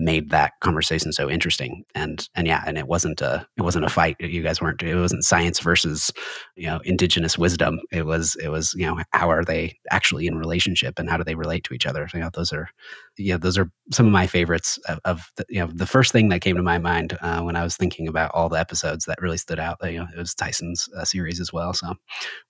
made 0.00 0.30
that 0.30 0.52
conversation 0.60 1.12
so 1.12 1.30
interesting. 1.30 1.84
And 1.94 2.28
and 2.34 2.46
yeah 2.46 2.64
and 2.66 2.78
it 2.78 2.88
wasn't 2.88 3.20
a 3.20 3.46
it 3.56 3.62
wasn't 3.62 3.84
a 3.84 3.90
fight. 3.90 4.16
You 4.18 4.42
guys 4.42 4.60
weren't 4.60 4.82
it 4.82 4.96
wasn't 4.96 5.24
science 5.24 5.60
versus 5.60 6.10
you 6.56 6.66
know 6.66 6.80
indigenous 6.84 7.38
wisdom. 7.38 7.80
It 7.92 8.06
was 8.06 8.36
it 8.42 8.48
was 8.48 8.74
you 8.74 8.86
know 8.86 8.98
how 9.12 9.30
are 9.30 9.44
they 9.44 9.78
actually 9.90 10.26
in 10.26 10.38
relationship 10.38 10.98
and 10.98 11.08
how 11.08 11.16
do 11.16 11.24
they 11.24 11.34
relate 11.34 11.64
to 11.64 11.74
each 11.74 11.86
other? 11.86 12.08
You 12.12 12.20
know 12.20 12.30
those 12.32 12.52
are 12.52 12.70
yeah 13.20 13.36
those 13.36 13.58
are 13.58 13.70
some 13.92 14.06
of 14.06 14.12
my 14.12 14.26
favorites 14.26 14.78
of, 14.88 14.98
of 15.04 15.32
the, 15.36 15.44
you 15.48 15.60
know 15.60 15.70
the 15.72 15.86
first 15.86 16.12
thing 16.12 16.28
that 16.28 16.40
came 16.40 16.56
to 16.56 16.62
my 16.62 16.78
mind 16.78 17.16
uh, 17.20 17.40
when 17.42 17.56
i 17.56 17.62
was 17.62 17.76
thinking 17.76 18.08
about 18.08 18.30
all 18.34 18.48
the 18.48 18.58
episodes 18.58 19.04
that 19.04 19.20
really 19.20 19.38
stood 19.38 19.58
out 19.58 19.76
you 19.84 19.98
know 19.98 20.06
it 20.14 20.18
was 20.18 20.34
tyson's 20.34 20.88
uh, 20.96 21.04
series 21.04 21.40
as 21.40 21.52
well 21.52 21.72
so 21.72 21.94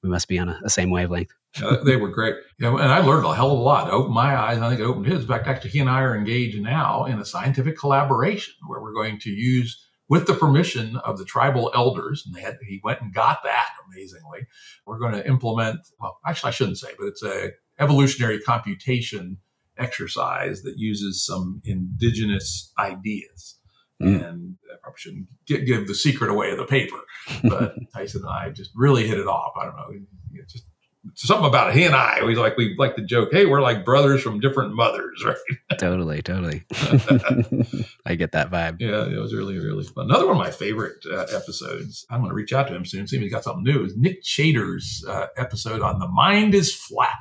we 0.02 0.08
must 0.08 0.28
be 0.28 0.38
on 0.38 0.48
a, 0.48 0.60
a 0.64 0.70
same 0.70 0.90
wavelength 0.90 1.30
yeah, 1.60 1.76
they 1.84 1.96
were 1.96 2.08
great. 2.08 2.36
Yeah, 2.58 2.70
and 2.70 2.92
I 2.92 3.00
learned 3.00 3.26
a 3.26 3.34
hell 3.34 3.50
of 3.50 3.58
a 3.58 3.62
lot. 3.62 3.88
It 3.88 3.92
opened 3.92 4.14
my 4.14 4.36
eyes. 4.36 4.58
I 4.58 4.68
think 4.68 4.80
it 4.80 4.84
opened 4.84 5.06
his. 5.06 5.22
In 5.22 5.26
fact, 5.26 5.48
actually, 5.48 5.70
he 5.70 5.80
and 5.80 5.90
I 5.90 6.02
are 6.02 6.16
engaged 6.16 6.60
now 6.60 7.06
in 7.06 7.18
a 7.18 7.24
scientific 7.24 7.76
collaboration 7.76 8.54
where 8.68 8.80
we're 8.80 8.94
going 8.94 9.18
to 9.20 9.30
use, 9.30 9.84
with 10.08 10.26
the 10.26 10.34
permission 10.34 10.96
of 10.98 11.18
the 11.18 11.24
tribal 11.24 11.70
elders, 11.74 12.24
and 12.24 12.36
had, 12.36 12.58
he 12.66 12.80
went 12.84 13.00
and 13.00 13.12
got 13.12 13.42
that 13.42 13.70
amazingly. 13.88 14.46
We're 14.86 15.00
going 15.00 15.14
to 15.14 15.26
implement. 15.26 15.80
Well, 15.98 16.20
actually, 16.24 16.48
I 16.48 16.52
shouldn't 16.52 16.78
say, 16.78 16.90
but 16.96 17.06
it's 17.06 17.22
a 17.24 17.50
evolutionary 17.80 18.40
computation 18.40 19.38
exercise 19.78 20.62
that 20.62 20.74
uses 20.76 21.24
some 21.24 21.62
indigenous 21.64 22.72
ideas. 22.78 23.56
Mm. 24.02 24.28
And 24.28 24.56
I 24.72 24.76
probably 24.82 24.98
shouldn't 24.98 25.26
get, 25.46 25.66
give 25.66 25.86
the 25.86 25.94
secret 25.94 26.30
away 26.30 26.50
of 26.50 26.58
the 26.58 26.64
paper, 26.64 26.96
but 27.44 27.74
Tyson 27.94 28.22
and 28.22 28.30
I 28.30 28.50
just 28.50 28.70
really 28.74 29.06
hit 29.06 29.18
it 29.18 29.26
off. 29.26 29.52
I 29.60 29.64
don't 29.66 29.76
know, 29.76 29.90
just 30.46 30.64
something 31.14 31.46
about 31.46 31.70
it. 31.70 31.76
He 31.76 31.84
and 31.84 31.94
I, 31.94 32.22
we 32.24 32.34
like 32.34 32.56
we 32.56 32.74
like 32.78 32.96
to 32.96 33.04
joke, 33.04 33.30
hey, 33.32 33.46
we're 33.46 33.60
like 33.60 33.84
brothers 33.84 34.22
from 34.22 34.40
different 34.40 34.74
mothers, 34.74 35.24
right? 35.26 35.78
totally, 35.78 36.22
totally. 36.22 36.64
I 38.06 38.14
get 38.14 38.32
that 38.32 38.50
vibe. 38.50 38.80
Yeah, 38.80 39.06
it 39.06 39.18
was 39.18 39.34
really 39.34 39.58
really 39.58 39.84
fun. 39.84 40.06
Another 40.06 40.26
one 40.26 40.36
of 40.36 40.42
my 40.42 40.50
favorite 40.50 41.04
uh, 41.10 41.26
episodes. 41.34 42.06
I'm 42.10 42.20
going 42.20 42.30
to 42.30 42.34
reach 42.34 42.52
out 42.52 42.68
to 42.68 42.74
him 42.74 42.84
soon, 42.84 43.06
see 43.06 43.16
if 43.16 43.22
he's 43.22 43.32
got 43.32 43.44
something 43.44 43.64
new. 43.64 43.84
Is 43.84 43.96
Nick 43.96 44.22
Chater's 44.22 45.04
uh, 45.08 45.26
episode 45.36 45.80
on 45.80 45.98
the 45.98 46.08
mind 46.08 46.54
is 46.54 46.74
flat. 46.74 47.18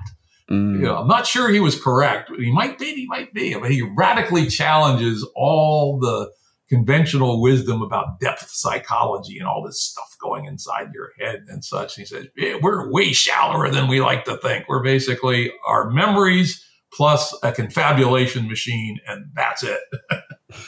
Mm. 0.49 0.79
You 0.79 0.85
know, 0.85 0.97
I'm 0.97 1.07
not 1.07 1.27
sure 1.27 1.49
he 1.49 1.59
was 1.59 1.81
correct. 1.81 2.31
He 2.37 2.51
might 2.51 2.79
be. 2.79 2.93
He 2.95 3.05
might 3.05 3.33
be. 3.33 3.55
Mean, 3.55 3.71
he 3.71 3.81
radically 3.81 4.47
challenges 4.47 5.27
all 5.35 5.99
the 5.99 6.31
conventional 6.69 7.41
wisdom 7.41 7.81
about 7.81 8.19
depth 8.19 8.47
psychology 8.49 9.39
and 9.39 9.47
all 9.47 9.63
this 9.65 9.81
stuff 9.81 10.15
going 10.21 10.45
inside 10.45 10.91
your 10.93 11.11
head 11.19 11.45
and 11.47 11.65
such. 11.65 11.97
And 11.97 12.07
he 12.07 12.15
says, 12.15 12.27
yeah, 12.37 12.57
we're 12.61 12.91
way 12.91 13.11
shallower 13.11 13.69
than 13.69 13.87
we 13.87 14.01
like 14.01 14.25
to 14.25 14.37
think. 14.37 14.65
We're 14.67 14.83
basically 14.83 15.51
our 15.65 15.89
memories 15.89 16.63
plus 16.91 17.37
a 17.43 17.51
confabulation 17.51 18.47
machine, 18.47 18.99
and 19.07 19.29
that's 19.35 19.63
it. 19.63 19.79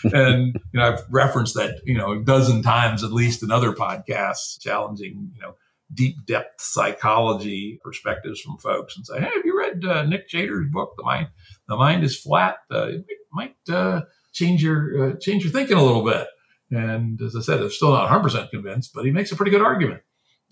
and 0.13 0.55
you 0.73 0.79
know, 0.79 0.83
I've 0.83 1.03
referenced 1.09 1.55
that 1.55 1.81
you 1.85 1.97
know 1.97 2.13
a 2.13 2.23
dozen 2.23 2.61
times 2.61 3.03
at 3.03 3.11
least 3.11 3.43
in 3.43 3.51
other 3.51 3.73
podcasts, 3.73 4.59
challenging 4.59 5.31
you 5.35 5.41
know 5.41 5.55
deep 5.93 6.25
depth 6.25 6.61
psychology 6.61 7.79
perspectives 7.83 8.39
from 8.39 8.57
folks, 8.57 8.95
and 8.95 9.05
say, 9.05 9.19
hey, 9.19 9.25
have 9.25 9.45
you 9.45 9.57
read 9.57 9.85
uh, 9.85 10.03
Nick 10.03 10.27
Chater's 10.27 10.69
book, 10.71 10.93
The 10.97 11.03
Mind? 11.03 11.27
The 11.67 11.75
Mind 11.75 12.03
is 12.03 12.17
Flat. 12.17 12.57
Uh, 12.71 12.87
it 12.87 13.05
might. 13.31 13.55
Uh, 13.69 14.01
change 14.31 14.63
your 14.63 15.11
uh, 15.11 15.15
change 15.19 15.43
your 15.43 15.51
thinking 15.51 15.77
a 15.77 15.83
little 15.83 16.03
bit. 16.03 16.27
And 16.69 17.21
as 17.21 17.35
I 17.35 17.41
said, 17.41 17.59
I'm 17.59 17.69
still 17.69 17.91
not 17.91 18.03
100 18.03 18.23
percent 18.23 18.51
convinced, 18.51 18.93
but 18.93 19.05
he 19.05 19.11
makes 19.11 19.31
a 19.31 19.35
pretty 19.35 19.51
good 19.51 19.61
argument. 19.61 20.01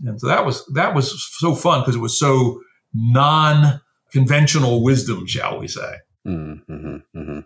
And 0.06 0.20
so 0.20 0.28
that 0.28 0.46
was 0.46 0.66
that 0.74 0.94
was 0.94 1.28
so 1.38 1.56
fun 1.56 1.82
because 1.82 1.96
it 1.96 2.02
was 2.02 2.18
so 2.18 2.62
non 2.94 3.82
conventional 4.12 4.84
wisdom, 4.84 5.26
shall 5.28 5.60
we 5.60 5.68
say. 5.68 5.96
Mm-hmm, 6.28 6.96
mm-hmm. 7.16 7.40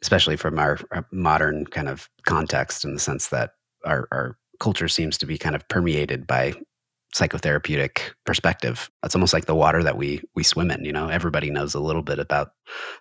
Especially 0.00 0.36
from 0.36 0.58
our, 0.58 0.78
our, 0.92 1.06
modern 1.10 1.64
kind 1.66 1.88
of 1.88 2.08
context, 2.24 2.84
in 2.84 2.94
the 2.94 3.00
sense 3.00 3.28
that 3.28 3.52
our, 3.84 4.06
our 4.12 4.38
culture 4.60 4.88
seems 4.88 5.18
to 5.18 5.26
be 5.26 5.38
kind 5.38 5.54
of 5.54 5.66
permeated 5.68 6.26
by 6.26 6.54
psychotherapeutic 7.14 8.00
perspective. 8.26 8.90
It's 9.02 9.14
almost 9.14 9.32
like 9.32 9.46
the 9.46 9.54
water 9.54 9.82
that 9.82 9.96
we 9.96 10.20
we 10.34 10.42
swim 10.42 10.70
in. 10.70 10.84
You 10.84 10.92
know, 10.92 11.08
everybody 11.08 11.50
knows 11.50 11.74
a 11.74 11.80
little 11.80 12.02
bit 12.02 12.18
about 12.18 12.50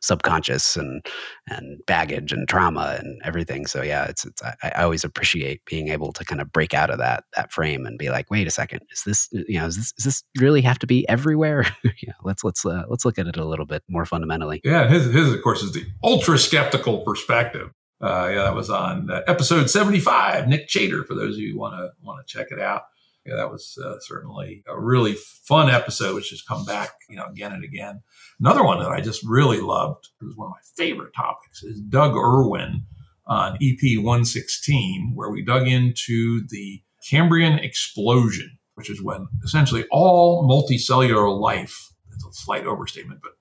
subconscious 0.01 0.77
and 0.77 1.05
and 1.47 1.79
baggage 1.85 2.31
and 2.31 2.47
trauma 2.47 2.97
and 2.99 3.21
everything. 3.23 3.67
So 3.67 3.81
yeah, 3.81 4.05
it's 4.05 4.25
it's 4.25 4.41
I, 4.41 4.55
I, 4.63 4.83
always 4.83 5.03
appreciate 5.03 5.65
being 5.65 5.89
able 5.89 6.13
to 6.13 6.23
kind 6.23 6.39
of 6.39 6.51
break 6.51 6.73
out 6.73 6.89
of 6.89 6.99
that 6.99 7.25
that 7.35 7.51
frame 7.51 7.85
and 7.85 7.97
be 7.97 8.09
like, 8.09 8.31
wait 8.31 8.47
a 8.47 8.51
second, 8.51 8.81
is 8.91 9.03
this 9.03 9.27
you 9.31 9.59
know 9.59 9.65
is 9.65 9.75
this, 9.75 9.91
does 9.93 10.05
this 10.05 10.23
really 10.39 10.61
have 10.61 10.79
to 10.79 10.87
be 10.87 11.07
everywhere? 11.09 11.65
yeah, 12.01 12.13
let's 12.23 12.43
let's 12.43 12.65
uh, 12.65 12.83
let's 12.87 13.03
look 13.03 13.19
at 13.19 13.27
it 13.27 13.37
a 13.37 13.45
little 13.45 13.65
bit 13.65 13.83
more 13.89 14.05
fundamentally. 14.05 14.61
Yeah, 14.63 14.87
his 14.87 15.05
his 15.13 15.33
of 15.33 15.41
course 15.41 15.61
is 15.63 15.73
the 15.73 15.85
ultra 16.03 16.37
skeptical 16.37 17.01
perspective. 17.01 17.71
Uh, 18.01 18.29
yeah, 18.31 18.43
that 18.43 18.55
was 18.55 18.69
on 18.69 19.09
uh, 19.09 19.21
episode 19.27 19.69
seventy 19.69 19.99
five. 19.99 20.47
Nick 20.47 20.69
Chater, 20.69 21.03
for 21.03 21.15
those 21.15 21.35
of 21.35 21.39
you 21.39 21.53
who 21.53 21.59
want 21.59 21.75
to 21.75 21.91
want 22.01 22.25
to 22.25 22.31
check 22.31 22.51
it 22.51 22.59
out 22.59 22.83
yeah, 23.27 23.35
that 23.35 23.51
was 23.51 23.77
uh, 23.83 23.99
certainly 23.99 24.63
a 24.67 24.79
really 24.79 25.13
fun 25.13 25.69
episode, 25.69 26.15
which 26.15 26.29
has 26.29 26.41
come 26.41 26.63
back, 26.63 26.91
you 27.09 27.17
know, 27.17 27.25
again 27.25 27.51
and 27.51 27.63
again. 27.63 28.01
Another 28.39 28.63
one 28.63 28.79
that 28.79 28.89
I 28.89 29.01
just 29.01 29.21
really 29.25 29.59
loved, 29.59 30.07
it 30.21 30.25
was 30.25 30.37
one 30.37 30.47
of 30.47 30.51
my 30.51 30.61
favorite 30.75 31.13
topics, 31.13 31.61
is 31.61 31.81
Doug 31.81 32.15
Erwin 32.15 32.85
on 33.25 33.57
EP 33.61 33.97
116, 33.97 35.11
where 35.13 35.29
we 35.29 35.43
dug 35.43 35.67
into 35.67 36.47
the 36.47 36.81
Cambrian 37.09 37.59
explosion, 37.59 38.57
which 38.75 38.89
is 38.89 39.03
when 39.03 39.27
essentially 39.43 39.85
all 39.91 40.47
multicellular 40.47 41.37
life, 41.37 41.91
it's 42.13 42.25
a 42.25 42.31
slight 42.31 42.65
overstatement, 42.65 43.19
but 43.21 43.33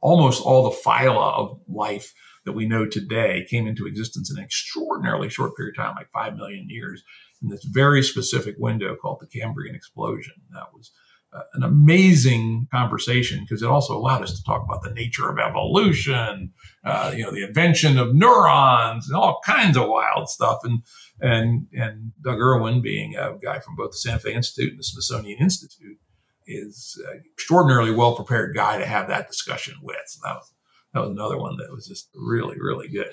almost 0.00 0.42
all 0.42 0.70
the 0.70 0.76
phyla 0.76 1.34
of 1.34 1.60
life 1.68 2.14
that 2.44 2.52
we 2.52 2.66
know 2.66 2.86
today 2.86 3.46
came 3.48 3.66
into 3.66 3.86
existence 3.86 4.30
in 4.30 4.38
an 4.38 4.44
extraordinarily 4.44 5.28
short 5.28 5.56
period 5.56 5.74
of 5.78 5.84
time, 5.84 5.94
like 5.96 6.10
5 6.12 6.36
million 6.36 6.66
years 6.68 7.02
in 7.42 7.48
this 7.48 7.64
very 7.64 8.02
specific 8.02 8.56
window 8.58 8.96
called 8.96 9.20
the 9.20 9.40
Cambrian 9.40 9.74
explosion. 9.74 10.34
That 10.52 10.72
was 10.74 10.90
uh, 11.32 11.42
an 11.54 11.62
amazing 11.62 12.66
conversation 12.72 13.40
because 13.40 13.62
it 13.62 13.68
also 13.68 13.96
allowed 13.96 14.22
us 14.22 14.36
to 14.36 14.42
talk 14.44 14.64
about 14.64 14.82
the 14.82 14.94
nature 14.94 15.28
of 15.28 15.38
evolution, 15.38 16.52
uh, 16.84 17.12
you 17.14 17.22
know, 17.22 17.30
the 17.30 17.46
invention 17.46 17.98
of 17.98 18.14
neurons 18.14 19.06
and 19.08 19.16
all 19.16 19.40
kinds 19.44 19.76
of 19.76 19.88
wild 19.88 20.28
stuff. 20.28 20.60
And 20.64 20.82
and 21.20 21.66
and 21.72 22.12
Doug 22.22 22.40
Erwin, 22.40 22.80
being 22.80 23.16
a 23.16 23.36
guy 23.42 23.58
from 23.60 23.76
both 23.76 23.90
the 23.90 23.98
Santa 23.98 24.20
Fe 24.20 24.34
Institute 24.34 24.70
and 24.70 24.78
the 24.78 24.84
Smithsonian 24.84 25.38
Institute, 25.38 25.98
is 26.46 26.98
an 27.10 27.22
extraordinarily 27.34 27.92
well 27.92 28.16
prepared 28.16 28.54
guy 28.54 28.78
to 28.78 28.86
have 28.86 29.08
that 29.08 29.28
discussion 29.28 29.74
with. 29.82 29.96
So 30.06 30.20
that 30.24 30.36
was 30.36 30.52
that 30.94 31.00
was 31.00 31.10
another 31.10 31.38
one 31.38 31.56
that 31.58 31.70
was 31.70 31.86
just 31.86 32.08
really 32.14 32.56
really 32.60 32.88
good. 32.88 33.10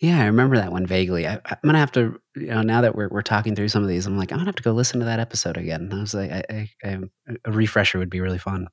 Yeah, 0.00 0.20
I 0.20 0.26
remember 0.26 0.56
that 0.56 0.72
one 0.72 0.86
vaguely. 0.86 1.26
I, 1.26 1.34
am 1.34 1.58
gonna 1.64 1.78
have 1.78 1.92
to, 1.92 2.20
you 2.34 2.48
know, 2.48 2.60
now 2.60 2.82
that 2.82 2.94
we're 2.94 3.08
we're 3.08 3.22
talking 3.22 3.54
through 3.56 3.68
some 3.68 3.82
of 3.82 3.88
these, 3.88 4.04
I'm 4.04 4.18
like, 4.18 4.30
I'm 4.30 4.38
gonna 4.38 4.48
have 4.48 4.56
to 4.56 4.62
go 4.62 4.72
listen 4.72 5.00
to 5.00 5.06
that 5.06 5.20
episode 5.20 5.56
again. 5.56 5.90
I 5.92 6.00
was 6.00 6.12
like, 6.12 6.30
I, 6.30 6.42
I, 6.50 6.70
I, 6.84 6.98
a 7.46 7.52
refresher 7.52 7.98
would 7.98 8.10
be 8.10 8.20
really 8.20 8.38
fun. 8.38 8.68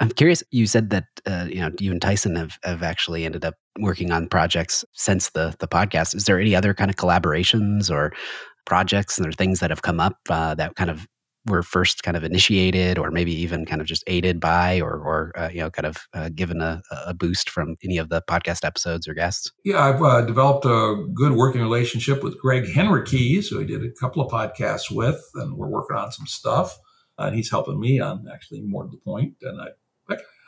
I'm 0.00 0.10
curious. 0.10 0.42
You 0.50 0.66
said 0.66 0.90
that 0.90 1.04
uh, 1.26 1.46
you 1.48 1.60
know 1.60 1.70
you 1.78 1.92
and 1.92 2.00
Tyson 2.00 2.36
have 2.36 2.58
have 2.64 2.82
actually 2.82 3.24
ended 3.24 3.44
up 3.44 3.54
working 3.78 4.10
on 4.10 4.28
projects 4.28 4.84
since 4.94 5.30
the 5.30 5.54
the 5.58 5.68
podcast. 5.68 6.14
Is 6.14 6.24
there 6.24 6.40
any 6.40 6.56
other 6.56 6.72
kind 6.72 6.90
of 6.90 6.96
collaborations 6.96 7.90
or 7.90 8.12
projects 8.64 9.18
and 9.18 9.24
there 9.24 9.32
things 9.32 9.60
that 9.60 9.70
have 9.70 9.82
come 9.82 10.00
up 10.00 10.16
uh, 10.30 10.54
that 10.54 10.74
kind 10.74 10.90
of 10.90 11.06
were 11.46 11.62
first 11.62 12.02
kind 12.02 12.16
of 12.16 12.22
initiated 12.22 12.98
or 12.98 13.10
maybe 13.10 13.32
even 13.32 13.64
kind 13.64 13.80
of 13.80 13.86
just 13.86 14.04
aided 14.06 14.38
by 14.38 14.80
or, 14.80 14.92
or 14.92 15.32
uh, 15.36 15.48
you 15.52 15.60
know 15.60 15.70
kind 15.70 15.86
of 15.86 15.96
uh, 16.14 16.28
given 16.28 16.60
a, 16.60 16.82
a, 17.06 17.14
boost 17.14 17.50
from 17.50 17.76
any 17.82 17.98
of 17.98 18.08
the 18.08 18.22
podcast 18.28 18.64
episodes 18.64 19.08
or 19.08 19.14
guests 19.14 19.50
yeah 19.64 19.80
i've 19.80 20.02
uh, 20.02 20.22
developed 20.22 20.64
a 20.64 21.04
good 21.14 21.32
working 21.32 21.60
relationship 21.60 22.22
with 22.22 22.38
Gregg 22.38 22.64
henriques 22.64 23.48
who 23.48 23.60
i 23.60 23.64
did 23.64 23.84
a 23.84 23.90
couple 24.00 24.24
of 24.24 24.30
podcasts 24.30 24.90
with 24.90 25.22
and 25.34 25.56
we're 25.56 25.68
working 25.68 25.96
on 25.96 26.12
some 26.12 26.26
stuff 26.26 26.78
and 27.18 27.34
he's 27.34 27.50
helping 27.50 27.80
me 27.80 28.00
on 28.00 28.26
actually 28.32 28.60
more 28.62 28.84
to 28.84 28.90
the 28.90 28.98
point 28.98 29.34
and 29.42 29.60
i 29.60 29.68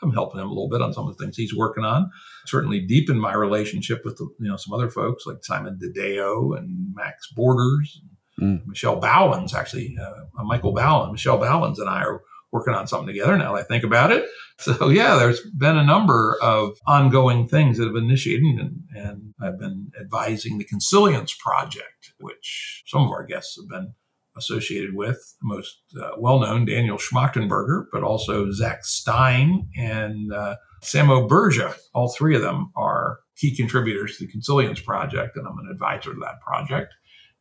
I'm 0.05 0.13
helping 0.13 0.41
him 0.41 0.47
a 0.47 0.51
little 0.51 0.69
bit 0.69 0.83
on 0.83 0.93
some 0.93 1.09
of 1.09 1.17
the 1.17 1.25
things 1.25 1.37
he's 1.37 1.57
working 1.57 1.85
on. 1.85 2.11
Certainly 2.47 2.87
deepen 2.87 3.19
my 3.19 3.33
relationship 3.35 4.03
with 4.05 4.19
the, 4.19 4.29
you 4.39 4.51
know 4.51 4.57
some 4.57 4.75
other 4.75 4.91
folks 4.91 5.25
like 5.27 5.43
Simon 5.43 5.79
DeDeo 5.83 6.57
and 6.57 6.95
Max 6.95 7.29
Borders, 7.35 8.03
Mm. 8.41 8.67
Michel 8.67 9.01
Bauwens, 9.01 9.55
actually, 9.55 9.97
uh, 10.01 10.43
Michael 10.45 10.73
Bowen, 10.73 11.13
Michel 11.13 11.39
Bauwens 11.39 11.79
and 11.79 11.89
I 11.89 12.03
are 12.03 12.23
working 12.55 12.75
on 12.75 12.87
something 12.87 13.09
together 13.09 13.37
now 13.37 13.55
that 13.55 13.65
I 13.65 13.65
think 13.65 13.85
about 13.85 14.13
it. 14.13 14.27
So, 14.61 14.89
yeah, 14.91 15.17
there's 15.17 15.41
been 15.59 15.77
a 15.77 15.85
number 15.85 16.37
of 16.41 16.79
ongoing 16.87 17.49
things 17.49 17.79
that 17.79 17.85
have 17.85 17.95
been 17.95 18.05
initiated, 18.05 18.45
and, 18.45 18.83
and 18.95 19.35
I've 19.43 19.59
been 19.59 19.91
advising 20.01 20.59
the 20.59 20.65
Consilience 20.65 21.35
Project, 21.35 22.13
which 22.19 22.85
some 22.87 23.03
of 23.03 23.11
our 23.11 23.25
guests 23.25 23.57
have 23.57 23.69
been 23.69 23.95
associated 24.37 24.95
with, 24.95 25.37
most 25.43 25.81
uh, 26.01 26.11
well 26.19 26.41
known 26.41 26.65
Daniel 26.65 26.97
Schmachtenberger, 26.97 27.87
but 27.93 28.03
also 28.03 28.51
Zak 28.51 28.85
Stein 28.85 29.69
and 29.77 30.33
uh, 30.33 30.57
Samo 30.83 31.29
Burja. 31.29 31.75
All 31.93 32.09
three 32.09 32.37
of 32.37 32.43
them 32.43 32.73
are 32.77 33.19
key 33.37 33.55
contributors 33.55 34.17
to 34.17 34.27
the 34.27 34.33
Consilience 34.33 34.81
Project, 34.81 35.37
and 35.37 35.47
I'm 35.47 35.59
an 35.59 35.69
advisor 35.71 36.15
to 36.15 36.21
that 36.21 36.41
project. 36.41 36.95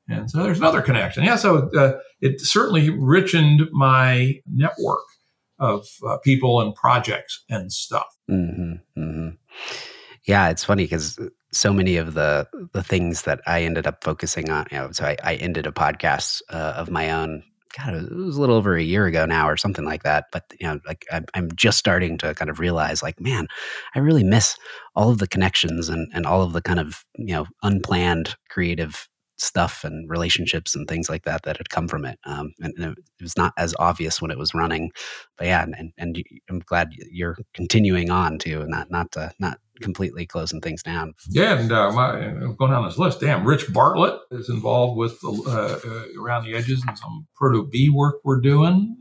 And 0.09 0.29
so 0.29 0.43
there's 0.43 0.59
another 0.59 0.81
connection. 0.81 1.23
Yeah, 1.23 1.37
so 1.37 1.69
uh, 1.77 1.93
it 2.19 2.41
certainly 2.41 2.89
richened 2.89 3.69
my 3.71 4.35
network 4.51 5.05
of 5.59 5.87
uh, 6.05 6.17
people 6.17 6.59
and 6.61 6.75
projects 6.75 7.43
and 7.49 7.71
stuff. 7.71 8.07
Mm-hmm, 8.29 8.73
mm-hmm. 9.01 9.29
Yeah, 10.25 10.49
it's 10.49 10.63
funny 10.63 10.83
because 10.83 11.19
so 11.51 11.73
many 11.73 11.97
of 11.97 12.13
the 12.13 12.47
the 12.73 12.83
things 12.83 13.23
that 13.23 13.41
I 13.45 13.63
ended 13.63 13.87
up 13.87 14.03
focusing 14.03 14.49
on, 14.49 14.67
you 14.71 14.77
know, 14.77 14.91
so 14.91 15.05
I, 15.05 15.17
I 15.23 15.35
ended 15.35 15.67
a 15.67 15.71
podcast 15.71 16.41
uh, 16.49 16.73
of 16.75 16.89
my 16.89 17.11
own. 17.11 17.43
God, 17.77 17.95
it 17.95 18.15
was 18.15 18.37
a 18.37 18.39
little 18.39 18.55
over 18.55 18.75
a 18.75 18.83
year 18.83 19.07
ago 19.07 19.25
now, 19.25 19.49
or 19.49 19.57
something 19.57 19.83
like 19.83 20.03
that. 20.03 20.25
But 20.31 20.43
you 20.59 20.67
know, 20.67 20.79
like 20.85 21.05
I'm, 21.11 21.25
I'm 21.33 21.49
just 21.55 21.79
starting 21.79 22.17
to 22.19 22.35
kind 22.35 22.49
of 22.49 22.59
realize, 22.59 23.01
like, 23.01 23.19
man, 23.19 23.47
I 23.95 23.99
really 23.99 24.23
miss 24.23 24.55
all 24.95 25.09
of 25.09 25.17
the 25.17 25.27
connections 25.27 25.89
and 25.89 26.09
and 26.13 26.25
all 26.25 26.43
of 26.43 26.53
the 26.53 26.61
kind 26.61 26.79
of 26.79 27.03
you 27.15 27.33
know 27.33 27.45
unplanned 27.63 28.35
creative 28.49 29.09
stuff 29.37 29.83
and 29.83 30.09
relationships 30.09 30.75
and 30.75 30.87
things 30.87 31.09
like 31.09 31.23
that 31.23 31.43
that 31.43 31.57
had 31.57 31.69
come 31.69 31.87
from 31.87 32.05
it. 32.05 32.19
Um, 32.25 32.53
and, 32.61 32.73
and, 32.77 32.97
it 32.97 33.23
was 33.23 33.37
not 33.37 33.53
as 33.57 33.73
obvious 33.79 34.21
when 34.21 34.31
it 34.31 34.37
was 34.37 34.53
running, 34.53 34.91
but 35.37 35.47
yeah, 35.47 35.63
and, 35.63 35.91
and 35.97 36.23
I'm 36.49 36.59
glad 36.59 36.89
you're 37.11 37.37
continuing 37.53 38.09
on 38.09 38.37
too, 38.37 38.61
and 38.61 38.69
not 38.69 38.91
not 38.91 39.15
uh, 39.15 39.29
not 39.39 39.59
completely 39.81 40.25
closing 40.25 40.61
things 40.61 40.83
down. 40.83 41.13
Yeah, 41.29 41.57
and 41.59 41.71
uh, 41.71 41.91
my, 41.91 42.29
going 42.57 42.71
down 42.71 42.85
this 42.85 42.97
list, 42.97 43.21
damn, 43.21 43.45
Rich 43.45 43.71
Bartlett 43.73 44.19
is 44.31 44.49
involved 44.49 44.97
with 44.97 45.17
uh, 45.23 45.51
uh, 45.51 45.79
around 46.19 46.45
the 46.45 46.55
edges 46.55 46.83
and 46.87 46.97
some 46.97 47.27
proto 47.35 47.67
B 47.67 47.89
work 47.89 48.15
we're 48.23 48.41
doing, 48.41 48.95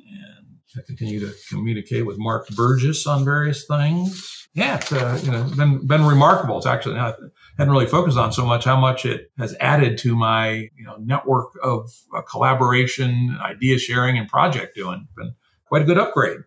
I 0.76 0.80
continue 0.86 1.20
to 1.20 1.32
communicate 1.48 2.06
with 2.06 2.18
Mark 2.18 2.48
Burgess 2.48 3.06
on 3.06 3.24
various 3.24 3.66
things 3.66 4.42
yeah, 4.54 4.76
it's 4.76 4.92
uh, 4.92 5.18
you 5.22 5.30
know 5.30 5.44
been 5.56 5.86
been 5.86 6.04
remarkable. 6.04 6.58
It's 6.58 6.66
actually 6.66 6.98
I 6.98 7.14
hadn't 7.56 7.72
really 7.72 7.86
focused 7.86 8.18
on 8.18 8.32
so 8.32 8.44
much 8.44 8.64
how 8.64 8.78
much 8.78 9.06
it 9.06 9.30
has 9.38 9.56
added 9.60 9.96
to 9.98 10.14
my 10.14 10.50
you 10.50 10.84
know 10.84 10.96
network 10.98 11.52
of 11.62 11.90
uh, 12.14 12.20
collaboration, 12.22 13.38
idea 13.40 13.78
sharing, 13.78 14.18
and 14.18 14.28
project 14.28 14.76
doing. 14.76 15.08
Been 15.16 15.34
quite 15.66 15.82
a 15.82 15.84
good 15.86 15.96
upgrade. 15.96 16.40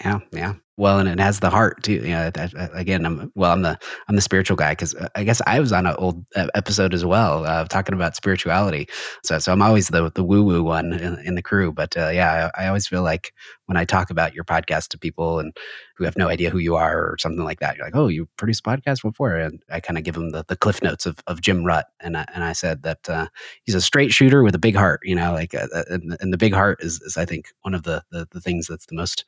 Yeah, 0.00 0.18
yeah. 0.32 0.54
Well, 0.78 0.98
and 0.98 1.08
it 1.08 1.18
has 1.18 1.40
the 1.40 1.48
heart 1.48 1.82
too. 1.82 1.94
You 1.94 2.10
know, 2.10 2.30
again, 2.74 3.06
I'm 3.06 3.32
well. 3.34 3.52
I'm 3.52 3.62
the 3.62 3.78
I'm 4.08 4.16
the 4.16 4.20
spiritual 4.20 4.58
guy 4.58 4.72
because 4.72 4.94
uh, 4.94 5.08
I 5.14 5.24
guess 5.24 5.40
I 5.46 5.58
was 5.58 5.72
on 5.72 5.86
an 5.86 5.94
old 5.96 6.22
uh, 6.36 6.48
episode 6.54 6.92
as 6.92 7.06
well, 7.06 7.46
uh, 7.46 7.64
talking 7.64 7.94
about 7.94 8.14
spirituality. 8.14 8.86
So, 9.24 9.38
so 9.38 9.52
I'm 9.52 9.62
always 9.62 9.88
the 9.88 10.10
the 10.14 10.22
woo 10.22 10.42
woo 10.42 10.62
one 10.62 10.92
in, 10.92 11.18
in, 11.20 11.34
the 11.34 11.40
crew. 11.40 11.72
But 11.72 11.96
uh, 11.96 12.10
yeah, 12.10 12.50
I, 12.54 12.64
I, 12.64 12.66
always 12.66 12.86
feel 12.86 13.02
like 13.02 13.32
when 13.66 13.76
I 13.76 13.84
talk 13.84 14.10
about 14.10 14.34
your 14.34 14.44
podcast 14.44 14.88
to 14.88 14.98
people 14.98 15.38
and 15.38 15.56
who 15.96 16.04
have 16.04 16.16
no 16.16 16.28
idea 16.28 16.50
who 16.50 16.58
you 16.58 16.76
are 16.76 16.98
or 16.98 17.16
something 17.18 17.44
like 17.44 17.60
that, 17.60 17.76
you're 17.76 17.86
like, 17.86 17.96
oh, 17.96 18.08
you 18.08 18.28
produce 18.36 18.60
a 18.60 18.62
podcast 18.62 19.02
before, 19.02 19.36
and 19.36 19.62
I 19.70 19.80
kind 19.80 19.98
of 19.98 20.04
give 20.04 20.14
them 20.14 20.30
the, 20.30 20.44
the 20.46 20.56
cliff 20.56 20.82
notes 20.82 21.06
of, 21.06 21.18
of 21.26 21.40
Jim 21.40 21.64
Rutt, 21.64 21.84
and 22.00 22.16
I, 22.16 22.26
and 22.34 22.44
I 22.44 22.52
said 22.52 22.82
that 22.82 23.08
uh, 23.08 23.26
he's 23.64 23.74
a 23.74 23.80
straight 23.80 24.12
shooter 24.12 24.42
with 24.42 24.54
a 24.54 24.58
big 24.58 24.76
heart. 24.76 25.00
You 25.04 25.14
know, 25.14 25.32
like 25.32 25.54
uh, 25.54 25.66
and, 25.88 26.16
and, 26.20 26.32
the 26.32 26.38
big 26.38 26.54
heart 26.54 26.82
is, 26.82 27.00
is 27.02 27.16
I 27.16 27.24
think 27.24 27.52
one 27.62 27.74
of 27.74 27.82
the, 27.82 28.02
the 28.10 28.26
the 28.32 28.40
things 28.40 28.66
that's 28.66 28.86
the 28.86 28.94
most 28.94 29.24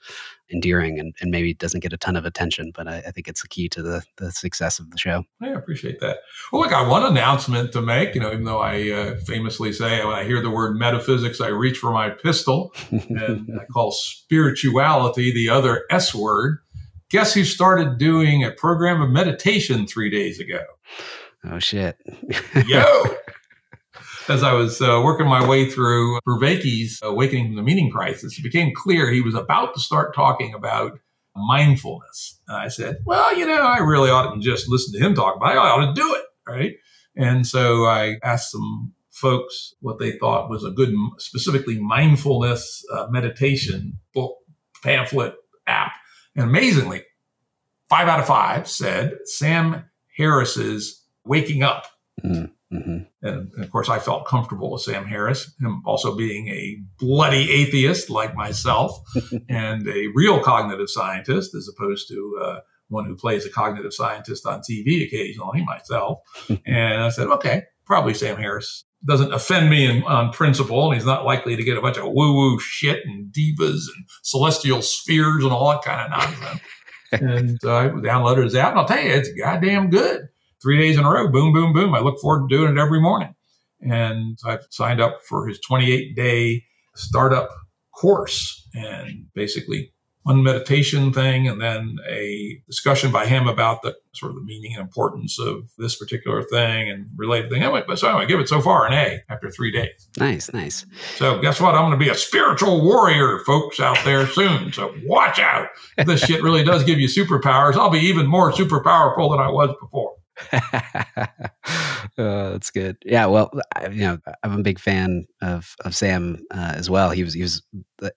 endearing 0.51 0.99
and, 0.99 1.15
and 1.21 1.31
maybe 1.31 1.55
doesn't 1.55 1.81
get 1.81 1.93
a 1.93 1.97
ton 1.97 2.17
of 2.17 2.25
attention, 2.25 2.73
but 2.75 2.89
I, 2.89 2.99
I, 3.07 3.11
think 3.11 3.29
it's 3.29 3.43
the 3.43 3.49
key 3.49 3.69
to 3.71 3.83
the, 3.83 4.03
the 4.17 4.33
success 4.33 4.79
of 4.79 4.91
the 4.91 4.99
show. 4.99 5.25
I 5.43 5.49
appreciate 5.49 6.01
that. 6.01 6.19
Well, 6.53 6.63
look, 6.63 6.73
I 6.73 6.83
got 6.83 6.91
one 6.91 7.05
announcement 7.05 7.73
to 7.73 7.83
make. 7.83 8.15
You 8.15 8.21
know, 8.21 8.33
even 8.33 8.45
though 8.45 8.61
I 8.61 8.91
uh, 8.91 9.17
famously 9.27 9.73
say 9.73 10.05
when 10.05 10.15
I 10.15 10.25
hear 10.25 10.41
the 10.41 10.51
word 10.51 10.77
metaphysics, 10.77 11.41
I 11.41 11.49
reach 11.49 11.79
for 11.79 11.93
my 11.93 12.11
pistol 12.11 12.73
and 12.91 13.61
I 13.61 13.65
call 13.67 13.93
spirituality 14.29 15.33
the 15.33 15.49
other 15.49 15.85
S 15.91 16.15
word. 16.15 16.59
Guess 17.11 17.33
who 17.33 17.45
started 17.45 17.97
doing 17.97 18.45
a 18.45 18.51
program 18.51 19.01
of 19.01 19.09
meditation 19.09 19.87
three 19.87 20.11
days 20.11 20.39
ago? 20.39 20.61
Oh, 21.51 21.59
shit. 21.59 21.97
Yo! 22.67 23.05
as 24.29 24.43
I 24.43 24.53
was 24.53 24.83
uh, 24.83 25.01
working 25.03 25.27
my 25.27 25.49
way 25.49 25.71
through 25.71 26.19
Vervaeke's 26.29 27.01
Awakening 27.03 27.47
from 27.47 27.57
the 27.57 27.63
Meaning 27.63 27.91
Crisis, 27.91 28.39
it 28.39 28.43
became 28.43 28.75
clear 28.77 29.11
he 29.11 29.23
was 29.23 29.35
about 29.35 29.73
to 29.73 29.81
start 29.81 30.15
talking 30.15 30.53
about 30.53 31.01
mindfulness. 31.35 32.39
And 32.47 32.59
I 32.59 32.69
said, 32.69 32.99
well, 33.07 33.35
you 33.35 33.47
know, 33.47 33.63
I 33.63 33.79
really 33.79 34.11
ought 34.11 34.35
to 34.35 34.41
just 34.41 34.69
listen 34.69 34.93
to 34.93 34.99
him 34.99 35.15
talk 35.15 35.37
about 35.37 35.53
it. 35.53 35.59
I 35.59 35.71
ought 35.71 35.95
to 35.95 35.99
do 35.99 36.15
it. 36.15 36.25
Right. 36.47 36.75
And 37.17 37.47
so 37.47 37.87
I 37.87 38.17
asked 38.23 38.51
some 38.51 38.93
folks 39.19 39.75
what 39.81 39.99
they 39.99 40.13
thought 40.13 40.49
was 40.49 40.65
a 40.65 40.71
good, 40.71 40.95
specifically 41.19 41.79
mindfulness 41.81 42.85
uh, 42.93 43.07
meditation 43.11 43.99
book, 44.15 44.37
pamphlet, 44.83 45.35
app. 45.67 45.93
And 46.37 46.45
amazingly, 46.45 47.03
five 47.89 48.09
out 48.09 48.21
of 48.21 48.27
five 48.27 48.69
said 48.69 49.19
Sam 49.25 49.85
Harris's 50.17 51.05
Waking 51.25 51.63
Up. 51.63 51.87
Mm. 52.25 52.53
Mm-hmm. 52.73 52.99
And, 53.23 53.51
of 53.59 53.71
course, 53.71 53.89
I 53.89 53.99
felt 53.99 54.27
comfortable 54.27 54.71
with 54.71 54.83
Sam 54.83 55.07
Harris, 55.07 55.55
him 55.59 55.83
also 55.87 56.15
being 56.15 56.49
a 56.49 56.77
bloody 56.99 57.51
atheist 57.51 58.11
like 58.11 58.35
myself 58.35 59.01
and 59.49 59.89
a 59.89 60.09
real 60.15 60.43
cognitive 60.43 60.91
scientist 60.91 61.55
as 61.55 61.69
opposed 61.69 62.09
to 62.09 62.41
uh, 62.43 62.61
one 62.89 63.07
who 63.07 63.17
plays 63.17 63.47
a 63.47 63.51
cognitive 63.51 63.95
scientist 63.95 64.47
on 64.47 64.61
TV 64.61 65.07
occasionally, 65.07 65.65
myself. 65.65 66.19
and 66.67 67.03
I 67.03 67.09
said, 67.09 67.29
okay, 67.29 67.63
probably 67.87 68.13
Sam 68.13 68.37
Harris 68.37 68.85
doesn't 69.07 69.33
offend 69.33 69.71
me 69.71 69.87
in, 69.87 70.03
on 70.05 70.33
principle, 70.33 70.87
and 70.87 70.95
he's 70.95 71.07
not 71.07 71.25
likely 71.25 71.57
to 71.57 71.63
get 71.63 71.77
a 71.77 71.81
bunch 71.81 71.97
of 71.97 72.05
woo 72.05 72.35
woo 72.35 72.59
shit 72.59 73.05
and 73.07 73.33
divas 73.33 73.87
and 73.95 74.05
celestial 74.23 74.83
spheres 74.83 75.45
and 75.45 75.53
all 75.53 75.71
that 75.71 75.83
kind 75.83 76.01
of 76.01 76.19
nonsense. 76.19 76.61
and 77.13 77.59
so 77.61 77.77
I 77.77 77.89
downloaded 77.89 78.45
his 78.45 78.55
app, 78.55 78.71
and 78.71 78.81
I'll 78.81 78.89
tell 78.89 79.01
you, 79.01 79.11
it's 79.11 79.33
goddamn 79.33 79.91
good 79.91 80.29
three 80.61 80.79
days 80.79 80.99
in 80.99 81.05
a 81.05 81.11
row. 81.11 81.29
Boom, 81.29 81.53
boom, 81.53 81.73
boom. 81.73 81.95
I 81.95 82.01
look 82.01 82.19
forward 82.21 82.49
to 82.49 82.57
doing 82.57 82.77
it 82.77 82.81
every 82.81 83.01
morning. 83.01 83.35
And 83.81 84.39
I've 84.45 84.67
signed 84.71 85.01
up 85.01 85.21
for 85.25 85.47
his 85.47 85.61
28 85.61 86.17
day 86.17 86.65
startup 86.97 87.51
course 87.95 88.69
and 88.75 89.27
basically 89.35 89.93
one 90.29 90.43
meditation 90.43 91.11
thing 91.11 91.49
and 91.49 91.59
then 91.59 91.97
a 92.07 92.61
discussion 92.67 93.11
by 93.11 93.25
him 93.25 93.49
about 93.49 93.81
the 93.81 93.97
sort 94.13 94.31
of 94.31 94.37
the 94.37 94.43
meaning 94.43 94.75
and 94.75 94.83
importance 94.83 95.39
of 95.39 95.71
this 95.79 95.97
particular 95.97 96.43
thing 96.43 96.91
and 96.91 97.07
related 97.17 97.51
thing. 97.51 97.63
Anyway, 97.63 97.83
but 97.87 97.99
so 97.99 98.11
anyway, 98.11 98.27
give 98.27 98.39
it 98.39 98.47
so 98.47 98.61
far 98.61 98.87
an 98.87 98.93
A 98.93 99.23
after 99.31 99.51
three 99.51 99.71
days. 99.71 100.07
Nice, 100.19 100.53
nice. 100.53 100.85
So 101.17 101.41
guess 101.41 101.63
what? 101.63 101.75
I'm 101.75 101.89
going 101.89 101.99
to 101.99 102.05
be 102.05 102.11
a 102.11 102.15
spiritual 102.15 102.85
warrior, 102.85 103.39
folks, 103.47 103.81
out 103.81 103.99
there 104.05 104.27
soon. 104.27 104.71
So 104.71 104.95
watch 105.05 105.39
out. 105.39 105.69
If 105.97 106.07
this 106.07 106.21
shit 106.21 106.43
really 106.43 106.63
does 106.63 106.85
give 106.85 107.01
you 107.01 107.09
superpowers, 107.09 107.77
I'll 107.77 107.89
be 107.89 108.01
even 108.01 108.27
more 108.27 108.53
super 108.53 108.83
powerful 108.83 109.31
than 109.31 109.41
I 109.41 109.51
was 109.51 109.75
before. 109.81 110.15
oh, 112.19 112.53
that's 112.53 112.71
good. 112.71 112.97
Yeah, 113.05 113.27
well, 113.27 113.51
I, 113.77 113.89
you 113.89 114.01
know, 114.01 114.19
I'm 114.43 114.59
a 114.59 114.63
big 114.63 114.79
fan 114.79 115.27
of 115.43 115.75
of 115.85 115.95
Sam 115.95 116.39
uh, 116.51 116.75
as 116.77 116.89
well. 116.89 117.11
He 117.11 117.25
was 117.25 117.35
he 117.35 117.43
was 117.43 117.63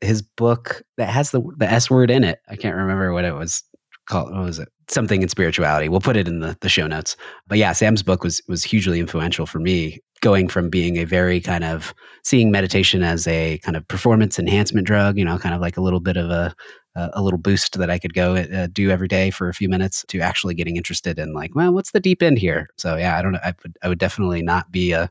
his 0.02 0.22
book 0.22 0.84
that 0.98 1.10
has 1.10 1.32
the 1.32 1.42
the 1.58 1.70
S 1.70 1.90
word 1.90 2.12
in 2.12 2.24
it. 2.24 2.40
I 2.50 2.56
can't 2.56 2.76
remember 2.76 3.14
what 3.14 3.26
it 3.26 3.34
was 3.34 3.64
called. 4.08 4.34
What 4.34 4.44
was 4.44 4.60
it? 4.60 4.70
Something 4.90 5.22
in 5.22 5.30
spirituality. 5.30 5.90
We'll 5.90 6.02
put 6.02 6.18
it 6.18 6.28
in 6.28 6.40
the 6.40 6.58
the 6.62 6.70
show 6.70 6.88
notes. 6.88 7.16
But 7.48 7.58
yeah, 7.58 7.74
Sam's 7.74 8.04
book 8.04 8.24
was 8.24 8.42
was 8.48 8.64
hugely 8.64 9.00
influential 9.00 9.46
for 9.46 9.60
me. 9.60 10.00
Going 10.22 10.48
from 10.48 10.70
being 10.70 10.98
a 10.98 11.04
very 11.06 11.42
kind 11.42 11.64
of 11.64 11.96
seeing 12.24 12.52
meditation 12.52 13.02
as 13.02 13.28
a 13.28 13.58
kind 13.64 13.76
of 13.76 13.88
performance 13.88 14.38
enhancement 14.38 14.86
drug, 14.86 15.18
you 15.18 15.26
know, 15.26 15.40
kind 15.40 15.56
of 15.56 15.62
like 15.62 15.78
a 15.78 15.82
little 15.82 16.00
bit 16.00 16.16
of 16.16 16.30
a 16.30 16.54
uh, 16.96 17.10
a 17.14 17.22
little 17.22 17.40
boost 17.40 17.78
that 17.78 17.90
I 17.90 18.00
could 18.00 18.14
go 18.14 18.36
uh, 18.36 18.68
do 18.72 18.90
every 18.90 19.08
day 19.08 19.32
for 19.32 19.50
a 19.50 19.54
few 19.54 19.70
minutes 19.70 20.06
to 20.10 20.20
actually 20.20 20.54
getting 20.54 20.78
interested 20.78 21.20
in 21.20 21.34
like, 21.34 21.56
well, 21.56 21.74
what's 21.74 21.92
the 21.92 22.00
deep 22.00 22.22
end 22.22 22.38
here? 22.38 22.70
So 22.78 22.96
yeah, 22.98 23.18
I 23.18 23.22
don't 23.22 23.34
know. 23.34 23.40
I 23.44 23.54
would 23.64 23.78
I 23.82 23.88
would 23.90 24.00
definitely 24.00 24.42
not 24.42 24.72
be 24.72 24.92
a, 24.92 25.10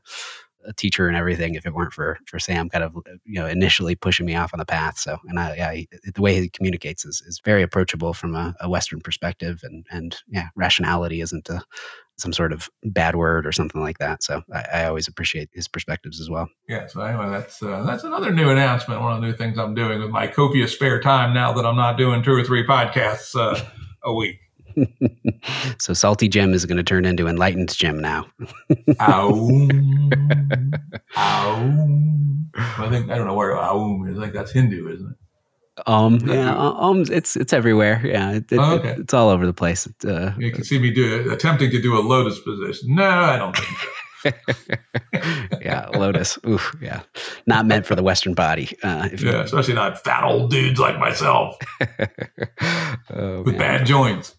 a 0.65 0.73
teacher 0.73 1.07
and 1.07 1.17
everything 1.17 1.55
if 1.55 1.65
it 1.65 1.73
weren't 1.73 1.93
for 1.93 2.17
for 2.25 2.39
Sam 2.39 2.69
kind 2.69 2.83
of 2.83 2.95
you 3.25 3.39
know 3.39 3.47
initially 3.47 3.95
pushing 3.95 4.25
me 4.25 4.35
off 4.35 4.53
on 4.53 4.59
the 4.59 4.65
path. 4.65 4.97
So 4.97 5.17
and 5.27 5.39
I 5.39 5.87
the 6.13 6.21
way 6.21 6.39
he 6.39 6.49
communicates 6.49 7.05
is 7.05 7.21
is 7.25 7.41
very 7.43 7.63
approachable 7.63 8.13
from 8.13 8.35
a, 8.35 8.55
a 8.59 8.69
Western 8.69 9.01
perspective 9.01 9.61
and 9.63 9.85
and 9.91 10.17
yeah, 10.27 10.47
rationality 10.55 11.21
isn't 11.21 11.49
a 11.49 11.63
some 12.21 12.31
sort 12.31 12.53
of 12.53 12.69
bad 12.83 13.15
word 13.15 13.47
or 13.47 13.51
something 13.51 13.81
like 13.81 13.97
that. 13.97 14.23
So 14.23 14.43
I, 14.53 14.65
I 14.73 14.85
always 14.85 15.07
appreciate 15.07 15.49
his 15.53 15.67
perspectives 15.67 16.21
as 16.21 16.29
well. 16.29 16.47
Yeah. 16.69 16.87
So 16.87 17.01
anyway, 17.01 17.29
that's 17.29 17.61
uh, 17.61 17.83
that's 17.83 18.03
another 18.03 18.31
new 18.31 18.49
announcement. 18.49 19.01
One 19.01 19.13
of 19.13 19.21
the 19.21 19.27
new 19.27 19.33
things 19.33 19.57
I'm 19.57 19.73
doing 19.73 19.99
with 19.99 20.11
my 20.11 20.27
copious 20.27 20.71
spare 20.71 21.01
time 21.01 21.33
now 21.33 21.51
that 21.53 21.65
I'm 21.65 21.75
not 21.75 21.97
doing 21.97 22.23
two 22.23 22.33
or 22.33 22.43
three 22.43 22.65
podcasts 22.65 23.35
uh, 23.35 23.59
a 24.03 24.13
week. 24.13 24.39
so 25.79 25.93
salty 25.93 26.27
Jim 26.27 26.53
is 26.53 26.65
going 26.65 26.77
to 26.77 26.83
turn 26.83 27.05
into 27.05 27.27
enlightened 27.27 27.75
Jim 27.75 27.99
now. 27.99 28.27
Ow. 28.99 29.67
Ow. 31.17 32.01
I 32.55 32.89
think 32.89 33.09
I 33.09 33.17
don't 33.17 33.27
know 33.27 33.33
where 33.33 33.57
Aum 33.57 34.07
is. 34.07 34.17
Like 34.17 34.33
that's 34.33 34.51
Hindu, 34.51 34.87
isn't 34.93 35.11
it? 35.11 35.17
Um, 35.87 36.19
yeah, 36.27 36.55
um, 36.57 37.05
it's 37.09 37.35
it's 37.35 37.53
everywhere. 37.53 38.01
Yeah, 38.03 38.31
it, 38.33 38.51
it, 38.51 38.57
oh, 38.59 38.75
okay. 38.75 38.89
it, 38.89 38.99
it's 38.99 39.13
all 39.13 39.29
over 39.29 39.45
the 39.45 39.53
place. 39.53 39.87
Uh, 40.05 40.33
you 40.37 40.51
can 40.51 40.63
see 40.63 40.77
me 40.77 40.91
do 40.91 41.31
attempting 41.31 41.71
to 41.71 41.81
do 41.81 41.97
a 41.97 42.01
lotus 42.01 42.39
position. 42.39 42.95
No, 42.95 43.09
I 43.09 43.37
don't 43.37 43.55
think 43.55 43.77
so. 43.79 43.87
yeah, 45.61 45.87
lotus. 45.93 46.37
Oof, 46.47 46.75
yeah, 46.81 47.01
not 47.47 47.65
meant 47.65 47.85
for 47.85 47.95
the 47.95 48.03
Western 48.03 48.33
body. 48.33 48.77
Uh, 48.83 49.09
yeah, 49.17 49.41
especially 49.41 49.73
not 49.73 50.03
fat 50.03 50.23
old 50.23 50.51
dudes 50.51 50.79
like 50.79 50.99
myself 50.99 51.57
oh, 53.09 53.41
with 53.43 53.55
man. 53.55 53.79
bad 53.79 53.85
joints. 53.85 54.35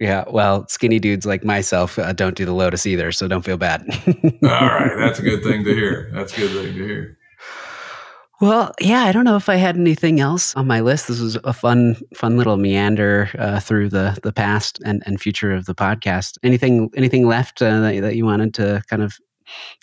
Yeah, 0.00 0.24
well, 0.30 0.66
skinny 0.66 0.98
dudes 0.98 1.26
like 1.26 1.44
myself 1.44 1.98
uh, 1.98 2.14
don't 2.14 2.34
do 2.34 2.46
the 2.46 2.54
lotus 2.54 2.86
either, 2.86 3.12
so 3.12 3.28
don't 3.28 3.44
feel 3.44 3.58
bad. 3.58 3.84
all 4.42 4.48
right, 4.48 4.96
that's 4.96 5.18
a 5.18 5.22
good 5.22 5.42
thing 5.42 5.62
to 5.64 5.74
hear. 5.74 6.10
That's 6.14 6.32
a 6.32 6.40
good 6.40 6.52
thing 6.52 6.74
to 6.74 6.86
hear. 6.86 7.18
Well, 8.40 8.72
yeah, 8.80 9.02
I 9.02 9.12
don't 9.12 9.24
know 9.24 9.36
if 9.36 9.50
I 9.50 9.56
had 9.56 9.76
anything 9.76 10.18
else 10.18 10.56
on 10.56 10.66
my 10.66 10.80
list. 10.80 11.08
This 11.08 11.20
was 11.20 11.36
a 11.44 11.52
fun, 11.52 11.96
fun 12.14 12.38
little 12.38 12.56
meander 12.56 13.28
uh, 13.38 13.60
through 13.60 13.90
the 13.90 14.18
the 14.22 14.32
past 14.32 14.80
and, 14.86 15.02
and 15.04 15.20
future 15.20 15.52
of 15.52 15.66
the 15.66 15.74
podcast. 15.74 16.38
Anything, 16.42 16.88
anything 16.96 17.26
left 17.26 17.60
uh, 17.60 17.80
that, 17.80 18.00
that 18.00 18.16
you 18.16 18.24
wanted 18.24 18.54
to 18.54 18.82
kind 18.88 19.02
of 19.02 19.18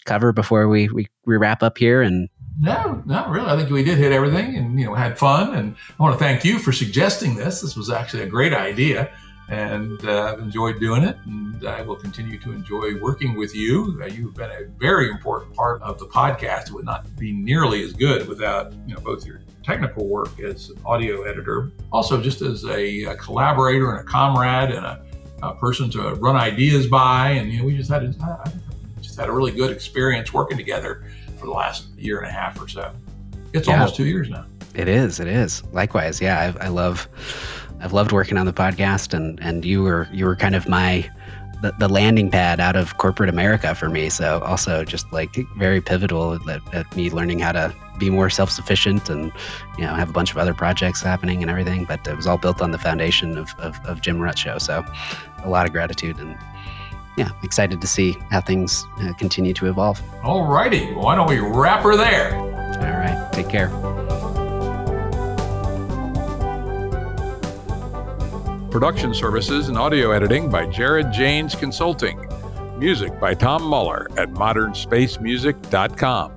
cover 0.05 0.33
before 0.33 0.67
we, 0.67 0.89
we 0.89 1.05
we 1.27 1.37
wrap 1.37 1.61
up 1.61 1.77
here? 1.77 2.01
And 2.01 2.27
no, 2.59 3.03
not 3.05 3.29
really. 3.29 3.51
I 3.51 3.55
think 3.55 3.69
we 3.69 3.83
did 3.83 3.99
hit 3.99 4.11
everything, 4.11 4.55
and 4.55 4.79
you 4.79 4.87
know, 4.87 4.95
had 4.95 5.19
fun. 5.19 5.53
And 5.53 5.75
I 5.99 6.01
want 6.01 6.17
to 6.17 6.19
thank 6.19 6.43
you 6.43 6.57
for 6.57 6.71
suggesting 6.71 7.35
this. 7.35 7.61
This 7.61 7.75
was 7.75 7.91
actually 7.91 8.23
a 8.23 8.27
great 8.27 8.53
idea 8.53 9.11
and 9.49 10.03
uh, 10.05 10.33
I've 10.33 10.39
enjoyed 10.39 10.79
doing 10.79 11.03
it, 11.03 11.17
and 11.25 11.65
I 11.65 11.81
will 11.81 11.95
continue 11.95 12.37
to 12.39 12.51
enjoy 12.51 12.99
working 12.99 13.35
with 13.35 13.55
you. 13.55 13.97
Uh, 14.01 14.07
you've 14.07 14.33
been 14.33 14.51
a 14.51 14.65
very 14.77 15.09
important 15.09 15.53
part 15.53 15.81
of 15.81 15.99
the 15.99 16.05
podcast. 16.05 16.67
It 16.67 16.73
would 16.73 16.85
not 16.85 17.15
be 17.17 17.31
nearly 17.31 17.83
as 17.83 17.93
good 17.93 18.27
without 18.27 18.73
you 18.85 18.95
know 18.95 19.01
both 19.01 19.25
your 19.25 19.41
technical 19.63 20.07
work 20.07 20.39
as 20.39 20.69
an 20.69 20.79
audio 20.85 21.23
editor, 21.23 21.71
also 21.91 22.21
just 22.21 22.41
as 22.41 22.65
a, 22.65 23.03
a 23.03 23.15
collaborator 23.15 23.91
and 23.91 23.99
a 23.99 24.03
comrade 24.03 24.71
and 24.71 24.85
a, 24.85 25.01
a, 25.43 25.55
person 25.55 25.89
to 25.91 26.13
run 26.15 26.35
ideas 26.35 26.87
by. 26.87 27.31
And 27.31 27.51
you 27.51 27.59
know, 27.59 27.65
we 27.65 27.75
just 27.75 27.89
had 27.89 28.03
a, 28.03 28.53
just 29.01 29.17
had 29.17 29.29
a 29.29 29.31
really 29.31 29.51
good 29.51 29.71
experience 29.71 30.33
working 30.33 30.57
together 30.57 31.03
for 31.37 31.45
the 31.45 31.51
last 31.51 31.89
year 31.97 32.19
and 32.19 32.27
a 32.27 32.31
half 32.31 32.61
or 32.61 32.67
so. 32.67 32.93
It's 33.53 33.67
yeah. 33.67 33.75
almost 33.75 33.95
two 33.95 34.05
years 34.05 34.29
now. 34.29 34.45
It 34.73 34.87
is. 34.87 35.19
It 35.19 35.27
is. 35.27 35.63
Likewise, 35.73 36.21
yeah. 36.21 36.53
I, 36.59 36.65
I 36.65 36.67
love 36.67 37.09
I've 37.81 37.93
loved 37.93 38.11
working 38.11 38.37
on 38.37 38.45
the 38.45 38.53
podcast, 38.53 39.13
and 39.13 39.39
and 39.41 39.63
you 39.65 39.83
were 39.83 40.07
you 40.11 40.25
were 40.25 40.35
kind 40.35 40.55
of 40.55 40.67
my 40.67 41.09
the, 41.61 41.73
the 41.79 41.87
landing 41.87 42.29
pad 42.29 42.59
out 42.59 42.75
of 42.75 42.97
corporate 42.97 43.29
America 43.29 43.73
for 43.73 43.89
me. 43.89 44.09
So 44.09 44.39
also 44.41 44.83
just 44.83 45.11
like 45.11 45.35
very 45.57 45.81
pivotal 45.81 46.39
at, 46.49 46.73
at 46.73 46.95
me 46.95 47.09
learning 47.09 47.39
how 47.39 47.51
to 47.51 47.73
be 47.97 48.09
more 48.09 48.29
self 48.29 48.51
sufficient 48.51 49.09
and 49.09 49.31
you 49.77 49.85
know 49.85 49.93
have 49.95 50.09
a 50.09 50.13
bunch 50.13 50.31
of 50.31 50.37
other 50.37 50.53
projects 50.53 51.01
happening 51.01 51.41
and 51.41 51.49
everything. 51.49 51.85
But 51.85 52.07
it 52.07 52.15
was 52.15 52.27
all 52.27 52.37
built 52.37 52.61
on 52.61 52.71
the 52.71 52.77
foundation 52.77 53.37
of 53.37 53.49
of, 53.59 53.79
of 53.85 54.01
Jim 54.01 54.19
Rutt 54.19 54.37
Show. 54.37 54.57
So 54.57 54.85
a 55.43 55.49
lot 55.49 55.65
of 55.65 55.71
gratitude 55.71 56.17
and 56.19 56.37
yeah, 57.17 57.29
excited 57.41 57.81
to 57.81 57.87
see 57.87 58.15
how 58.29 58.41
things 58.41 58.85
uh, 59.01 59.11
continue 59.13 59.53
to 59.55 59.67
evolve. 59.67 59.99
All 60.23 60.45
righty, 60.45 60.93
why 60.93 61.15
don't 61.15 61.27
we 61.27 61.39
wrap 61.39 61.81
her 61.81 61.97
there? 61.97 62.35
All 62.35 62.99
right, 62.99 63.29
take 63.33 63.49
care. 63.49 64.45
Production 68.71 69.13
services 69.13 69.69
and 69.69 69.77
audio 69.77 70.11
editing 70.11 70.49
by 70.49 70.65
Jared 70.67 71.13
Janes 71.13 71.55
Consulting. 71.55 72.27
Music 72.77 73.17
by 73.19 73.33
Tom 73.33 73.63
Muller 73.63 74.07
at 74.17 74.29
modernspacemusic.com. 74.31 76.36